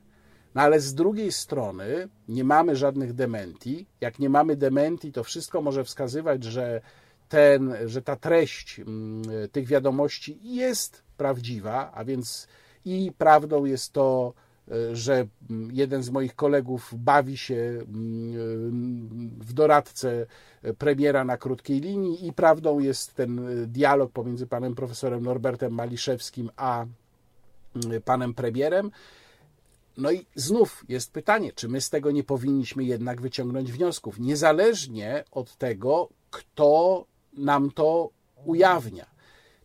No 0.55 0.62
ale 0.62 0.81
z 0.81 0.95
drugiej 0.95 1.33
strony 1.33 2.09
nie 2.28 2.45
mamy 2.45 2.76
żadnych 2.76 3.12
dementi. 3.12 3.87
Jak 4.01 4.18
nie 4.18 4.28
mamy 4.28 4.57
dementi, 4.57 5.12
to 5.12 5.24
wszystko 5.24 5.62
może 5.62 5.85
wskazywać, 5.85 6.45
że, 6.45 6.81
ten, 7.28 7.76
że 7.87 8.03
ta 8.03 8.16
treść 8.16 8.81
mm, 8.81 9.22
tych 9.53 9.66
wiadomości 9.66 10.39
jest 10.43 11.03
prawdziwa, 11.16 11.93
a 11.95 12.05
więc 12.05 12.49
i 12.85 13.12
prawdą 13.18 13.64
jest 13.64 13.93
to, 13.93 14.35
że 14.93 15.27
jeden 15.73 16.03
z 16.03 16.11
moich 16.11 16.35
kolegów 16.35 16.95
bawi 16.97 17.37
się 17.37 17.55
mm, 17.55 19.31
w 19.41 19.53
doradcę 19.53 20.27
premiera 20.79 21.25
na 21.25 21.37
krótkiej 21.37 21.81
linii 21.81 22.27
i 22.27 22.33
prawdą 22.33 22.79
jest 22.79 23.14
ten 23.14 23.49
dialog 23.66 24.12
pomiędzy 24.12 24.47
panem 24.47 24.75
profesorem 24.75 25.23
Norbertem 25.23 25.73
Maliszewskim 25.73 26.51
a 26.57 26.87
panem 28.05 28.35
premierem. 28.35 28.91
No 29.97 30.11
i 30.11 30.27
znów 30.35 30.85
jest 30.89 31.12
pytanie, 31.12 31.53
czy 31.53 31.68
my 31.68 31.81
z 31.81 31.91
tego 31.91 32.11
nie 32.11 32.25
powinniśmy 32.25 32.85
jednak 32.85 33.21
wyciągnąć 33.21 33.73
wniosków, 33.73 34.18
niezależnie 34.18 35.25
od 35.31 35.57
tego, 35.57 36.09
kto 36.31 37.05
nam 37.33 37.71
to 37.71 38.11
ujawnia. 38.45 39.07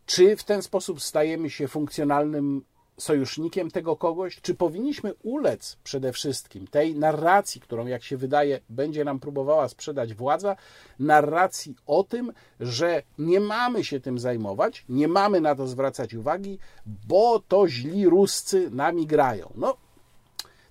Czy 0.06 0.36
w 0.36 0.44
ten 0.44 0.62
sposób 0.62 1.02
stajemy 1.02 1.50
się 1.50 1.68
funkcjonalnym 1.68 2.62
sojusznikiem 2.98 3.72
tego 3.72 3.96
kogoś? 3.96 4.42
Czy 4.42 4.56
powinniśmy 4.56 5.14
ulec 5.24 5.78
przede 5.84 6.14
wszystkim 6.14 6.68
tej 6.68 6.96
narracji, 6.96 7.62
którą, 7.62 7.86
jak 7.86 8.04
się 8.04 8.18
wydaje, 8.18 8.60
będzie 8.70 9.04
nam 9.04 9.20
próbowała 9.20 9.70
sprzedać 9.70 10.14
władza, 10.14 10.56
narracji 11.00 11.76
o 11.86 12.04
tym, 12.04 12.34
że 12.60 13.04
nie 13.18 13.40
mamy 13.40 13.84
się 13.84 14.00
tym 14.00 14.20
zajmować, 14.20 14.86
nie 14.90 15.08
mamy 15.08 15.42
na 15.42 15.56
to 15.56 15.68
zwracać 15.68 16.14
uwagi, 16.14 16.60
bo 17.08 17.40
to 17.40 17.68
źli 17.68 18.10
Ruscy 18.10 18.70
nami 18.72 19.08
grają. 19.08 19.52
No, 19.56 19.78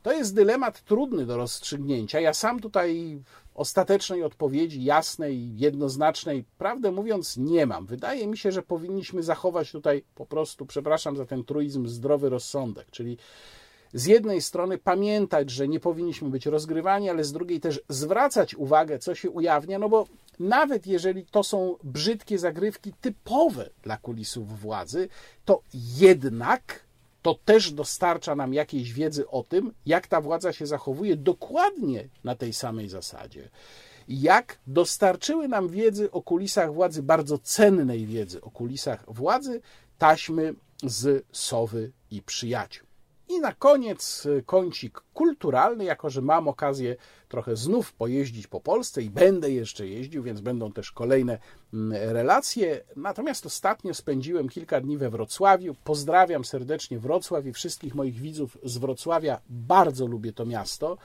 to 0.03 0.13
jest 0.13 0.35
dylemat 0.35 0.85
trudny 0.85 1.27
do 1.27 1.37
rozstrzygnięcia. 1.37 2.21
Ja 2.21 2.35
sam 2.35 2.61
tutaj 2.61 3.19
ostatecznej 3.55 4.23
odpowiedzi, 4.23 4.85
jasnej, 4.85 5.59
jednoznacznej, 5.59 6.45
prawdę 6.59 6.93
mówiąc, 6.93 7.37
nie 7.37 7.67
mam. 7.67 7.87
Wydaje 7.87 8.27
mi 8.27 8.39
się, 8.39 8.53
że 8.53 8.63
powinniśmy 8.63 9.23
zachować 9.23 9.73
tutaj 9.73 10.05
po 10.15 10.27
prostu, 10.27 10.67
przepraszam 10.67 11.17
za 11.17 11.27
ten 11.27 11.45
truizm, 11.45 11.87
zdrowy 11.87 12.29
rozsądek, 12.29 12.91
czyli 12.91 13.19
z 13.95 14.07
jednej 14.07 14.43
strony 14.43 14.79
pamiętać, 14.79 15.51
że 15.51 15.69
nie 15.69 15.81
powinniśmy 15.81 16.29
być 16.29 16.47
rozgrywani, 16.47 17.11
ale 17.11 17.25
z 17.25 17.33
drugiej 17.33 17.61
też 17.61 17.81
zwracać 17.89 18.55
uwagę, 18.55 18.99
co 18.99 19.15
się 19.15 19.31
ujawnia, 19.31 19.79
no 19.79 19.89
bo 19.89 20.07
nawet 20.39 20.87
jeżeli 20.87 21.27
to 21.27 21.43
są 21.43 21.77
brzydkie 21.85 22.39
zagrywki 22.39 22.93
typowe 23.01 23.71
dla 23.83 23.97
kulisów 23.97 24.61
władzy, 24.61 25.09
to 25.45 25.63
jednak 25.75 26.84
to 27.25 27.35
też 27.45 27.73
dostarcza 27.73 28.35
nam 28.35 28.55
jakiejś 28.55 28.93
wiedzy 28.93 29.29
o 29.29 29.43
tym, 29.43 29.73
jak 29.87 30.07
ta 30.07 30.21
władza 30.21 30.53
się 30.53 30.67
zachowuje 30.67 31.17
dokładnie 31.17 32.09
na 32.25 32.35
tej 32.35 32.53
samej 32.53 32.89
zasadzie. 32.89 33.51
Jak 34.09 34.59
dostarczyły 34.67 35.49
nam 35.49 35.69
wiedzy 35.69 36.11
o 36.11 36.23
kulisach 36.23 36.75
władzy, 36.75 37.03
bardzo 37.03 37.39
cennej 37.39 38.07
wiedzy 38.07 38.41
o 38.41 38.51
kulisach 38.51 39.05
władzy, 39.09 39.61
taśmy 39.99 40.55
z 40.83 41.25
Sowy 41.33 41.93
i 42.11 42.23
Przyjaciół. 42.23 42.87
I 43.29 43.41
na 43.41 43.53
koniec 43.53 44.27
y, 44.27 44.43
kącik 44.47 45.01
kulturalny, 45.15 45.85
jako 45.85 46.11
że 46.11 46.23
mam 46.23 46.49
okazję 46.49 46.97
trochę 47.29 47.57
znów 47.57 47.93
pojeździć 47.93 48.47
po 48.47 48.61
Polsce 48.61 49.03
i 49.03 49.11
będę 49.11 49.51
jeszcze 49.51 49.87
jeździł, 49.87 50.23
więc 50.23 50.41
będą 50.41 50.73
też 50.73 50.93
kolejne 50.93 51.39
relacje. 51.93 52.85
Natomiast 52.97 53.47
ostatnio 53.47 53.95
spędziłem 53.95 54.49
kilka 54.49 54.81
dni 54.81 54.99
we 54.99 55.11
Wrocławiu. 55.11 55.75
Pozdrawiam 55.85 56.45
serdecznie 56.45 56.99
Wrocław 56.99 57.47
i 57.47 57.53
wszystkich 57.53 57.95
moich 57.95 58.15
widzów 58.15 58.59
z 58.63 58.79
Wrocławia. 58.79 59.41
Bardzo 59.49 60.07
lubię 60.07 60.33
to 60.33 60.47
miasto. 60.47 60.97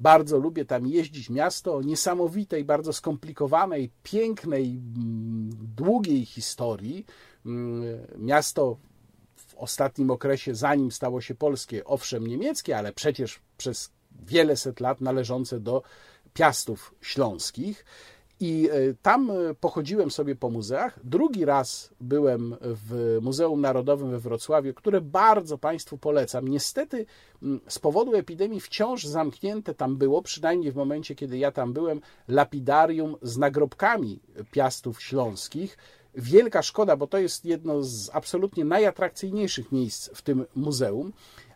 Bardzo 0.00 0.38
lubię 0.38 0.64
tam 0.64 0.86
jeździć. 0.86 1.30
Miasto 1.30 1.76
o 1.76 1.82
niesamowitej, 1.82 2.64
bardzo 2.64 2.92
skomplikowanej, 2.92 3.90
pięknej, 4.02 4.64
mm, 4.64 5.50
długiej 5.76 6.24
historii. 6.24 7.06
Mm, 7.46 7.84
miasto 8.18 8.76
ostatnim 9.56 10.10
okresie, 10.10 10.54
zanim 10.54 10.92
stało 10.92 11.20
się 11.20 11.34
polskie, 11.34 11.84
owszem 11.84 12.26
niemieckie, 12.26 12.78
ale 12.78 12.92
przecież 12.92 13.40
przez 13.56 13.90
wiele 14.26 14.56
set 14.56 14.80
lat 14.80 15.00
należące 15.00 15.60
do 15.60 15.82
piastów 16.34 16.94
śląskich. 17.00 17.84
I 18.40 18.68
e, 18.72 18.94
tam 19.02 19.30
e, 19.30 19.54
pochodziłem 19.54 20.10
sobie 20.10 20.36
po 20.36 20.50
muzeach. 20.50 20.98
Drugi 21.04 21.44
raz 21.44 21.90
byłem 22.00 22.56
w 22.60 23.18
Muzeum 23.22 23.60
Narodowym 23.60 24.10
we 24.10 24.18
Wrocławiu, 24.18 24.74
które 24.74 25.00
bardzo 25.00 25.58
Państwu 25.58 25.98
polecam. 25.98 26.48
Niestety 26.48 27.06
z 27.68 27.78
powodu 27.78 28.14
epidemii 28.14 28.60
wciąż 28.60 29.04
zamknięte 29.04 29.74
tam 29.74 29.96
było, 29.96 30.22
przynajmniej 30.22 30.72
w 30.72 30.76
momencie, 30.76 31.14
kiedy 31.14 31.38
ja 31.38 31.52
tam 31.52 31.72
byłem, 31.72 32.00
lapidarium 32.28 33.16
z 33.22 33.38
nagrobkami 33.38 34.20
piastów 34.50 35.02
śląskich 35.02 35.78
wielka 36.16 36.62
szkoda, 36.62 36.96
bo 36.96 37.06
to 37.06 37.18
jest 37.18 37.44
jedno 37.44 37.82
z 37.82 38.10
absolutnie 38.12 38.64
najatrakcyjniejszych 38.64 39.72
miejsc 39.72 40.10
w 40.14 40.22
tym 40.22 40.46
muzeum, 40.54 41.12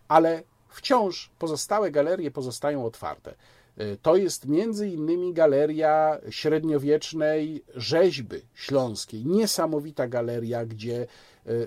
ale 0.09 0.43
wciąż 0.69 1.31
pozostałe 1.39 1.91
galerie 1.91 2.31
pozostają 2.31 2.85
otwarte. 2.85 3.35
E, 3.77 3.97
to 3.97 4.17
jest 4.17 4.49
między 4.49 4.89
innymi 4.89 5.33
galeria 5.33 6.19
średniowiecznej 6.31 7.65
rzeźby 7.77 8.37
śląskiej. 8.55 9.27
Niesamowita 9.27 10.09
galeria, 10.09 10.67
gdzie 10.67 11.03
e, 11.03 11.07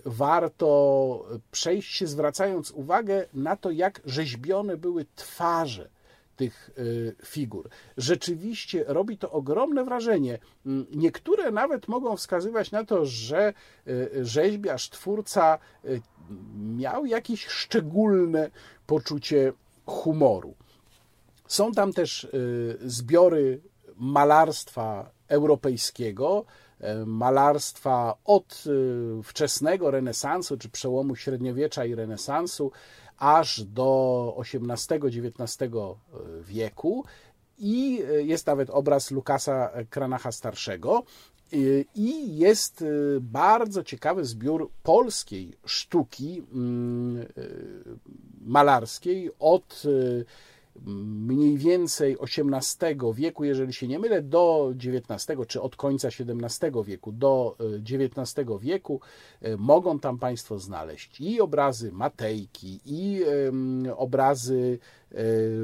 warto 0.05 1.25
przejść 1.51 1.97
się, 1.97 2.07
zwracając 2.07 2.71
uwagę 2.71 3.25
na 3.33 3.55
to, 3.55 3.71
jak 3.71 4.01
rzeźbione 4.05 4.77
były 4.77 5.05
twarze 5.15 5.89
tych 6.35 6.69
y, 6.77 7.15
figur. 7.25 7.69
Rzeczywiście 7.97 8.83
robi 8.87 9.17
to 9.17 9.31
ogromne 9.31 9.83
wrażenie. 9.83 10.39
Mm, 10.65 10.85
niektóre 10.91 11.51
nawet 11.51 11.87
mogą 11.87 12.17
wskazywać 12.17 12.71
na 12.71 12.85
to, 12.85 13.05
że 13.05 13.53
rzeźbiarz, 14.21 14.89
twórca 14.89 15.59
miał 16.55 17.05
jakieś 17.05 17.47
szczególne 17.47 18.49
poczucie 18.87 19.53
humoru. 19.85 20.55
Są 21.53 21.71
tam 21.71 21.93
też 21.93 22.27
zbiory 22.85 23.61
malarstwa 23.95 25.11
europejskiego, 25.27 26.45
malarstwa 27.05 28.17
od 28.25 28.63
wczesnego 29.23 29.91
renesansu, 29.91 30.57
czy 30.57 30.69
przełomu 30.69 31.15
średniowiecza 31.15 31.85
i 31.85 31.95
renesansu, 31.95 32.71
aż 33.17 33.63
do 33.63 34.37
XVIII-XIX 34.37 35.61
e, 35.61 35.95
wieku 36.43 37.05
i 37.57 38.03
e, 38.09 38.23
jest 38.23 38.47
nawet 38.47 38.69
obraz 38.69 39.11
Lukasa 39.11 39.71
Kranacha 39.89 40.31
Starszego. 40.31 41.03
E, 41.53 41.57
I 41.95 42.37
jest 42.37 42.83
bardzo 43.21 43.83
ciekawy 43.83 44.25
zbiór 44.25 44.71
polskiej 44.83 45.57
sztuki 45.65 46.43
mm, 46.53 47.25
malarskiej 48.41 49.31
od 49.39 49.83
mniej 50.85 51.57
więcej 51.57 52.17
XVIII 52.21 53.13
wieku, 53.13 53.43
jeżeli 53.43 53.73
się 53.73 53.87
nie 53.87 53.99
mylę, 53.99 54.21
do 54.21 54.73
XIX 54.75 55.39
czy 55.47 55.61
od 55.61 55.75
końca 55.75 56.07
XVII 56.07 56.83
wieku 56.85 57.11
do 57.11 57.57
XIX 57.91 58.49
wieku 58.61 58.99
mogą 59.57 59.99
tam 59.99 60.19
Państwo 60.19 60.59
znaleźć 60.59 61.21
i 61.21 61.41
obrazy 61.41 61.91
Matejki, 61.91 62.79
i 62.85 63.23
obrazy 63.95 64.79
e, 65.11 65.15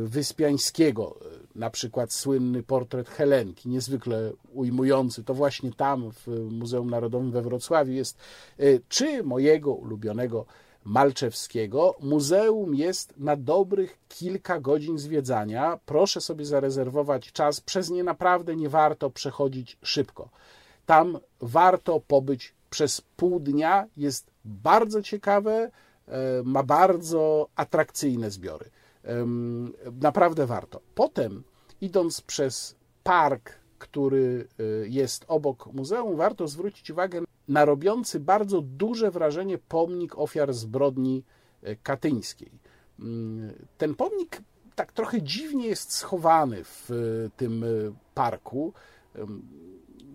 Wyspiańskiego, 0.05 1.19
na 1.55 1.69
przykład 1.69 2.13
słynny 2.13 2.63
portret 2.63 3.09
Helenki, 3.09 3.69
niezwykle 3.69 4.31
ujmujący, 4.53 5.23
to 5.23 5.33
właśnie 5.33 5.71
tam 5.71 6.11
w 6.11 6.27
Muzeum 6.51 6.89
Narodowym 6.89 7.31
we 7.31 7.41
Wrocławiu 7.41 7.91
jest, 7.91 8.17
e, 8.59 8.63
czy 8.89 9.23
mojego 9.23 9.73
ulubionego 9.73 10.45
Malczewskiego. 10.89 11.95
Muzeum 11.99 12.75
jest 12.75 13.13
na 13.17 13.35
dobrych 13.35 13.99
kilka 14.07 14.59
godzin 14.59 14.97
zwiedzania. 14.97 15.79
Proszę 15.85 16.21
sobie 16.21 16.45
zarezerwować 16.45 17.31
czas. 17.31 17.61
Przez 17.61 17.89
nie 17.89 18.03
naprawdę 18.03 18.55
nie 18.55 18.69
warto 18.69 19.09
przechodzić 19.09 19.77
szybko. 19.81 20.29
Tam 20.85 21.19
warto 21.41 21.99
pobyć 21.99 22.53
przez 22.69 23.01
pół 23.01 23.39
dnia. 23.39 23.85
Jest 23.97 24.31
bardzo 24.45 25.01
ciekawe, 25.01 25.71
e, 26.07 26.11
ma 26.43 26.63
bardzo 26.63 27.49
atrakcyjne 27.55 28.31
zbiory. 28.31 28.69
Naprawdę 30.01 30.45
warto. 30.45 30.81
Potem, 30.95 31.43
idąc 31.81 32.21
przez 32.21 32.75
park, 33.03 33.51
który 33.79 34.47
e, 34.59 34.63
jest 34.87 35.25
obok 35.27 35.73
muzeum, 35.73 36.15
warto 36.15 36.47
zwrócić 36.47 36.91
uwagę 36.91 37.21
na 37.49 37.65
robiący 37.65 38.19
bardzo 38.19 38.61
duże 38.61 39.11
wrażenie 39.11 39.57
pomnik 39.57 40.17
ofiar 40.17 40.53
zbrodni 40.53 41.23
e, 41.63 41.75
katyńskiej. 41.75 42.51
Mm, 42.99 43.53
ten 43.77 43.95
pomnik 43.95 44.41
tak 44.75 44.91
trochę 44.91 45.21
dziwnie 45.21 45.67
jest 45.67 45.93
schowany 45.93 46.63
w 46.63 46.89
tym 47.37 47.65
parku. 48.13 48.73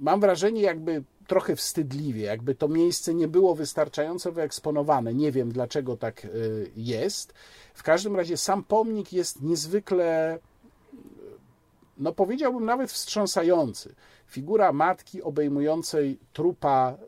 Mam 0.00 0.20
wrażenie, 0.20 0.62
jakby 0.62 1.04
trochę 1.26 1.56
wstydliwie, 1.56 2.22
jakby 2.22 2.54
to 2.54 2.68
miejsce 2.68 3.14
nie 3.14 3.28
było 3.28 3.54
wystarczająco 3.54 4.32
wyeksponowane. 4.32 5.14
Nie 5.14 5.32
wiem, 5.32 5.52
dlaczego 5.52 5.96
tak 5.96 6.24
e, 6.24 6.28
jest. 6.76 7.34
W 7.74 7.82
każdym 7.82 8.16
razie 8.16 8.36
sam 8.36 8.64
pomnik 8.64 9.12
jest 9.12 9.42
niezwykle, 9.42 10.38
no 11.98 12.12
powiedziałbym 12.12 12.64
nawet 12.64 12.92
wstrząsający. 12.92 13.94
Figura 14.26 14.72
matki 14.72 15.22
obejmującej 15.22 16.18
trupa 16.32 16.96
e, 16.98 17.06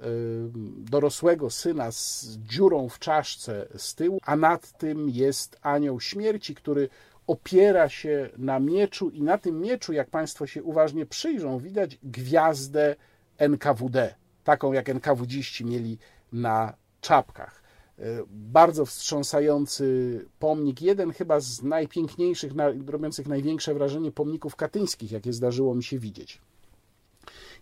dorosłego 0.90 1.50
syna 1.50 1.90
z 1.92 2.26
dziurą 2.38 2.88
w 2.88 2.98
czaszce 2.98 3.68
z 3.76 3.94
tyłu, 3.94 4.18
a 4.22 4.36
nad 4.36 4.78
tym 4.78 5.10
jest 5.10 5.58
anioł 5.62 6.00
śmierci, 6.00 6.54
który 6.54 6.88
opiera 7.26 7.88
się 7.88 8.30
na 8.38 8.60
mieczu 8.60 9.10
i 9.10 9.22
na 9.22 9.38
tym 9.38 9.60
mieczu, 9.60 9.92
jak 9.92 10.10
Państwo 10.10 10.46
się 10.46 10.62
uważnie 10.62 11.06
przyjrzą, 11.06 11.58
widać 11.58 11.98
gwiazdę 12.02 12.96
NKWD, 13.38 14.14
taką 14.44 14.72
jak 14.72 14.88
NKWDziści 14.88 15.64
mieli 15.64 15.98
na 16.32 16.74
czapkach. 17.00 17.65
E, 17.98 18.22
bardzo 18.30 18.86
wstrząsający 18.86 20.26
pomnik, 20.38 20.82
jeden 20.82 21.12
chyba 21.12 21.40
z 21.40 21.62
najpiękniejszych, 21.62 22.52
robiących 22.86 23.28
największe 23.28 23.74
wrażenie 23.74 24.12
pomników 24.12 24.56
katyńskich, 24.56 25.12
jakie 25.12 25.32
zdarzyło 25.32 25.74
mi 25.74 25.84
się 25.84 25.98
widzieć. 25.98 26.40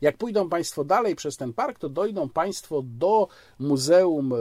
Jak 0.00 0.16
pójdą 0.16 0.48
Państwo 0.48 0.84
dalej 0.84 1.16
przez 1.16 1.36
ten 1.36 1.52
park, 1.52 1.78
to 1.78 1.88
dojdą 1.88 2.28
Państwo 2.28 2.82
do 2.84 3.28
Muzeum 3.58 4.32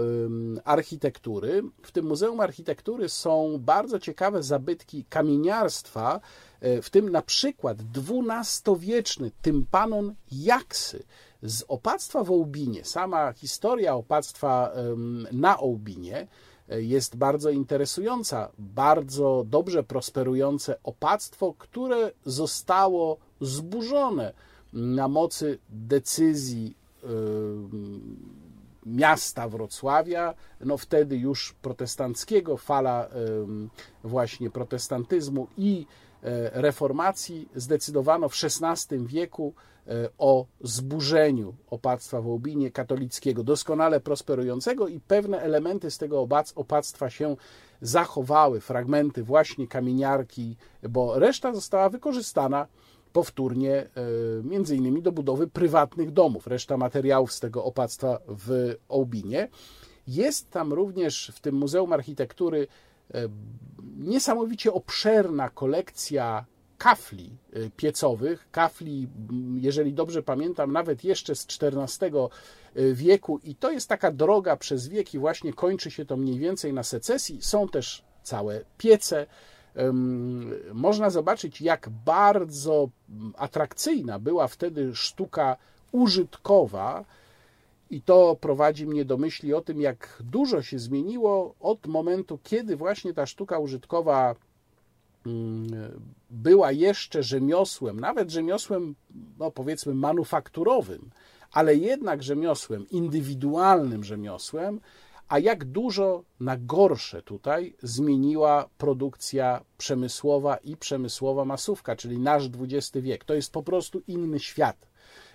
Architektury. 0.63 1.63
W 1.83 1.91
tym 1.91 2.05
Muzeum 2.05 2.39
Architektury 2.39 3.09
są 3.09 3.57
bardzo 3.59 3.99
ciekawe 3.99 4.43
zabytki 4.43 5.05
kamieniarstwa, 5.09 6.19
e, 6.61 6.81
w 6.81 6.89
tym 6.89 7.09
na 7.09 7.21
przykład 7.21 7.77
XII-wieczny 7.97 9.31
tympanon 9.41 10.15
Jaksy 10.31 11.03
z 11.43 11.63
opactwa 11.67 12.23
w 12.23 12.31
Ołbinie. 12.31 12.85
Sama 12.85 13.33
historia 13.33 13.95
opactwa 13.95 14.71
na 15.31 15.59
Ołbinie 15.59 16.27
e, 16.69 16.81
jest 16.81 17.15
bardzo 17.15 17.49
interesująca. 17.49 18.51
Bardzo 18.59 19.45
dobrze 19.47 19.83
prosperujące 19.83 20.75
opactwo, 20.83 21.53
które 21.57 22.11
zostało 22.25 23.17
zburzone 23.41 24.33
na 24.73 25.07
mocy 25.07 25.59
decyzji 25.69 26.75
miasta 28.85 29.49
Wrocławia, 29.49 30.33
no 30.61 30.77
wtedy 30.77 31.17
już 31.17 31.53
protestanckiego, 31.61 32.57
fala 32.57 33.07
właśnie 34.03 34.49
protestantyzmu 34.49 35.47
i 35.57 35.85
y, 36.23 36.27
reformacji, 36.53 37.49
zdecydowano 37.55 38.29
w 38.29 38.35
XVI 38.43 39.05
wieku 39.05 39.53
o 40.17 40.45
zburzeniu 40.61 41.55
opactwa 41.69 42.21
w 42.21 42.27
Łubinie 42.27 42.71
katolickiego, 42.71 43.43
doskonale 43.43 43.99
prosperującego 43.99 44.87
i 44.87 44.99
pewne 44.99 45.41
elementy 45.41 45.91
z 45.91 45.97
tego 45.97 46.27
opactwa 46.55 47.09
się 47.09 47.35
zachowały, 47.81 48.61
fragmenty 48.61 49.23
właśnie 49.23 49.67
kamieniarki, 49.67 50.55
bo 50.89 51.19
reszta 51.19 51.53
została 51.53 51.89
wykorzystana 51.89 52.67
powtórnie 53.13 53.75
e, 53.75 53.89
między 54.43 54.75
innymi 54.75 55.01
do 55.01 55.11
budowy 55.11 55.47
prywatnych 55.47 56.11
domów. 56.11 56.47
Reszta 56.47 56.77
materiałów 56.77 57.33
z 57.33 57.39
tego 57.39 57.63
opactwa 57.63 58.19
w 58.27 58.75
Ołbinie. 58.89 59.49
Jest 60.07 60.49
tam 60.49 60.73
również 60.73 61.31
w 61.35 61.39
tym 61.39 61.55
Muzeum 61.55 61.93
Architektury 61.93 62.67
e, 63.13 63.27
niesamowicie 63.97 64.73
obszerna 64.73 65.49
kolekcja 65.49 66.45
kafli 66.77 67.37
e, 67.53 67.69
piecowych, 67.69 68.47
kafli, 68.51 69.07
jeżeli 69.55 69.93
dobrze 69.93 70.23
pamiętam, 70.23 70.71
nawet 70.71 71.03
jeszcze 71.03 71.35
z 71.35 71.47
XIV 71.61 72.11
wieku 72.93 73.39
i 73.43 73.55
to 73.55 73.71
jest 73.71 73.89
taka 73.89 74.11
droga 74.11 74.57
przez 74.57 74.87
wieki, 74.87 75.19
właśnie 75.19 75.53
kończy 75.53 75.91
się 75.91 76.05
to 76.05 76.17
mniej 76.17 76.39
więcej 76.39 76.73
na 76.73 76.83
secesji. 76.83 77.41
Są 77.41 77.67
też 77.67 78.03
całe 78.23 78.65
piece, 78.77 79.25
można 80.73 81.09
zobaczyć, 81.09 81.61
jak 81.61 81.89
bardzo 82.05 82.89
atrakcyjna 83.37 84.19
była 84.19 84.47
wtedy 84.47 84.95
sztuka 84.95 85.57
użytkowa. 85.91 87.05
I 87.89 88.01
to 88.01 88.37
prowadzi 88.41 88.87
mnie 88.87 89.05
do 89.05 89.17
myśli 89.17 89.53
o 89.53 89.61
tym, 89.61 89.81
jak 89.81 90.23
dużo 90.23 90.61
się 90.61 90.79
zmieniło 90.79 91.55
od 91.59 91.87
momentu, 91.87 92.39
kiedy 92.43 92.75
właśnie 92.75 93.13
ta 93.13 93.25
sztuka 93.25 93.59
użytkowa 93.59 94.35
była 96.29 96.71
jeszcze 96.71 97.23
rzemiosłem, 97.23 97.99
nawet 97.99 98.31
rzemiosłem, 98.31 98.95
no 99.39 99.51
powiedzmy, 99.51 99.93
manufakturowym, 99.93 101.09
ale 101.51 101.75
jednak 101.75 102.23
rzemiosłem, 102.23 102.89
indywidualnym 102.89 104.03
rzemiosłem, 104.03 104.79
a 105.33 105.39
jak 105.39 105.65
dużo 105.65 106.23
na 106.39 106.57
gorsze 106.57 107.21
tutaj 107.21 107.75
zmieniła 107.83 108.69
produkcja 108.77 109.63
przemysłowa 109.77 110.57
i 110.57 110.77
przemysłowa 110.77 111.45
masówka, 111.45 111.95
czyli 111.95 112.19
nasz 112.19 112.49
XX 112.59 112.91
wiek. 113.03 113.23
To 113.23 113.33
jest 113.33 113.51
po 113.51 113.63
prostu 113.63 114.01
inny 114.07 114.39
świat. 114.39 114.87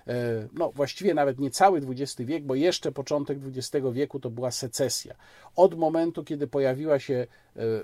E, 0.06 0.48
no, 0.52 0.72
właściwie 0.72 1.14
nawet 1.14 1.38
nie 1.38 1.50
cały 1.50 1.80
XX 1.80 2.16
wiek, 2.20 2.44
bo 2.44 2.54
jeszcze 2.54 2.92
początek 2.92 3.38
XX 3.46 3.86
wieku 3.92 4.20
to 4.20 4.30
była 4.30 4.50
secesja. 4.50 5.14
Od 5.56 5.78
momentu, 5.78 6.24
kiedy 6.24 6.46
pojawiła 6.46 6.98
się 6.98 7.14
e, 7.14 7.26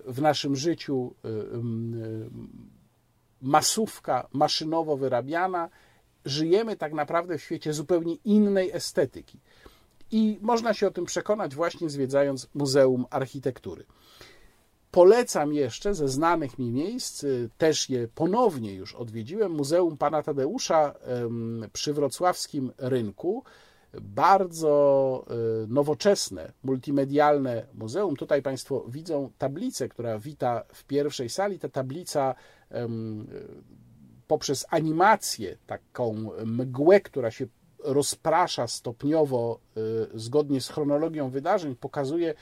w 0.07 0.23
naszym 0.23 0.57
życiu 0.57 1.15
e, 1.25 1.29
masówka 3.43 4.29
maszynowo 4.33 4.97
wyrabiana, 4.97 5.69
żyjemy 6.25 6.77
tak 6.77 6.93
naprawdę 6.93 7.39
w 7.39 7.43
świecie 7.43 7.73
zupełnie 7.73 8.15
innej 8.25 8.71
estetyki. 8.73 9.39
I 10.15 10.39
można 10.43 10.75
się 10.75 10.87
o 10.87 10.91
tym 10.91 11.05
przekonać 11.05 11.55
właśnie 11.55 11.91
zwiedzając 11.91 12.49
Muzeum 12.55 13.07
Architektury. 13.11 13.85
Polecam 14.91 15.53
jeszcze 15.53 15.95
ze 15.95 16.09
znanych 16.09 16.59
mi 16.59 16.71
miejsc, 16.71 17.25
y, 17.25 17.51
też 17.59 17.91
je 17.91 18.09
ponownie 18.09 18.75
już 18.75 18.95
odwiedziłem, 18.95 19.53
Muzeum 19.53 19.97
Pana 19.97 20.23
Tadeusza 20.23 20.95
przy 21.73 21.93
wrocławskim 21.93 22.73
rynku. 22.79 23.45
Bardzo 24.01 25.25
y, 25.65 25.67
nowoczesne, 25.69 26.53
multimedialne 26.63 27.67
muzeum. 27.75 28.17
Tutaj 28.17 28.43
Państwo 28.43 28.85
widzą 28.89 29.31
tablicę, 29.39 29.89
która 29.89 30.19
wita 30.19 30.65
w 30.73 30.85
pierwszej 30.85 31.29
sali. 31.29 31.59
Ta 31.59 31.69
tablica 31.69 32.35
poprzez 34.27 34.67
animację, 34.71 35.57
taką 35.67 36.31
mgłę, 36.45 37.01
która 37.01 37.31
się 37.31 37.47
rozprasza 37.85 38.67
stopniowo 38.67 39.59
y, 39.77 40.19
zgodnie 40.19 40.61
z 40.61 40.69
chronologią 40.69 41.31
wydarzeń, 41.31 41.77
pokazuje 41.77 42.35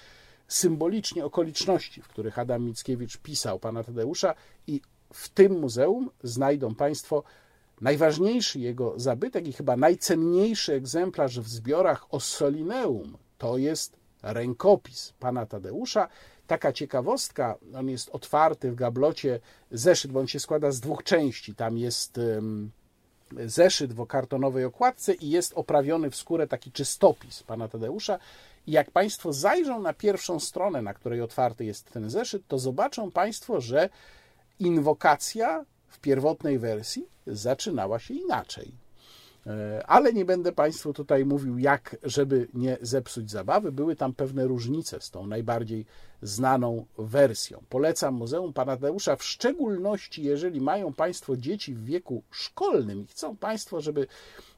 symbolicznie 0.48 1.24
okoliczności, 1.24 2.02
w 2.02 2.08
których 2.08 2.38
Adam 2.38 2.64
Mickiewicz 2.64 3.18
pisał 3.18 3.58
pana 3.58 3.84
Tadeusza 3.84 4.34
i 4.66 4.80
w 5.12 5.28
tym 5.28 5.60
muzeum 5.60 6.10
znajdą 6.22 6.74
Państwo 6.74 7.22
najważniejszy 7.80 8.60
jego 8.60 8.94
zabytek 8.96 9.46
i 9.48 9.52
chyba 9.52 9.76
najcenniejszy 9.76 10.72
egzemplarz 10.72 11.40
w 11.40 11.48
zbiorach 11.48 12.14
Ossolineum. 12.14 13.18
To 13.38 13.58
jest 13.58 13.96
rękopis 14.22 15.12
pana 15.18 15.46
Tadeusza. 15.46 16.08
Taka 16.46 16.72
ciekawostka, 16.72 17.58
on 17.74 17.88
jest 17.88 18.08
otwarty 18.08 18.70
w 18.70 18.74
gablocie 18.74 19.40
zeszyt, 19.70 20.12
bo 20.12 20.20
on 20.20 20.26
się 20.26 20.40
składa 20.40 20.70
z 20.70 20.80
dwóch 20.80 21.02
części. 21.02 21.54
Tam 21.54 21.78
jest 21.78 22.20
zeszyt 23.46 23.92
w 23.92 24.06
kartonowej 24.06 24.64
okładce 24.64 25.14
i 25.14 25.30
jest 25.30 25.52
oprawiony 25.54 26.10
w 26.10 26.16
skórę 26.16 26.46
taki 26.46 26.72
czystopis 26.72 27.42
pana 27.42 27.68
Tadeusza. 27.68 28.18
I 28.66 28.72
jak 28.72 28.90
Państwo 28.90 29.32
zajrzą 29.32 29.82
na 29.82 29.92
pierwszą 29.92 30.40
stronę, 30.40 30.82
na 30.82 30.94
której 30.94 31.20
otwarty 31.20 31.64
jest 31.64 31.92
ten 31.92 32.10
zeszyt, 32.10 32.42
to 32.48 32.58
zobaczą 32.58 33.10
Państwo, 33.10 33.60
że 33.60 33.88
inwokacja 34.58 35.64
w 35.88 35.98
pierwotnej 35.98 36.58
wersji 36.58 37.06
zaczynała 37.26 37.98
się 37.98 38.14
inaczej. 38.14 38.81
E, 39.46 39.86
ale 39.86 40.12
nie 40.12 40.24
będę 40.24 40.52
Państwu 40.52 40.92
tutaj 40.92 41.24
mówił, 41.24 41.58
jak, 41.58 41.96
żeby 42.02 42.48
nie 42.54 42.78
zepsuć 42.80 43.30
zabawy. 43.30 43.72
Były 43.72 43.96
tam 43.96 44.14
pewne 44.14 44.46
różnice 44.46 45.00
z 45.00 45.10
tą 45.10 45.26
najbardziej 45.26 45.86
znaną 46.22 46.86
wersją. 46.98 47.62
Polecam 47.68 48.14
Muzeum 48.14 48.52
Pana 48.52 48.76
Tadeusza, 48.76 49.16
w 49.16 49.24
szczególności 49.24 50.22
jeżeli 50.22 50.60
mają 50.60 50.92
Państwo 50.92 51.36
dzieci 51.36 51.74
w 51.74 51.84
wieku 51.84 52.22
szkolnym 52.30 53.02
i 53.02 53.06
chcą 53.06 53.36
Państwo, 53.36 53.80
żeby 53.80 54.06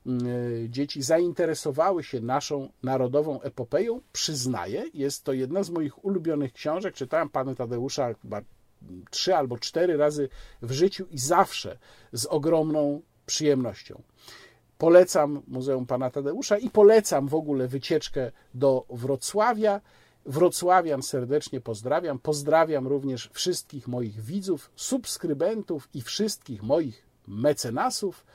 mm, 0.07 0.27
e, 0.27 0.69
dzieci 0.69 1.03
zainteresowały 1.03 2.05
się 2.05 2.21
naszą 2.21 2.69
narodową 2.83 3.41
epopeją. 3.41 4.01
Przyznaję, 4.13 4.85
jest 4.95 5.25
to 5.25 5.33
jedna 5.33 5.63
z 5.63 5.71
moich 5.71 6.05
ulubionych 6.05 6.53
książek. 6.53 6.95
Czytałem 6.95 7.29
Pana 7.29 7.55
Tadeusza 7.55 8.15
chyba 8.15 8.41
trzy 9.11 9.37
albo 9.37 9.59
cztery 9.59 9.97
razy 9.97 10.29
w 10.63 10.73
życiu 10.73 11.07
i 11.11 11.19
zawsze 11.19 11.79
z 12.13 12.27
ogromną 12.27 13.03
przyjemnością. 13.27 14.03
Polecam 14.85 15.43
Muzeum 15.49 15.87
Pana 15.87 16.11
Tadeusza 16.11 16.59
i 16.59 16.71
polecam 16.71 17.29
w 17.29 17.35
ogóle 17.35 17.69
wycieczkę 17.69 18.33
do 18.55 18.87
Wrocławia. 18.91 19.81
Wrocławian 20.27 21.03
serdecznie 21.03 21.61
pozdrawiam. 21.61 22.19
Pozdrawiam 22.19 22.87
również 22.87 23.31
wszystkich 23.33 23.89
moich 23.89 24.21
widzów, 24.21 24.71
subskrybentów 24.77 25.89
i 25.95 26.03
wszystkich 26.03 26.63
moich 26.63 27.07
mecenasów. 27.27 28.27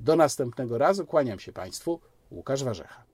Do 0.00 0.16
następnego 0.16 0.78
razu. 0.78 1.06
Kłaniam 1.06 1.38
się 1.38 1.52
Państwu. 1.52 2.00
Łukasz 2.30 2.64
Warzecha. 2.64 3.05